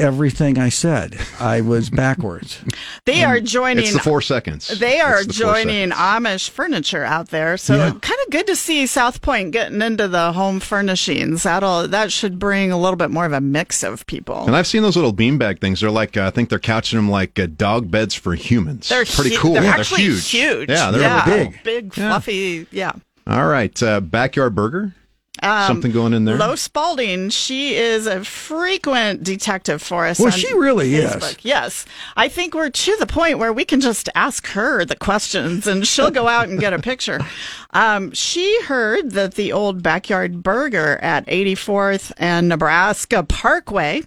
[0.00, 1.16] everything I said.
[1.38, 2.60] I was backwards.
[3.04, 3.84] They are joining.
[3.84, 4.68] It's the four seconds.
[4.78, 7.90] They are the joining Amish furniture out there, so Yeah.
[7.90, 11.42] kind of good to see South Point getting into the home furnishings.
[11.44, 14.46] That'll that should bring a little bit more of a mix of people.
[14.46, 15.80] And I've seen those little beanbag things.
[15.80, 18.88] They're like uh, I think they're couching them like uh, dog beds for humans.
[18.88, 19.54] They're pretty hu- cool.
[19.54, 20.28] They're Yeah, actually huge.
[20.30, 20.70] huge.
[20.70, 21.62] Yeah, they're yeah, big.
[21.62, 22.66] big, fluffy.
[22.70, 22.92] Yeah.
[23.26, 24.94] All right, uh, backyard burger.
[25.42, 26.36] Um, Something going in there.
[26.36, 30.20] Lo Spalding, she is a frequent detective for us.
[30.20, 31.36] Well, she really is.
[31.42, 31.84] Yes.
[32.16, 35.86] I think we're to the point where we can just ask her the questions and
[35.86, 37.20] she'll go out and get a picture.
[37.74, 44.02] Um, she heard that the old backyard burger at 84th and Nebraska Parkway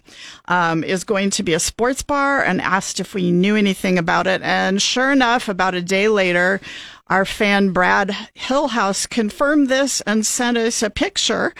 [0.46, 4.26] um, is going to be a sports bar and asked if we knew anything about
[4.26, 4.40] it.
[4.40, 6.62] And sure enough, about a day later,
[7.10, 11.54] our fan Brad Hillhouse confirmed this and sent us a picture.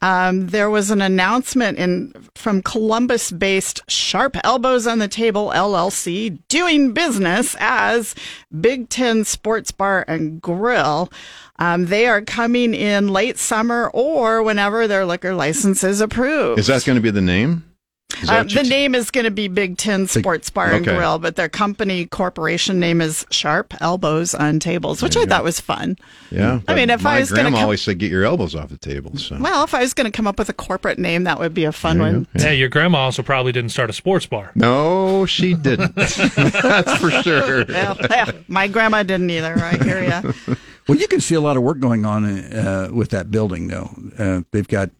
[0.00, 6.92] Um, there was an announcement in from Columbus-based Sharp Elbows on the Table LLC doing
[6.92, 8.14] business as
[8.60, 11.10] Big Ten Sports Bar and Grill.
[11.58, 16.58] Um, they are coming in late summer or whenever their liquor license is approved.
[16.58, 17.71] Is that going to be the name?
[18.20, 20.72] Is that Uh, what you the name is going to be Big Ten Sports Bar
[20.72, 20.96] and okay.
[20.96, 25.60] Grill, but their company corporation name is Sharp Elbows on Tables, which I thought was
[25.60, 25.96] fun.
[26.30, 26.60] Yeah.
[26.68, 28.78] I mean, but if I was gonna grandma always said, "Get your elbows off the
[28.78, 31.38] table." So Well, if I was going to come up with a corporate name, that
[31.38, 32.26] would be a fun one.
[32.34, 34.50] Yeah, your grandma also probably didn't start a sports bar.
[34.54, 35.94] no, she didn't.
[35.96, 37.64] That's for sure.
[37.66, 39.54] Well, yeah, my grandma didn't either.
[39.58, 40.22] I hear ya.
[40.88, 43.90] Well, you can see a lot of work going on uh, with that building, though.
[44.18, 44.90] Uh, they've got,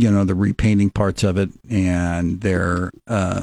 [0.00, 3.42] you know, the repainting parts of it, and they're uh,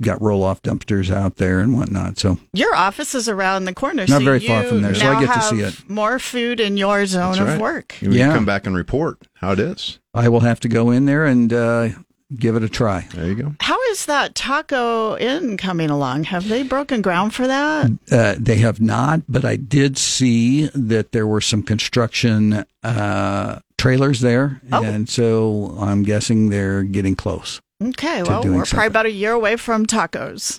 [0.00, 2.18] got roll off dumpsters out there and whatnot.
[2.18, 4.06] So Your office is around the corner.
[4.06, 5.88] Not so very far from there, so I get to see it.
[5.88, 8.00] More food in your zone That's of work.
[8.00, 8.32] You Yeah.
[8.34, 9.98] come back and report how it is.
[10.12, 11.88] I will have to go in there and uh,
[12.36, 13.06] give it a try.
[13.14, 13.54] There you go.
[13.60, 16.24] How is that Taco Inn coming along?
[16.24, 17.90] Have they broken ground for that?
[18.10, 24.20] Uh, they have not, but I did see that there were some construction uh, trailers
[24.20, 24.82] there, Oh.
[24.82, 27.60] and so I'm guessing they're getting close.
[27.82, 28.86] Okay, well, we're doing probably something.
[28.86, 30.58] about a year away from tacos.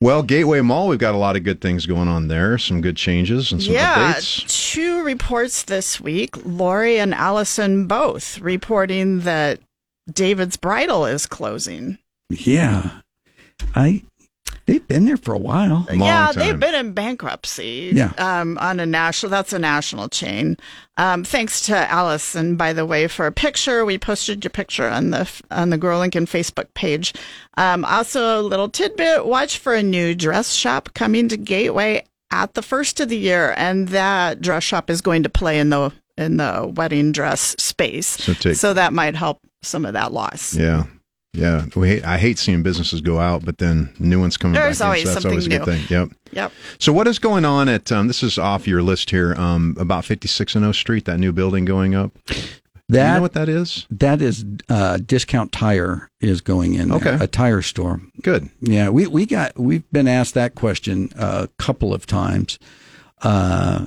[0.00, 2.56] Well, Gateway Mall, we've got a lot of good things going on there.
[2.58, 4.72] Some good changes and some yeah, updates.
[4.72, 6.36] two reports this week.
[6.44, 9.60] Lori and Allison both reporting that
[10.10, 11.98] David's Bridal is closing.
[12.30, 13.00] Yeah,
[13.74, 14.02] I
[14.70, 15.84] they've been there for a while.
[15.92, 17.90] yeah, they've been in bankruptcy.
[17.92, 18.12] Yeah.
[18.18, 20.56] Um, on a national, that's a national chain.
[20.96, 23.84] Um, thanks to Allison, by the way, for a picture.
[23.84, 27.12] We posted your picture on the on the Grow Lincoln Facebook page.
[27.56, 32.54] Um, also, a little tidbit: watch for a new dress shop coming to Gateway at
[32.54, 35.90] the first of the year, and that dress shop is going to play in the
[36.16, 38.06] in the wedding dress space.
[38.06, 40.54] So take- so that might help some of that loss.
[40.54, 40.84] Yeah.
[41.32, 41.66] Yeah.
[41.76, 44.86] We hate, I hate seeing businesses go out, but then new ones coming There's back
[44.86, 45.06] always in.
[45.06, 45.64] So that's something always a good new.
[45.64, 45.86] thing.
[45.88, 46.08] Yep.
[46.32, 46.52] Yep.
[46.78, 50.04] So what is going on at um, this is off your list here um, about
[50.04, 52.12] 56 and O Street that new building going up.
[52.88, 53.86] That you know what that is?
[53.90, 56.88] That is uh, discount tire is going in.
[56.88, 57.24] There, Okay.
[57.24, 58.00] a tire store.
[58.22, 58.48] Good.
[58.60, 62.58] Yeah, we we got we've been asked that question a couple of times.
[63.22, 63.86] Uh,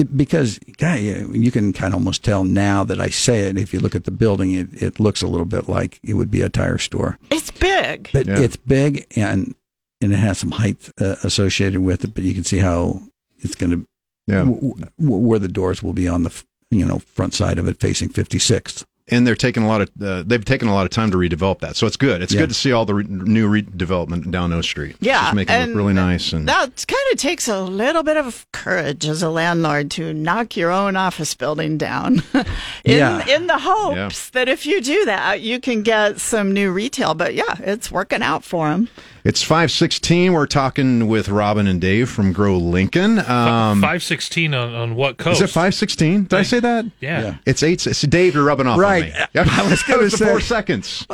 [0.00, 3.58] it, because yeah, yeah, you can kind of almost tell now that I say it.
[3.58, 6.30] If you look at the building, it, it looks a little bit like it would
[6.30, 8.08] be a tire store, It's big.
[8.12, 8.38] but Yeah.
[8.40, 9.54] it's big and
[10.02, 12.14] and it has some height uh, associated with it.
[12.14, 13.02] But you can see how
[13.38, 13.86] it's going to
[14.26, 14.44] Yeah.
[14.44, 16.32] w- w- where the doors will be on the
[16.70, 18.84] you know front side of it facing 56th.
[19.10, 21.60] And they're taking a lot of uh, they've taken a lot of time to redevelop
[21.60, 22.22] that, so it's good.
[22.22, 22.40] It's Yeah.
[22.40, 24.96] good to see all the re- new redevelopment down O Street.
[25.00, 26.32] Yeah, just making it look really nice.
[26.32, 30.56] And That kind of takes a little bit of courage as a landlord to knock
[30.56, 33.26] your own office building down in, Yeah.
[33.26, 37.14] in the hopes that if you do that, you can get some new retail.
[37.14, 38.88] But yeah, it's working out for them.
[39.24, 40.32] It's five sixteen.
[40.32, 43.18] We're talking with Robin and Dave from Grow Lincoln.
[43.20, 45.40] Um, Five sixteen on, on what coast?
[45.42, 46.24] Is it five sixteen?
[46.24, 46.86] Did I say that?
[47.00, 47.20] Yeah.
[47.22, 47.34] Yeah.
[47.46, 47.86] It's eight.
[47.86, 48.34] It's Dave.
[48.34, 49.04] You're rubbing off Right.
[49.04, 49.14] on me.
[49.34, 49.46] Yep.
[49.48, 51.06] I was That gonna the say- four seconds.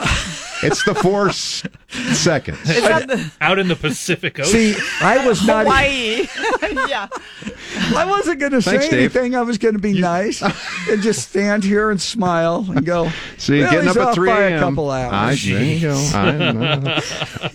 [0.62, 1.64] It's the four s-
[2.12, 2.58] seconds.
[3.42, 4.52] Out in the Pacific Ocean.
[4.52, 5.64] See, I was not.
[5.66, 6.26] Hawaii.
[6.88, 7.08] yeah.
[7.94, 8.98] I wasn't going to say Thanks, Dave.
[9.14, 9.36] anything.
[9.36, 13.10] I was going to be nice and just stand here and smile and go.
[13.36, 14.56] See, well, getting up at three by a.m.
[14.56, 15.46] a couple hours.
[15.46, 16.10] I, there you go.
[16.14, 17.02] I,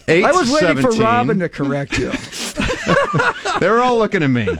[0.07, 2.11] I was waiting for Robin to correct you.
[3.59, 4.47] They're all looking at me.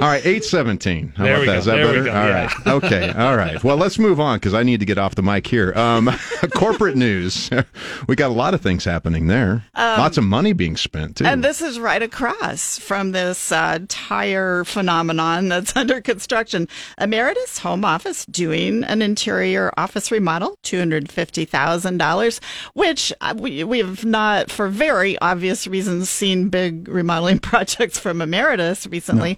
[0.00, 1.12] All right, eight seventeen.
[1.16, 1.52] How There about we that?
[1.54, 1.58] go.
[1.58, 2.04] Is that There we better?
[2.04, 2.44] go, All yeah.
[2.44, 2.66] right.
[2.68, 3.10] Okay.
[3.10, 3.64] All right.
[3.64, 5.72] Well, let's move on because I need to get off the mic here.
[5.76, 6.08] Um,
[6.54, 7.50] corporate news.
[8.06, 9.64] we got a lot of things happening there.
[9.74, 11.24] Um, Lots of money being spent too.
[11.26, 16.68] And this is right across from this uh, tire phenomenon that's under construction.
[17.00, 22.40] Ameritas Home Office doing an interior office remodel, two hundred fifty thousand dollars,
[22.74, 28.18] which uh, we we have not, for very obvious reasons, seen big remodeling projects from
[28.18, 29.36] Ameritas recently.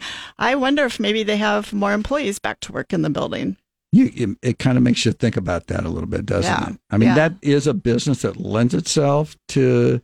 [0.50, 3.56] I wonder if maybe they have more employees back to work in the building.
[3.92, 6.70] You, it, it kind of makes you think about that a little bit, doesn't Yeah.
[6.70, 6.76] it?
[6.90, 7.14] I mean, Yeah.
[7.16, 10.00] that is a business that lends itself to,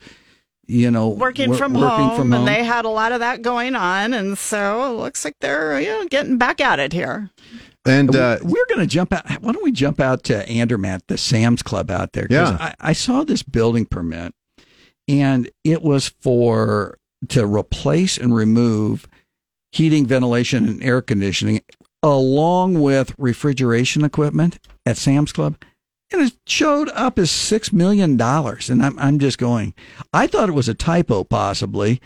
[0.68, 2.40] you know, Working wor- from working home, from home.
[2.40, 5.80] and they had a lot of that going on, and so it looks like they're
[5.80, 7.30] you know, getting back at it here.
[7.84, 9.24] and uh, we're going to jump out.
[9.40, 12.26] Why don't we jump out to Andermatt, the Sam's Club out there?
[12.26, 12.56] 'Cause Yeah.
[12.60, 14.32] I, I saw this building permit,
[15.08, 16.98] and it was for
[17.28, 19.06] to replace and remove
[19.76, 21.60] heating, ventilation, and air conditioning,
[22.02, 25.56] along with refrigeration equipment at Sam's Club.
[26.12, 29.74] And it showed up as six million dollars, and I'm I'm just going.
[30.12, 32.00] I thought it was a typo, possibly,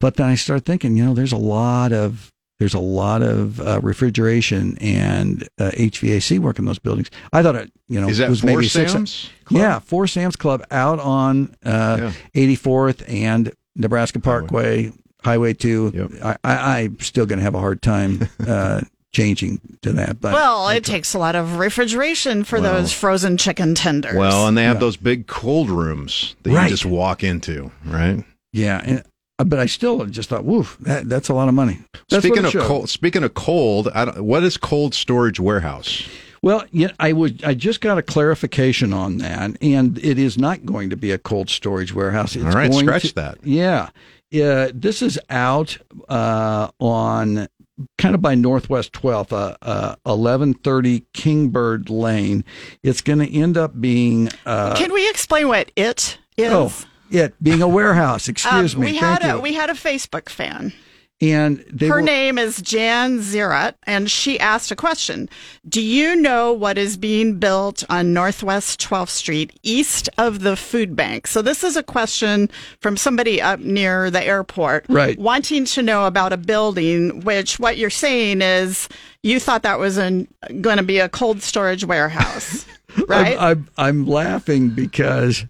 [0.00, 3.60] but then I start thinking, you know, there's a lot of there's a lot of
[3.60, 7.08] uh, refrigeration and uh, HVAC work in those buildings.
[7.32, 9.60] I thought it, you know, Is that was maybe six- Sam's Club?
[9.60, 14.92] Yeah, for Sam's Club out on uh, 84th and Nebraska Parkway,
[15.22, 16.10] Highway Two.
[16.22, 18.82] I, I, I'm still going to have a hard time uh,
[19.12, 23.36] changing to that, but well, it takes a lot of refrigeration for Well- those frozen
[23.36, 24.14] chicken tenders.
[24.14, 24.80] well, and they have Yeah.
[24.80, 26.64] those big cold rooms that Right.
[26.64, 28.22] you just walk into, right?
[28.52, 28.80] yeah.
[28.84, 29.02] And,
[29.40, 31.78] uh, but I still just thought, woof, that, that's a lot of money.
[32.10, 36.06] That's speaking of cold, speaking of cold, I don't, what is cold storage warehouse?
[36.42, 37.42] Well, yeah, I would.
[37.44, 41.18] I just got a clarification on that, and it is not going to be a
[41.18, 42.36] cold storage warehouse.
[42.36, 43.38] It's All right, going scratch to- that.
[43.42, 43.88] Yeah,
[44.30, 44.68] yeah.
[44.74, 45.78] This is out
[46.08, 47.48] uh, on
[47.96, 52.44] kind of by Northwest 12th, uh, uh, 1130 Kingbird Lane.
[52.82, 54.28] It's going to end up being.
[54.44, 56.52] Uh, Can we explain what it is?
[56.52, 56.72] oh,
[57.10, 58.28] it being a warehouse.
[58.28, 58.92] Excuse Um, me.
[58.92, 59.38] We Thank had you.
[59.38, 60.72] a we had a Facebook fan.
[61.20, 65.28] And they Her were, name is Jan Zirat, and she asked a question.
[65.68, 70.94] Do you know what is being built on Northwest 12th Street east of the food
[70.94, 71.26] bank?
[71.26, 72.48] So, this is a question
[72.80, 74.86] from somebody up near the airport.
[74.88, 75.18] Right.
[75.18, 78.88] Wanting to know about a building, which what you're saying is
[79.24, 82.64] you thought that was going to be a cold storage warehouse,
[83.08, 83.36] right?
[83.40, 85.44] I'm, I'm, I'm laughing because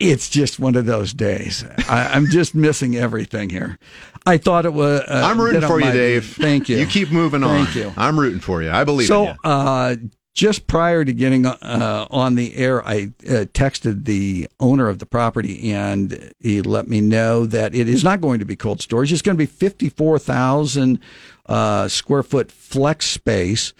[0.00, 1.64] it's just one of those days.
[1.88, 3.78] I, I'm just missing everything here.
[4.26, 5.02] I thought it was.
[5.02, 5.92] Uh, I'm rooting for you.
[5.92, 6.24] Dave.
[6.36, 6.78] Thank you.
[6.78, 7.64] You keep moving on.
[7.64, 7.92] Thank you.
[7.96, 8.70] I'm rooting for you.
[8.70, 9.34] I believe in So, you.
[9.44, 9.96] uh,
[10.32, 15.06] just prior to getting uh, on the air, I uh, texted the owner of the
[15.06, 19.12] property, and he let me know that it is not going to be cold storage.
[19.12, 21.00] It's going to be fifty-four thousand
[21.46, 23.72] uh, square foot flex space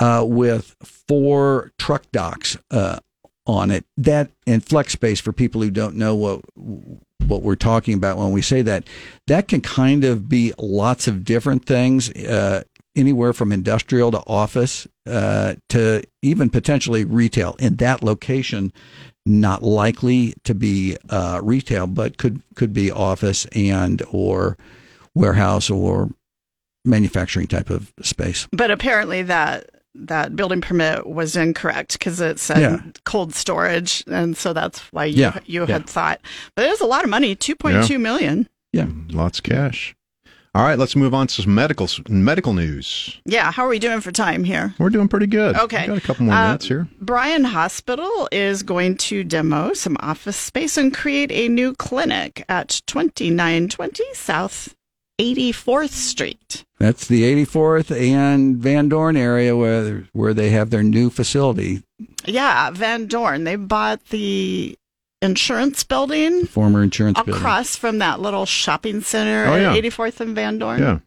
[0.00, 2.98] uh, with four truck docks uh,
[3.46, 3.84] on it.
[3.96, 6.40] That and flex space for people who don't know what
[7.26, 8.84] what we're talking about when we say that
[9.26, 12.62] that can kind of be lots of different things uh,
[12.94, 18.72] anywhere from industrial to office uh, to even potentially retail in that location
[19.24, 24.56] not likely to be uh, retail but could could be office and or
[25.14, 26.10] warehouse or
[26.84, 32.58] manufacturing type of space But apparently that that building permit was incorrect because it said
[32.60, 32.80] Yeah.
[33.04, 35.66] cold storage, and so that's why you Yeah, you yeah.
[35.72, 36.20] had thought.
[36.56, 37.98] But it was a lot of money, two point two Yeah.
[37.98, 38.48] million.
[38.72, 39.94] yeah Lots of cash.
[40.54, 43.18] All right, let's move on to some medical medical news.
[43.24, 44.74] Yeah, how are we doing for time here?
[44.78, 45.56] We're doing pretty good.
[45.56, 45.82] Okay.
[45.82, 46.88] We got a couple more Uh, minutes here.
[47.00, 52.82] Bryan Hospital is going to demo some office space and create a new clinic at
[52.86, 54.74] 2920 South
[55.22, 56.64] 84th Street.
[56.78, 61.82] that's the 84th and Van Dorn area where where they have their new facility
[62.24, 63.44] Yeah, Van Dorn.
[63.44, 64.76] They bought the
[65.20, 69.72] insurance building former insurance building across from that little shopping center Oh, yeah.
[69.74, 70.80] at 84th and Van Dorn.
[70.80, 70.98] Yeah.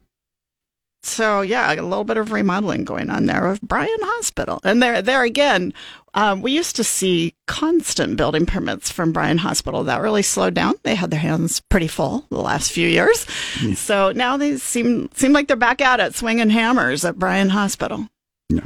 [1.06, 5.02] So yeah, a little bit of remodeling going on there of Bryan Hospital, and there,
[5.02, 5.74] there again,
[6.14, 9.84] um, we used to see constant building permits from Bryan Hospital.
[9.84, 10.76] That really slowed down.
[10.84, 13.26] They had their hands pretty full the last few years,
[13.76, 18.08] so now they seem seem like they're back at it, swinging hammers at Bryan Hospital.
[18.50, 18.66] Yeah,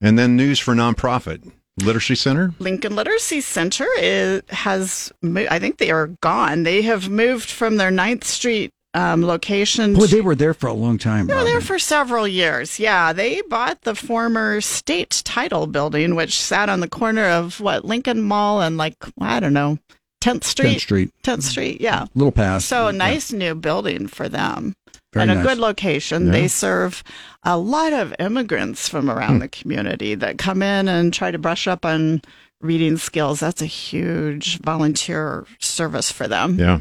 [0.00, 1.50] and then news for nonprofit
[1.82, 2.52] literacy center.
[2.58, 6.64] Lincoln Literacy Center is, has, I think they are gone.
[6.64, 9.94] They have moved from their 9th Street um, location.
[9.94, 12.78] boy they were there for a long time They were there for several years.
[12.78, 17.84] Yeah, they bought the former state title building, which sat on the corner of what
[17.84, 19.78] Lincoln Mall and like I don't know,
[20.20, 20.76] Tenth Street.
[20.78, 21.80] 10th Street 10th Street.
[21.80, 22.06] Yeah.
[22.14, 22.64] little Pass.
[22.64, 24.74] So a nice new building for them.
[25.14, 26.26] Very and a good location.
[26.26, 26.32] Yeah.
[26.32, 27.02] They serve
[27.42, 29.38] a lot of immigrants from around Hmm.
[29.40, 32.20] the community that come in and try to brush up on
[32.60, 33.40] reading skills.
[33.40, 36.58] That's a huge volunteer service for them.
[36.58, 36.80] Yeah.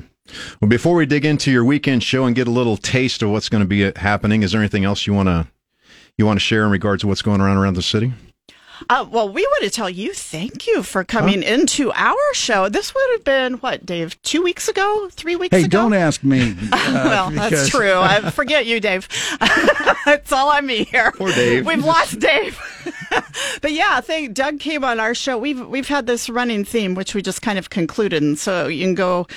[0.62, 3.50] Well, before we dig into your weekend show and get a little taste of what's
[3.50, 5.48] going to be happening, is there anything else you want to
[6.18, 8.14] you want to share in regards to what's going around around the city?
[8.90, 12.70] Uh, well, we want to tell you thank you for coming into our show.
[12.70, 14.22] This would have been what, Dave?
[14.22, 15.70] Two weeks ago, three weeks Hey, ago.
[15.80, 16.56] don't ask me.
[16.72, 17.94] uh, well, that's true.
[17.98, 19.08] I forget you, Dave.
[20.08, 21.12] it's all on me here.
[21.12, 21.66] Poor Dave.
[21.66, 22.60] We've lost Dave.
[23.62, 25.38] but yeah, thank Doug came on our show.
[25.38, 28.86] We've we've had this running theme, which we just kind of concluded, and so you
[28.86, 29.28] can go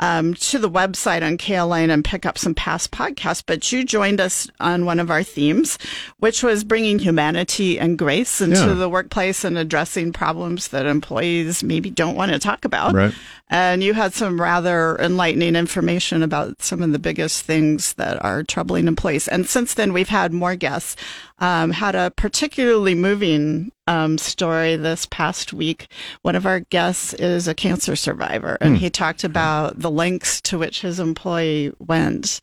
[0.00, 3.42] um, to the website on KLIN and pick up some past podcasts.
[3.46, 5.78] But you joined us on one of our themes,
[6.18, 8.74] which was bringing humanity and grace into Yeah.
[8.74, 12.94] the workplace and addressing problems that employees maybe don't want to talk about.
[12.94, 13.14] Right.
[13.52, 18.42] And you had some rather enlightening information about some of the biggest things that are
[18.44, 19.26] troubling employees.
[19.26, 20.94] And since then, we've had more guests.
[21.40, 25.86] Um, had a particularly moving um, story this past week.
[26.22, 28.80] One of our guests is a cancer survivor, and Hmm.
[28.80, 32.40] he talked about the lengths to which his employee went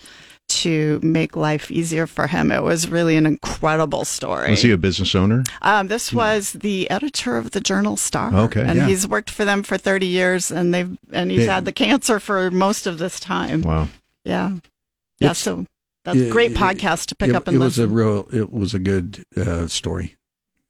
[0.50, 2.52] to make life easier for him.
[2.54, 4.50] It was really an incredible story.
[4.52, 5.44] Was he a business owner?
[5.62, 8.34] Um, this was the editor of the Journal Star.
[8.34, 8.62] Okay.
[8.62, 8.88] and Yeah.
[8.88, 11.56] he's worked for them for thirty years, and they've and he's Yeah.
[11.56, 13.62] had the cancer for most of this time.
[13.62, 13.90] Wow.
[14.24, 14.52] Yeah,
[15.20, 15.32] yeah.
[15.32, 15.66] It's- So
[16.08, 18.28] that's a great it- podcast to pick it, up and it was a real.
[18.32, 20.16] It was a good uh, story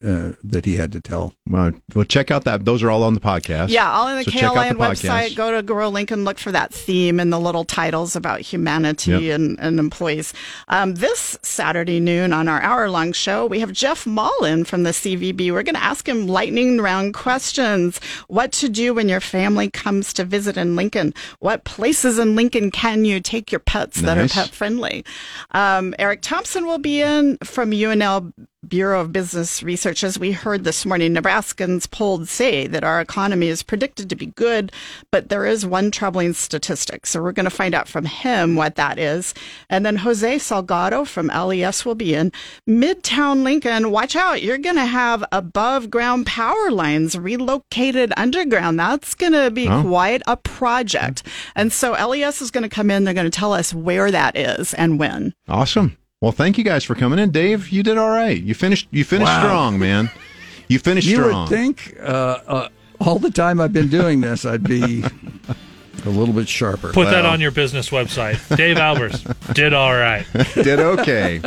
[0.05, 1.33] uh, that he had to tell.
[1.49, 2.65] Well, well, check out that.
[2.65, 3.69] Those are all on the podcast.
[3.69, 5.09] Yeah, all in the So KLIN the podcast.
[5.09, 5.35] website.
[5.35, 9.11] Go to Grow Link and look for that theme and the little titles about humanity
[9.11, 9.35] Yep.
[9.35, 10.33] and, and employees.
[10.67, 14.91] Um, this Saturday noon on our hour long show, we have Jeff Mullen from the
[14.91, 15.51] CVB.
[15.51, 17.99] We're going to ask him lightning round questions.
[18.27, 21.13] What to do when your family comes to visit in Lincoln?
[21.39, 25.03] What places in Lincoln can you take your pets that are pet friendly?
[25.51, 28.31] Um, Eric Thompson will be in from UNL
[28.67, 30.03] Bureau of Business Research.
[30.03, 34.27] As we heard this morning, Nebraskans polled say that our economy is predicted to be
[34.27, 34.71] good,
[35.11, 37.05] but there is one troubling statistic.
[37.05, 39.33] So we're going to find out from him what that is.
[39.69, 42.31] And then Jose Salgado from LES will be in
[42.67, 43.91] Midtown Lincoln.
[43.91, 44.41] Watch out.
[44.41, 48.79] You're going to have above ground power lines relocated underground.
[48.79, 49.83] That's going to be Oh.
[49.83, 51.23] quite a project.
[51.55, 53.03] And so LES is going to come in.
[53.03, 55.33] They're going to tell us where that is and when.
[55.47, 55.97] Awesome.
[56.19, 57.69] Well, thank you guys for coming in, Dave.
[57.69, 58.41] You did all right.
[58.41, 58.87] You finished.
[58.89, 59.39] You finished Wow.
[59.43, 60.09] strong, man.
[60.67, 61.41] You finished You strong.
[61.41, 62.69] would think uh, uh,
[62.99, 65.03] all the time I've been doing this, I'd be
[66.07, 66.91] a little bit sharper.
[66.91, 68.37] Put that on your business website.
[68.57, 70.25] Dave Albers did all right.
[70.55, 71.41] did okay.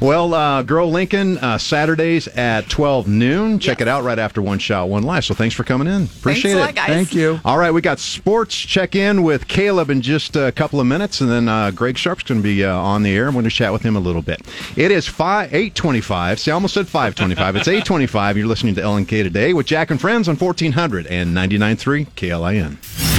[0.00, 3.58] Well, uh, Grow Lincoln uh, Saturdays at twelve noon.
[3.58, 5.24] Check it out right after One Shot One Life.
[5.24, 6.04] So thanks for coming in.
[6.04, 6.60] Appreciate a it.
[6.60, 6.88] lot, guys.
[6.88, 7.40] Thank you.
[7.44, 11.20] All right, we got sports check in with Caleb in just a couple of minutes,
[11.20, 13.26] and then uh, Greg Sharpe's going to be uh, on the air.
[13.26, 14.40] I'm going to chat with him a little bit.
[14.76, 16.40] It is five eight twenty five.
[16.40, 17.56] See, I almost said five twenty five.
[17.56, 18.36] It's eight twenty five.
[18.36, 21.76] You're listening to LNK today with Jack and Friends on fourteen hundred and ninety nine
[21.76, 22.78] three KLIN.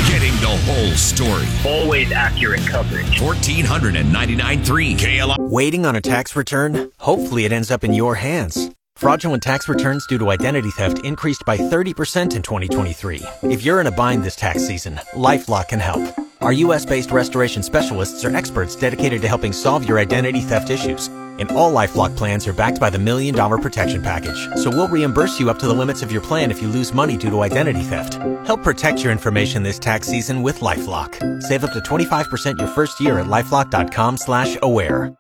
[0.10, 1.48] Getting the whole story.
[1.66, 3.20] Always accurate coverage.
[3.20, 5.36] 1499.3 KLI.
[5.40, 6.92] Waiting on a tax return?
[7.00, 8.70] Hopefully, it ends up in your hands.
[8.96, 13.22] Fraudulent tax returns due to identity theft increased by 30% in 2023.
[13.44, 16.04] If you're in a bind this tax season, LifeLock can help.
[16.44, 16.86] Our U.S.
[16.86, 21.08] based restoration specialists are experts dedicated to helping solve your identity theft issues.
[21.40, 24.50] And all LifeLock plans are backed by the Million Dollar Protection Package.
[24.58, 27.16] So we'll reimburse you up to the limits of your plan if you lose money
[27.16, 28.16] due to identity theft.
[28.46, 31.42] Help protect your information this tax season with LifeLock.
[31.42, 35.16] Save up to 25% your first year at LifeLock.com slash aware.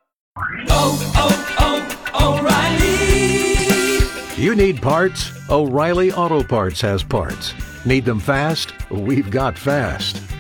[0.68, 2.38] Oh, oh, oh,
[4.36, 4.44] O'Reilly!
[4.44, 5.32] You need parts?
[5.50, 7.54] O'Reilly Auto Parts has parts.
[7.86, 8.74] Need them fast?
[8.90, 10.23] We've got fast.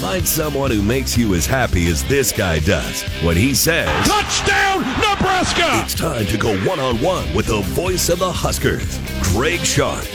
[0.00, 3.02] Find someone who makes you as happy as this guy does.
[3.20, 5.82] When he says, Touchdown, Nebraska!
[5.82, 9.00] It's time to go one on one with the voice of the Huskers,
[9.32, 10.06] Greg Sharpe.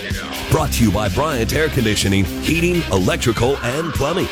[0.49, 4.29] Brought to you by Bryant Air Conditioning, Heating, Electrical, and Plumbing.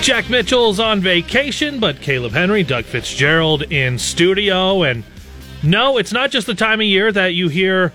[0.00, 4.82] Jack Mitchell's on vacation, but Caleb Henry, Doug Fitzgerald in studio.
[4.82, 5.04] And
[5.62, 7.92] no, it's not just the time of year that you hear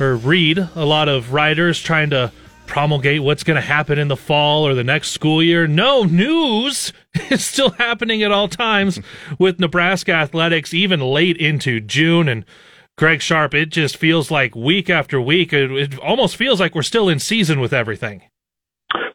[0.00, 2.32] or read a lot of writers trying to
[2.66, 5.66] promulgate what's going to happen in the fall or the next school year.
[5.66, 6.92] No, news
[7.30, 9.00] is still happening at all times
[9.38, 12.28] with Nebraska athletics, even late into June.
[12.28, 12.44] And
[12.96, 16.82] Greg Sharpe, it just feels like week after week, it, it almost feels like we're
[16.82, 18.22] still in season with everything.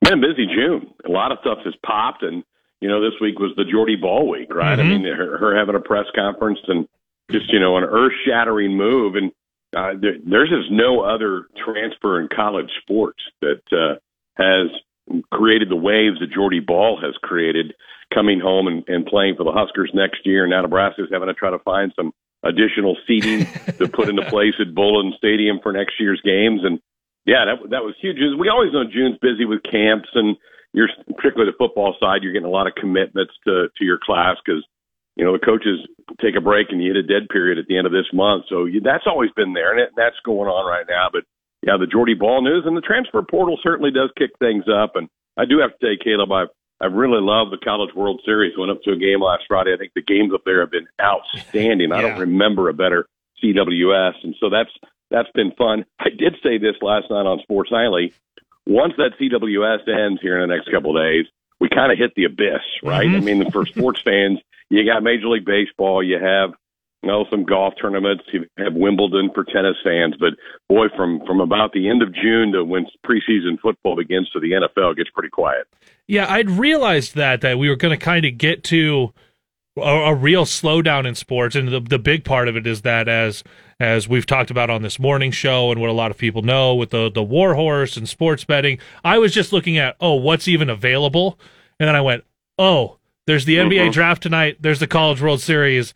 [0.02, 0.94] been busy June.
[1.08, 2.44] A lot of stuff has popped, and
[2.80, 4.78] you know, this week was the Jordy Bahl week, right?
[4.78, 4.82] Mhm.
[4.82, 6.88] I mean, her, her having a press conference and
[7.32, 9.32] just you know an earth-shattering move, and
[9.76, 13.96] uh, there, there's just no other transfer in college sports that uh,
[14.36, 14.68] has
[15.32, 17.74] created the waves that Jordy Bahl has created,
[18.14, 20.44] coming home and, and playing for the Huskers next year.
[20.44, 22.12] And now Nebraska's having to try to find some
[22.44, 23.46] additional seating
[23.78, 26.80] to put into place at Bowlin Stadium for next year's games, and
[27.26, 28.18] yeah, that that was huge.
[28.18, 30.36] We always know June's busy with camps, and
[30.74, 32.24] you're particularly the football side.
[32.24, 34.66] You're getting a lot of commitments to to your class because
[35.16, 35.80] you know the coaches
[36.22, 38.46] take a break and you hit a dead period at the end of this month.
[38.50, 41.10] So you, that's always been there, and it, that's going on right now.
[41.12, 41.24] But
[41.62, 44.96] yeah, the Jordy Bahl news and the transfer portal certainly does kick things up.
[44.96, 46.50] And I do have to say, Caleb, I've
[46.82, 48.58] I really love the College World Series.
[48.58, 49.74] Went up to a game last Friday.
[49.74, 51.92] I think the games up there have been outstanding.
[51.92, 53.06] I don't remember a better
[53.44, 54.72] CWS, and so that's
[55.12, 55.86] that's been fun.
[56.00, 58.14] I did say this last night on Sports Nightly.
[58.66, 61.26] Once that CWS ends here in the next couple of days,
[61.60, 63.02] we kind of hit the abyss, right?
[63.02, 63.26] I mm-hmm.
[63.26, 64.40] mean, for sports fans,
[64.72, 66.52] you got Major League Baseball, you have
[67.04, 70.34] you know some golf tournaments, you have Wimbledon for tennis fans, but
[70.70, 74.52] boy, from from about the end of June to when preseason football begins to the
[74.52, 75.68] NFL, gets pretty quiet.
[76.08, 79.14] Yeah, I'd realized that that we were going to kind of get to
[79.78, 83.10] a, a real slowdown in sports, and the the big part of it is that
[83.10, 83.44] as
[83.80, 86.76] as we've talked about on this morning show, and what a lot of people know
[86.76, 90.48] with the the war horse and sports betting, I was just looking at oh, what's
[90.48, 91.38] even available,
[91.80, 92.24] and then I went
[92.58, 93.94] oh, there's the NBA Mhm.
[93.94, 95.94] draft tonight, there's the College World Series,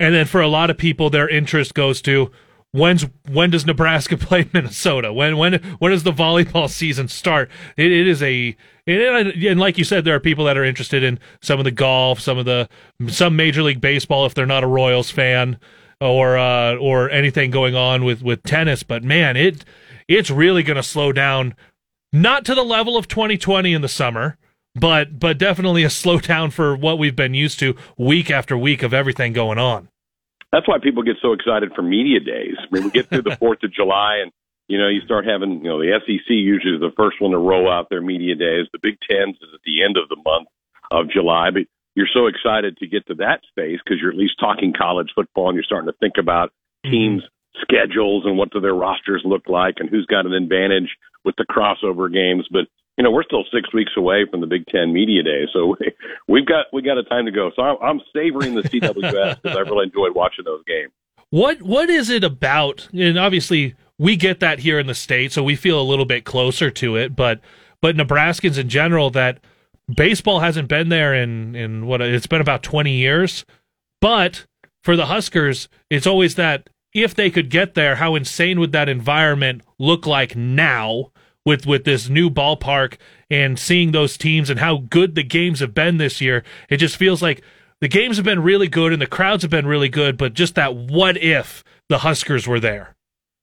[0.00, 2.30] and then for a lot of people, their interest goes to
[2.72, 5.12] when's when does Nebraska play Minnesota?
[5.12, 7.48] When when when does the volleyball season start?
[7.76, 8.56] It, it is a
[8.86, 11.70] it, and like you said, there are people that are interested in some of the
[11.70, 12.68] golf, some of the
[13.08, 15.58] some Major League Baseball if they're not a Royals fan,
[16.00, 18.82] or uh, or anything going on with with tennis.
[18.82, 19.64] But man, it
[20.08, 21.54] it's really going to slow down,
[22.12, 24.36] not to the level of 2020 in the summer.
[24.74, 28.92] But but definitely a slowdown for what we've been used to week after week of
[28.92, 29.88] everything going on.
[30.50, 32.56] That's why people get so excited for media days.
[32.58, 34.30] I mean, we get through the Fourth of July, and
[34.68, 37.38] you know, you start having, you know, the SEC usually is the first one to
[37.38, 38.66] roll out their media days.
[38.72, 40.48] The Big Tens is at the end of the month
[40.90, 41.62] of July, but
[41.94, 45.48] you're so excited to get to that space because you're at least talking college football,
[45.48, 46.50] and you're starting to think about
[46.84, 46.90] mm-hmm.
[46.90, 47.22] teams'
[47.60, 51.44] schedules and what do their rosters look like, and who's got an advantage with the
[51.44, 52.48] crossover games.
[52.50, 55.66] But you know, we're still six weeks away from the Big Ten media day, so
[55.80, 55.92] we,
[56.28, 57.50] we've got we got a time to go.
[57.56, 60.92] So I'm, I'm savoring the CWS because I really enjoyed watching those games.
[61.30, 62.88] What what is it about?
[62.92, 66.24] And obviously, we get that here in the state, so we feel a little bit
[66.24, 67.16] closer to it.
[67.16, 67.40] But
[67.80, 69.40] but Nebraskans in general, that
[69.94, 73.44] baseball hasn't been there in in what it's been about twenty years.
[74.00, 74.46] But
[74.82, 78.88] for the Huskers, it's always that if they could get there, how insane would that
[78.88, 81.10] environment look like now?
[81.46, 82.96] With, with this new ballpark
[83.28, 86.96] and seeing those teams and how good the games have been this year, it just
[86.96, 87.42] feels like
[87.82, 90.54] the games have been really good and the crowds have been really good, but just
[90.54, 92.96] that what if the Huskers were there?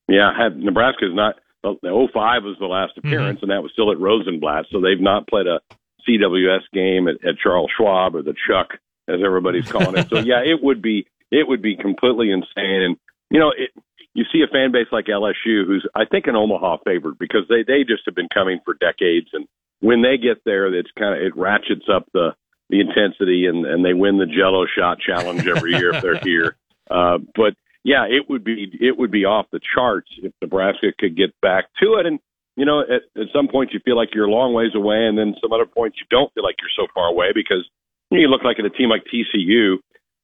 [0.08, 3.08] Yeah, had Nebraska's not the the 05 was the last mm-hmm.
[3.08, 4.66] appearance, and that was still at Rosenblatt.
[4.72, 5.60] So they've not played a
[6.08, 10.10] CWS game at, at Charles Schwab or the Chuck, as everybody's calling it.
[10.10, 12.82] So yeah, it would be it would be completely insane.
[12.82, 12.98] And
[13.30, 13.72] you know, it,
[14.14, 17.64] you see a fan base like LSU, who's I think an Omaha favored because they
[17.66, 19.48] they just have been coming for decades, and
[19.80, 22.36] when they get there, it's kind of it ratchets up the
[22.70, 26.56] the intensity, and and they win the Jello shot challenge every year if they're here.
[26.90, 31.16] Uh, but yeah, it would be it would be off the charts if Nebraska could
[31.16, 32.06] get back to it.
[32.06, 32.20] And
[32.58, 35.18] you know, at, at some points you feel like you're a long ways away, and
[35.18, 37.68] then some other points you don't feel like you're so far away because
[38.10, 39.78] you, know, you look like at a team like TCU.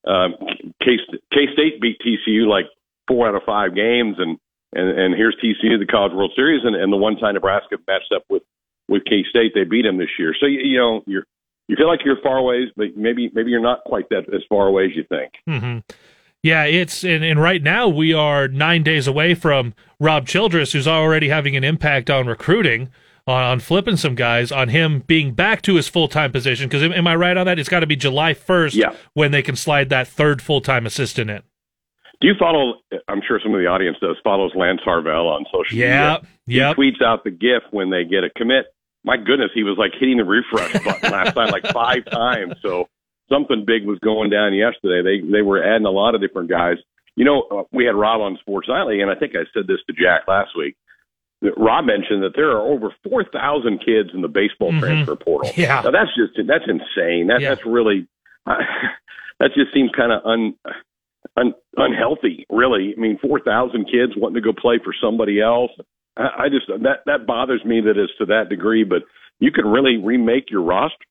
[0.07, 0.35] Um,
[0.84, 0.97] K
[1.53, 2.65] State beat TCU like
[3.07, 4.38] four out of five games, and
[4.73, 8.11] and and here's TCU, the College World Series, and, and the one time Nebraska matched
[8.15, 8.43] up with
[8.89, 10.34] with K State, they beat them this year.
[10.39, 11.23] So you, you know you're
[11.67, 14.67] you feel like you're far away, but maybe maybe you're not quite that as far
[14.67, 15.34] away as you think.
[15.45, 15.79] hmm
[16.43, 20.88] Yeah, it's and, and right now we are nine days away from Rob Childress, who's
[20.88, 22.89] already having an impact on recruiting,
[23.25, 26.67] on, on flipping some guys, on him being back to his full time position.
[26.69, 27.59] Because am, am I right on that?
[27.59, 28.93] It's got to be July first Yeah.
[29.13, 31.41] when they can slide that third full time assistant in.
[32.22, 32.76] Do you follow?
[33.07, 34.15] I'm sure some of the audience does.
[34.23, 36.68] Follows Lance Harvell on social Yep, media.
[36.68, 36.76] yep.
[36.76, 38.65] He tweets out the GIF when they get a commit.
[39.03, 42.56] My goodness, he was like hitting the refresh button last night like five times.
[42.61, 42.88] So
[43.30, 45.03] something big was going down yesterday.
[45.22, 46.77] They they were adding a lot of different guys.
[47.15, 49.80] You know, uh, we had Rob on Sports Nightly, and I think I said this
[49.88, 50.76] to Jack last week.
[51.56, 54.80] Rob mentioned that there are over four thousand kids in the baseball Mhm.
[54.80, 55.52] transfer portal.
[55.56, 55.81] Yeah.
[55.84, 57.27] now, that's just that's insane.
[57.27, 57.49] That Yeah.
[57.49, 58.07] that's really
[58.45, 60.56] that just seems kind of un,
[61.38, 62.45] un unhealthy.
[62.49, 65.72] Really, I mean, four thousand kids wanting to go play for somebody else.
[66.18, 68.84] I, I just that that bothers me that it's to that degree.
[68.84, 69.03] But
[69.39, 71.06] you can really remake your roster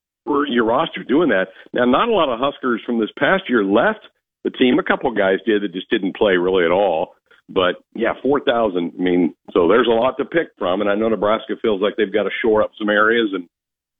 [0.49, 1.47] your roster doing that.
[1.73, 4.01] Now, not a lot of Huskers from this past year left
[4.43, 4.77] the team.
[4.79, 7.13] A couple of guys did that just didn't play really at all.
[7.49, 8.93] But yeah, four thousand.
[8.99, 11.93] I mean, so there's a lot to pick from, and I know Nebraska feels like
[11.97, 13.29] they've got to shore up some areas.
[13.33, 13.47] And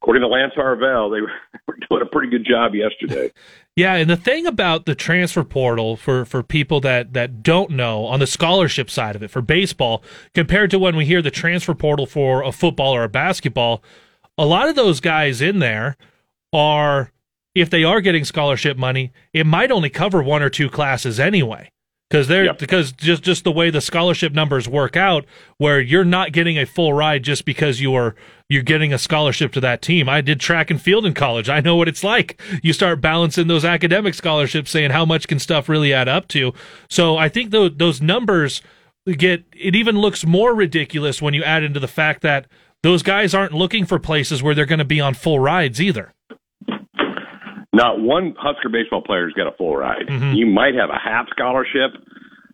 [0.01, 1.21] according to Lance Harvell, they
[1.67, 3.31] were doing a pretty good job yesterday.
[3.77, 8.05] Yeah, and the thing about the transfer portal for for people that that don't know
[8.05, 10.03] on the scholarship side of it for baseball
[10.33, 13.83] compared to when we hear the transfer portal for a football or a basketball,
[14.35, 15.95] a lot of those guys in there
[16.51, 17.11] are
[17.53, 21.69] if they are getting scholarship money, it might only cover one or two classes anyway.
[22.09, 22.57] Because they're yep.
[22.57, 25.25] because just just the way the scholarship numbers work out,
[25.57, 28.15] where you're not getting a full ride just because you are
[28.49, 30.07] you're getting a scholarship to that team.
[30.07, 31.49] I did track and field in college.
[31.49, 32.41] I know what it's like.
[32.63, 36.53] You start balancing those academic scholarships, saying how much can stuff really add up to.
[36.89, 38.61] So I think those those numbers
[39.05, 42.47] get it even looks more ridiculous when you add into the fact that
[42.83, 46.13] those guys aren't looking for places where they're going to be on full rides either.
[47.77, 50.07] Not one Husker baseball player's got a full ride.
[50.07, 50.33] Mm-hmm.
[50.33, 51.93] You might have a half scholarship,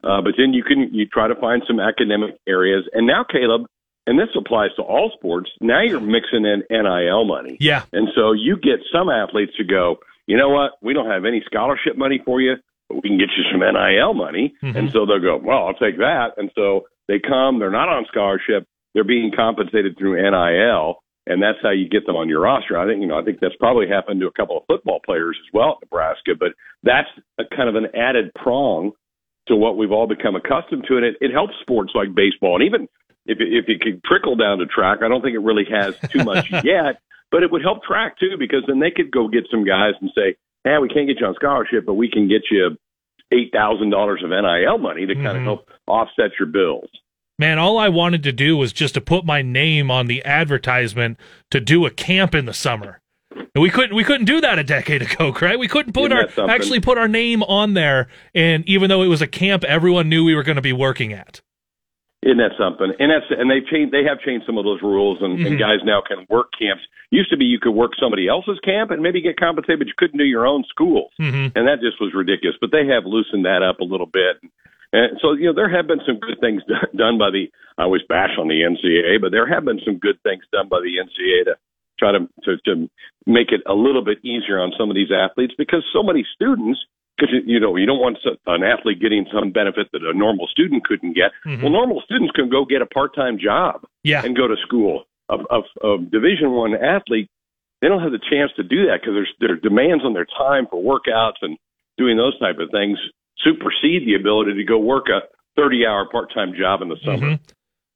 [0.04, 2.84] uh, but then you can you try to find some academic areas.
[2.92, 3.68] And now, Caleb,
[4.06, 5.50] and this applies to all sports.
[5.62, 7.56] Now you're mixing in NIL money.
[7.62, 9.96] Yeah, and so you get some athletes to go.
[10.28, 10.72] You know what?
[10.82, 12.56] We don't have any scholarship money for you,
[12.90, 14.54] but we can get you some NIL money.
[14.62, 14.78] Mm-hmm.
[14.78, 15.40] And so they'll go.
[15.42, 16.32] Well, I'll take that.
[16.36, 17.60] And so they come.
[17.60, 18.68] They're not on scholarship.
[18.94, 20.98] They're being compensated through NIL
[21.28, 22.78] and that's how you get them on your roster.
[22.78, 25.38] I think you know I think that's probably happened to a couple of football players
[25.40, 26.50] as well at Nebraska, but
[26.84, 27.10] that's
[27.40, 28.92] a kind of an added prong
[29.48, 32.66] to what we've all become accustomed to, and it, it helps sports like baseball, and
[32.66, 32.88] even
[33.26, 35.96] if it, if it could trickle down to track, I don't think it really has
[36.10, 37.00] too much yet,
[37.32, 40.12] but it would help track too because then they could go get some guys and
[40.16, 42.78] say, "Hey, we can't get you on scholarship, but we can get you."
[43.32, 45.26] Eight thousand dollars of NIL money to mm-hmm.
[45.26, 46.90] kind of help offset your bills.
[47.40, 51.18] Man, all I wanted to do was just to put my name on the advertisement
[51.52, 53.02] to do a camp in the summer.
[53.56, 55.58] And we couldn't we couldn't do that a decade ago, right?
[55.58, 59.22] We couldn't put our actually put our name on there and even though it was
[59.22, 61.42] a camp everyone knew we were going to be working at.
[62.24, 62.94] Isn't that something?
[63.00, 65.46] And that's and they've changed they have changed some of those rules and, mm-hmm.
[65.46, 66.84] and guys now can work camps.
[67.12, 69.94] Used to be you could work somebody else's camp and maybe get compensated, but you
[69.98, 71.12] couldn't do your own schools.
[71.20, 71.58] Mm-hmm.
[71.58, 72.56] And that just was ridiculous.
[72.62, 74.40] But they have loosened that up a little bit.
[74.94, 76.62] And so, you know, there have been some good things
[76.96, 80.22] done by the, I always bash on the NCAA, but there have been some good
[80.22, 81.56] things done by the NCAA to
[81.98, 82.90] try to, to, to
[83.26, 86.80] make it a little bit easier on some of these athletes because so many students,
[87.18, 90.86] because, you know, you don't want an athlete getting some benefit that a normal student
[90.86, 91.34] couldn't get.
[91.46, 91.64] Mm-hmm.
[91.64, 94.22] Well, normal students can go get a part-time job yeah.
[94.24, 95.06] and go to school.
[95.30, 97.30] A, a, a Division One athlete,
[97.82, 100.28] they don't have the chance to do that because there's there are demands on their
[100.38, 101.58] time for workouts and
[101.98, 103.00] doing those type of things
[103.44, 105.22] supersede the ability to go work a
[105.56, 107.32] 30 hour part time job in the summer.
[107.32, 107.44] Mm-hmm.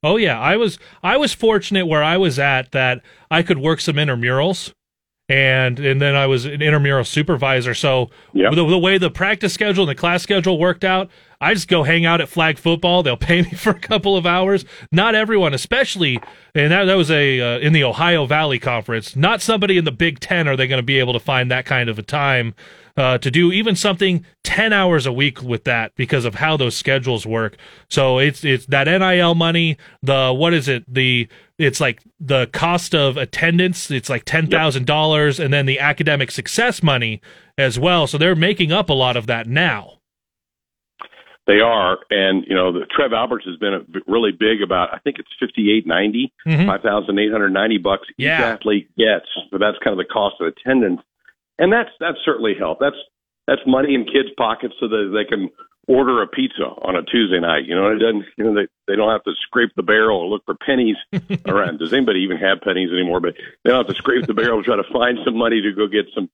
[0.03, 3.02] Oh yeah, I was I was fortunate where I was at that
[3.32, 4.74] I could work some intramurals
[5.30, 7.74] and and then I was an intramural supervisor.
[7.74, 8.53] So yep.
[8.53, 11.10] the, the, way the practice schedule and the class schedule worked out,
[11.41, 13.03] I just go hang out at flag football.
[13.03, 14.64] They'll pay me for a couple of hours.
[14.91, 16.19] Not everyone, especially,
[16.56, 19.15] and that, that was a uh, in the Ohio Valley Conference.
[19.15, 21.65] Not somebody in the Big Ten are they going to be able to find that
[21.65, 22.56] kind of a time
[22.98, 26.76] uh, to do even something 10 hours a week with that because of how those
[26.76, 27.56] schedules work.
[27.90, 30.84] So it's it's that NIL money, the what is it?
[30.91, 31.28] The
[31.60, 35.45] it's like the cost of attendance, it's like $10,000 yep.
[35.45, 37.22] and then the academic success money
[37.57, 38.07] as well.
[38.07, 39.94] So they're making up a lot of that now.
[41.45, 44.94] They are, and you know, the Trev Alberts has been a, really big about.
[44.94, 46.68] I think it's fifty eight ninety, mm-hmm.
[46.68, 48.41] five thousand eight hundred ninety bucks each yeah.
[48.41, 49.28] athlete gets.
[49.49, 50.99] So that's kind of the cost of attendance
[51.60, 52.82] and that's that's certainly helped.
[52.82, 52.98] That's
[53.48, 55.50] that's money in kids' pockets so that they can
[55.88, 57.66] order a pizza on a Tuesday night.
[57.66, 58.26] You know, it doesn't.
[58.38, 60.98] You know, they they don't have to scrape the barrel or look for pennies
[61.46, 61.80] around.
[61.80, 63.20] Does anybody even have pennies anymore?
[63.20, 65.74] But they don't have to scrape the barrel and try to find some money to
[65.74, 66.30] go get some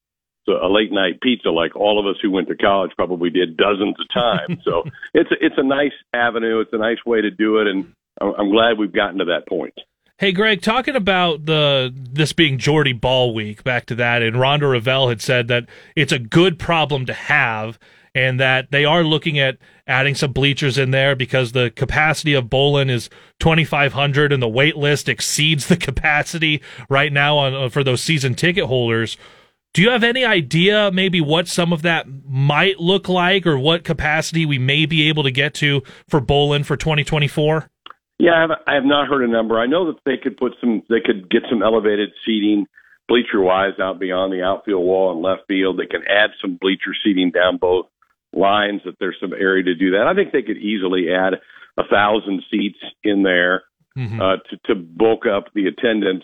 [0.48, 3.96] a late night pizza like all of us who went to college probably did dozens
[3.98, 4.62] of times.
[4.66, 4.84] so
[5.14, 6.60] it's a, it's a nice avenue.
[6.60, 9.74] It's a nice way to do it, and I'm glad we've gotten to that point.
[10.20, 14.62] Hey, Greg, talking about the this being Jordy Bahl week, back to that, and Rhonda
[14.62, 15.66] Revelle had said that
[15.96, 17.80] it's a good problem to have,
[18.14, 19.58] and that they are looking at
[19.88, 23.10] adding some bleachers in there because the capacity of Bowlin is
[23.40, 28.36] 2,500, and the wait list exceeds the capacity right now on uh, for those season
[28.36, 29.18] ticket holders.
[29.74, 33.84] Do you have any idea maybe what some of that might look like, or what
[33.84, 37.72] capacity we may be able to get to for Bowlin for 2024?
[38.20, 39.60] Yeah, I have, I have not heard a number.
[39.60, 42.68] I know that they could put some, they could get some elevated seating
[43.08, 45.78] bleacher wise out beyond the outfield wall and left field.
[45.78, 47.88] They can add some bleacher seating down both
[48.34, 50.08] lines if there's some area to do that.
[50.08, 51.34] I think they could easily add
[51.78, 53.64] a thousand seats in there
[53.98, 54.22] mm-hmm.
[54.22, 56.24] uh, to, to bulk up the attendance.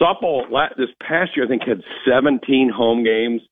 [0.00, 0.42] softball
[0.76, 3.42] this past year, I think had 17 home games,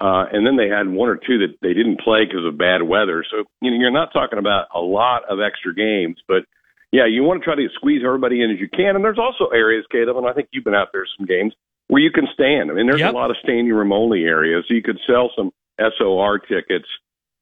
[0.00, 2.82] uh, and then they had one or two that they didn't play because of bad
[2.82, 3.24] weather.
[3.30, 6.44] So you know, you're not talking about a lot of extra games, but
[6.92, 8.96] yeah, you want to try to squeeze everybody in as you can.
[8.96, 11.52] And there's also areas, Caleb, and I think you've been out there some games
[11.88, 12.70] where you can stand.
[12.70, 13.12] I mean, there's Yep.
[13.12, 16.86] a lot of standing room only areas, so you could sell some SOR tickets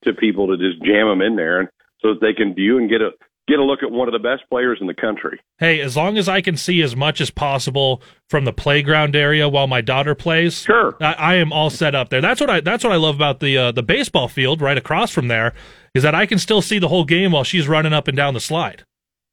[0.05, 1.69] to people to just jam them in there, and
[2.01, 3.11] so that they can view and get a
[3.47, 5.39] get a look at one of the best players in the country.
[5.59, 8.01] Hey, as long as I can see as much as possible
[8.31, 12.09] from the playground area while my daughter plays, sure, I, I am all set up
[12.09, 12.21] there.
[12.23, 15.11] That's what I that's what I love about the uh, the baseball field right across
[15.11, 15.53] from there
[15.95, 18.35] is that I can still see the whole game while she's running up and down
[18.35, 18.85] the slide.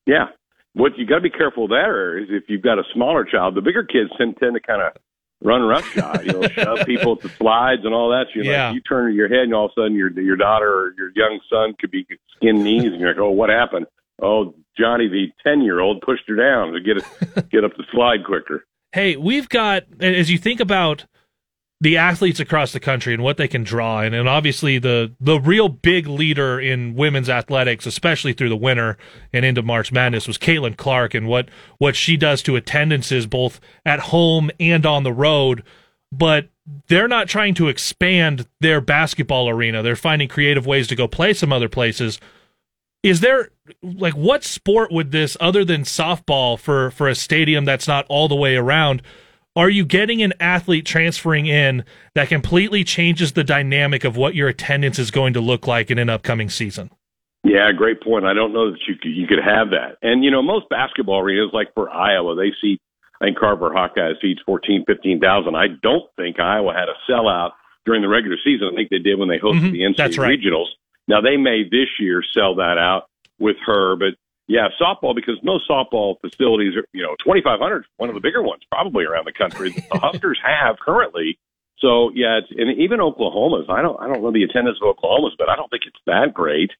[0.05, 0.27] Yeah.
[0.73, 3.61] What you got to be careful there is if you've got a smaller child, the
[3.61, 4.93] bigger kids tend, tend to kind of
[5.43, 8.27] run roughshod, you know, shove people at the slides and all that.
[8.33, 8.71] You know, Yeah.
[8.71, 11.39] you turn your head and all of a sudden your your daughter or your young
[11.49, 12.05] son could be
[12.37, 13.85] skin knees and you're like, oh, what happened?
[14.21, 17.83] Oh, Johnny, the ten year old pushed her down to get it, get up the
[17.91, 18.63] slide quicker.
[18.93, 21.05] Hey, we've got as you think about
[21.81, 25.39] the athletes across the country and what they can draw, and, and obviously the the
[25.39, 28.97] real big leader in women's athletics, especially through the winter
[29.33, 31.49] and into March Madness, was Caitlin Clark and what
[31.79, 35.63] what she does to attendances both at home and on the road.
[36.11, 36.49] But
[36.87, 39.81] they're not trying to expand their basketball arena.
[39.81, 42.19] They're finding creative ways to go play some other places.
[43.01, 43.49] Is there
[43.81, 48.27] like what sport would this other than softball for for a stadium that's not all
[48.27, 49.01] the way around?
[49.55, 51.83] Are you getting an athlete transferring in
[52.15, 55.99] that completely changes the dynamic of what your attendance is going to look like in
[55.99, 56.89] an upcoming season?
[57.43, 58.23] Yeah, great point.
[58.25, 59.97] I don't know that you could, you could have that.
[60.01, 62.77] And, you know, most basketball arenas, like for Iowa, they see
[63.19, 65.55] I think Carver Hawkeyes seats 14, 15,000.
[65.55, 67.51] I don't think Iowa had a sellout
[67.85, 68.69] during the regular season.
[68.71, 70.21] I think they did when they hosted the NCAA Mm-hmm.
[70.21, 70.39] right.
[70.39, 70.67] regionals.
[71.07, 73.03] Now, they may this year sell that out
[73.39, 74.15] with her, but
[74.51, 78.63] yeah, softball, because most softball facilities are, you know, 2,500, one of the bigger ones
[78.69, 81.39] probably around the country that the Huskers have currently.
[81.79, 83.67] So yeah, it's, and even Oklahoma's.
[83.69, 86.33] I don't, I don't know the attendance of Oklahoma's, but I don't think it's that
[86.33, 86.71] great.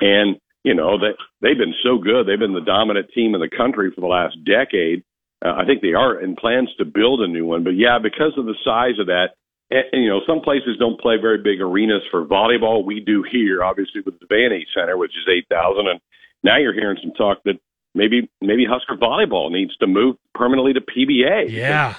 [0.00, 2.26] And you know that they've been so good.
[2.26, 5.04] They've been the dominant team in the country for the last decade.
[5.44, 7.64] Uh, I think they are in plans to build a new one.
[7.64, 9.36] But yeah, because of the size of that,
[9.70, 12.84] and, and, you know, some places don't play very big arenas for volleyball.
[12.84, 16.00] We do here, obviously, with the Devaney Center, which is eight thousand, and
[16.42, 17.58] now you're hearing some talk that
[17.94, 21.50] maybe maybe Husker volleyball needs to move permanently to PBA.
[21.50, 21.96] Yeah.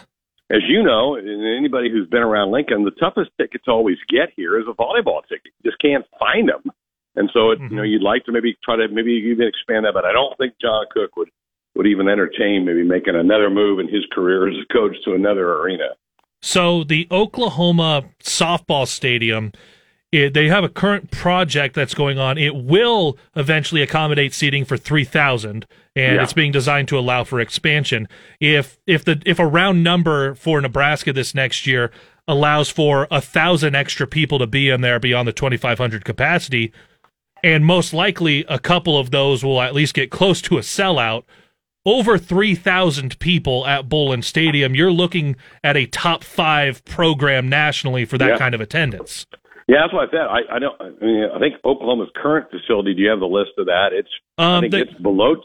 [0.52, 4.34] As you know, and anybody who's been around Lincoln, the toughest ticket to always get
[4.36, 5.54] here is a volleyball ticket.
[5.64, 6.64] You just can't find them.
[7.16, 7.86] And so, it, you know, mm-hmm.
[7.86, 10.86] you'd like to maybe try to maybe even expand that, but I don't think John
[10.92, 11.30] Cook would
[11.76, 15.54] would even entertain maybe making another move in his career as a coach to another
[15.54, 15.92] arena.
[16.42, 19.54] So the Oklahoma softball stadium,
[20.12, 22.38] it, they have a current project that's going on.
[22.38, 25.66] It will eventually accommodate seating for three thousand,
[25.96, 26.24] and Yeah.
[26.24, 28.08] it's being designed to allow for expansion.
[28.40, 31.92] If if the if a round number for Nebraska this next year
[32.28, 36.04] allows for a thousand extra people to be in there beyond the twenty five hundred
[36.06, 36.72] capacity,
[37.44, 41.24] and most likely a couple of those will at least get close to a sellout.
[41.84, 44.76] Over 3,000 people at Bowlin Stadium.
[44.76, 48.38] You're looking at a top five program nationally for that Yeah.
[48.38, 49.26] kind of attendance.
[49.68, 50.22] Yeah, that's what I said.
[50.22, 50.82] I, I don't.
[50.82, 52.94] I mean, I think Oklahoma's current facility.
[52.94, 53.90] Do you have the list of that?
[53.94, 54.10] It's.
[54.38, 55.36] I Um, think the- it's below.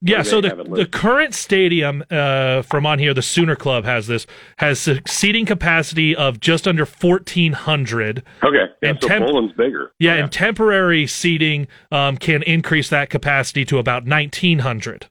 [0.00, 4.28] Yeah, so the, the current stadium uh, from on here, the Sooner Club has this,
[4.58, 8.22] has seating capacity of just under 1,400.
[8.44, 9.90] Okay, yeah, And so temp- Bowlin's bigger.
[9.98, 15.06] Yeah, and temporary seating um, can increase that capacity to about 1,900.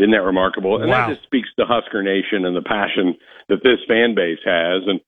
[0.00, 0.80] Isn't that remarkable?
[0.82, 1.06] And Wow.
[1.06, 3.16] that just speaks to Husker Nation and the passion
[3.48, 5.00] that this fan base has, and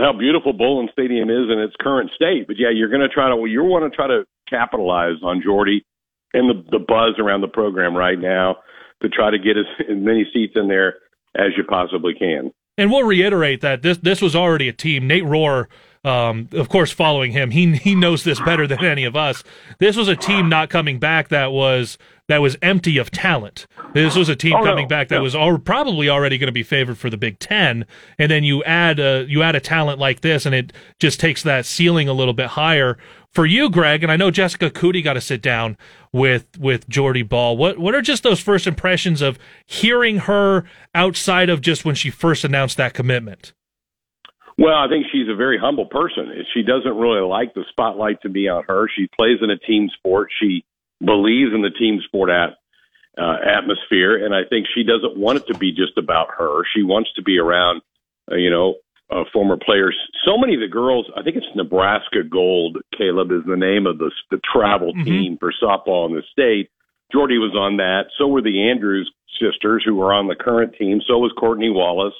[0.00, 2.46] how beautiful Bowlin Stadium is in its current state.
[2.46, 5.42] But yeah, you're going to try to well, you want to try to capitalize on
[5.42, 5.84] Jordy
[6.32, 8.56] and the the buzz around the program right now
[9.02, 10.96] to try to get as, as many seats in there
[11.36, 12.52] as you possibly can.
[12.76, 15.06] And we'll reiterate that this this was already a team.
[15.06, 15.66] Nate Rohr,
[16.04, 19.44] um, of course, following him, he he knows this better than any of us.
[19.78, 21.98] This was a team not coming back that was
[22.28, 23.66] that was empty of talent.
[23.92, 25.22] This was a team Oh, no, coming back that no.
[25.22, 27.84] was al- probably already going to be favored for the Big Ten,
[28.18, 31.42] and then you add a you add a talent like this, and it just takes
[31.42, 32.96] that ceiling a little bit higher
[33.32, 34.02] for you, Greg.
[34.02, 35.76] And I know Jessica Coody got to sit down
[36.12, 37.58] with with Jordy Bahl.
[37.58, 40.64] What what are just those first impressions of hearing her
[40.94, 43.52] outside of just when she first announced that commitment?
[44.60, 46.30] Well, I think she's a very humble person.
[46.52, 48.88] She doesn't really like the spotlight to be on her.
[48.94, 50.28] She plays in a team sport.
[50.38, 50.64] She
[51.02, 52.58] believes in the team sport at,
[53.16, 56.62] uh, atmosphere, and I think she doesn't want it to be just about her.
[56.74, 57.80] She wants to be around,
[58.30, 58.74] uh, you know,
[59.10, 59.96] uh, former players.
[60.26, 62.78] So many of the girls, I think it's Nebraska Gold.
[62.96, 65.04] Caleb is the name of the the travel Mhm.
[65.04, 66.68] team for softball in the state.
[67.10, 68.10] Jordy was on that.
[68.18, 69.10] So were the Andrews
[69.40, 71.00] sisters who were on the current team.
[71.00, 72.14] So was Courtney Wallace.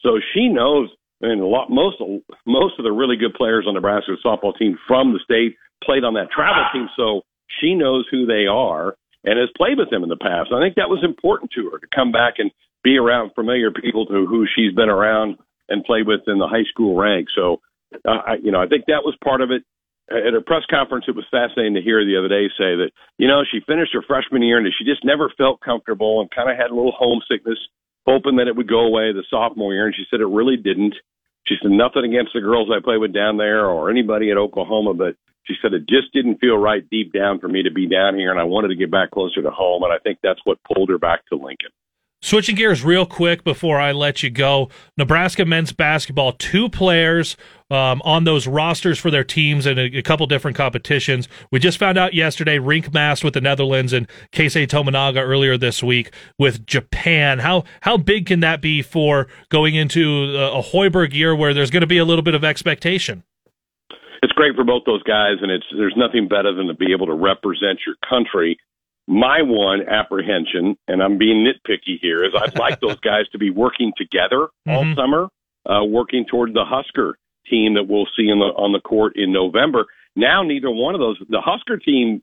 [0.00, 0.90] So she knows,
[1.22, 1.96] and a lot most
[2.46, 6.14] most of the really good players on Nebraska's softball team from the state played on
[6.14, 6.88] that travel team.
[6.96, 7.22] So
[7.60, 8.94] she knows who they are
[9.24, 10.50] and has played with them in the past.
[10.52, 12.50] I think that was important to her to come back and
[12.82, 15.38] be around familiar people to who she's been around
[15.68, 17.32] and played with in the high school ranks.
[17.34, 17.60] So,
[18.04, 19.62] uh, I, you know, I think that was part of it.
[20.10, 23.28] At her press conference, it was fascinating to hear the other day say that, you
[23.28, 26.58] know, she finished her freshman year and she just never felt comfortable and kind of
[26.58, 27.58] had a little homesickness,
[28.04, 29.86] hoping that it would go away the sophomore year.
[29.86, 30.94] And she said it really didn't.
[31.46, 34.94] She said nothing against the girls I played with down there or anybody at Oklahoma,
[34.94, 38.16] but she said it just didn't feel right deep down for me to be down
[38.16, 40.58] here, and I wanted to get back closer to home, and I think that's what
[40.72, 41.70] pulled her back to Lincoln.
[42.22, 47.36] Switching gears real quick before I let you go, Nebraska men's basketball, two players
[47.70, 51.26] um, on those rosters for their teams in a, a, couple different competitions.
[51.50, 55.56] We just found out yesterday Rienk Rienk Mast with the Netherlands and Keisei Tominaga earlier
[55.56, 57.40] this week with Japan.
[57.40, 61.70] How how big can that be for going into a, a Hoiberg year where there's
[61.70, 63.24] going to be a little bit of expectation?
[64.22, 67.06] it's great for both those guys, and it's there's nothing better than to be able
[67.06, 68.56] to represent your country.
[69.08, 73.50] My one apprehension, and I'm being nitpicky here, is I'd like those guys to be
[73.50, 74.94] working together all mm-hmm.
[74.94, 75.28] summer,
[75.66, 77.18] uh, working toward the Husker
[77.50, 79.86] team that we'll see in the on the court in November.
[80.14, 82.22] Now, neither one of those, the Husker team,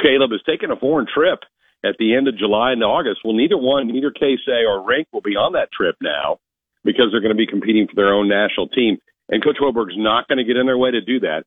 [0.00, 1.40] Caleb, is taking a foreign trip
[1.84, 3.20] at the end of July and August.
[3.24, 6.38] Well, neither one, neither Keisei or Rienk will be on that trip now
[6.84, 8.98] because they're going to be competing for their own national team.
[9.28, 11.44] And Coach Hoiberg's not going to get in their way to do that.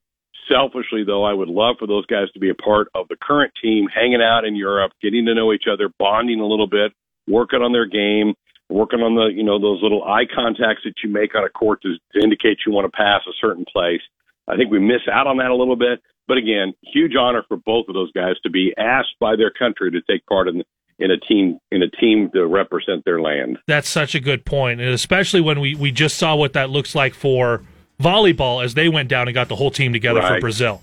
[0.49, 3.53] Selfishly, though, I would love for those guys to be a part of the current
[3.61, 6.91] team, hanging out in Europe, getting to know each other, bonding a little bit,
[7.27, 8.33] working on their game,
[8.69, 11.81] working on the you know those little eye contacts that you make on a court
[11.83, 14.01] to, to indicate you want to pass a certain place.
[14.47, 16.01] I think we miss out on that a little bit.
[16.27, 19.91] But again, huge honor for both of those guys to be asked by their country
[19.91, 20.63] to take part in
[20.99, 23.59] in a team in a team to represent their land.
[23.67, 26.95] That's such a good point, and especially when we we just saw what that looks
[26.95, 27.63] like for
[28.01, 30.35] volleyball as they went down and got the whole team together right.
[30.35, 30.81] for Brazil.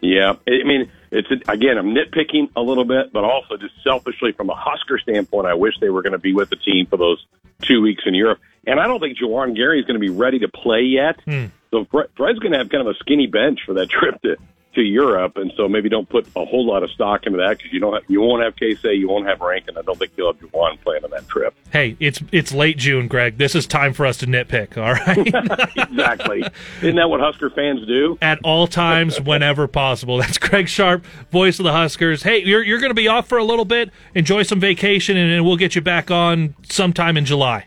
[0.00, 4.50] Yeah, I mean, it's again, I'm nitpicking a little bit, but also just selfishly from
[4.50, 7.24] a Husker standpoint, I wish they were going to be with the team for those
[7.62, 8.40] two weeks in Europe.
[8.66, 11.20] And I don't think Juwan Gary is going to be ready to play yet.
[11.24, 11.46] Hmm.
[11.70, 14.36] So Fred's going to have kind of a skinny bench for that trip to
[14.74, 17.72] to Europe, and so maybe don't put a whole lot of stock into that because
[17.72, 19.76] you don't have, you won't have Keisei, you won't have Rankin.
[19.76, 21.54] I don't think you'll have Juwan playing on that trip.
[21.72, 23.38] Hey, it's it's late June, Greg.
[23.38, 24.76] This is time for us to nitpick.
[24.76, 26.44] All right, exactly.
[26.82, 30.18] Isn't that what Husker fans do at all times, whenever possible?
[30.18, 32.22] That's Greg Sharpe, voice of the Huskers.
[32.22, 33.90] Hey, you're you're going to be off for a little bit.
[34.14, 37.66] Enjoy some vacation, and we'll get you back on sometime in July.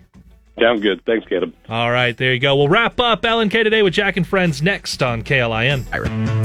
[0.60, 1.04] Sounds good.
[1.06, 1.54] Thanks, Caleb.
[1.70, 2.56] All right, there you go.
[2.56, 5.86] We'll wrap up LNK Today with Jack and Friends next on KLIN.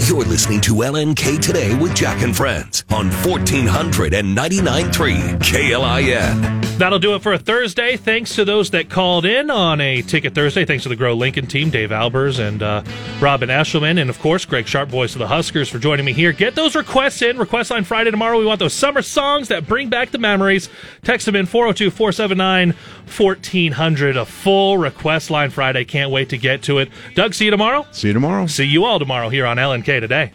[0.07, 6.63] You're listening to LNK Today with Jack and Friends on 1499.3 KLIN.
[6.79, 7.97] That'll do it for a Thursday.
[7.97, 10.65] Thanks to those that called in on a Ticket Thursday.
[10.65, 12.83] Thanks to the Grow Lincoln team, Dave Albers and uh,
[13.21, 16.33] Robin Eshelman, and of course, Greg Sharpe, voice of the Huskers, for joining me here.
[16.33, 17.39] Get those requests in.
[17.39, 18.39] Request line Friday tomorrow.
[18.39, 20.69] We want those summer songs that bring back the memories.
[21.03, 22.75] Text them in 402 479
[23.17, 24.02] 1400.
[24.11, 25.85] A full request line Friday.
[25.85, 26.91] Can't wait to get to it.
[27.15, 27.87] Doug, see you tomorrow.
[27.93, 28.47] See you tomorrow.
[28.47, 30.33] See you all tomorrow here on LNK today.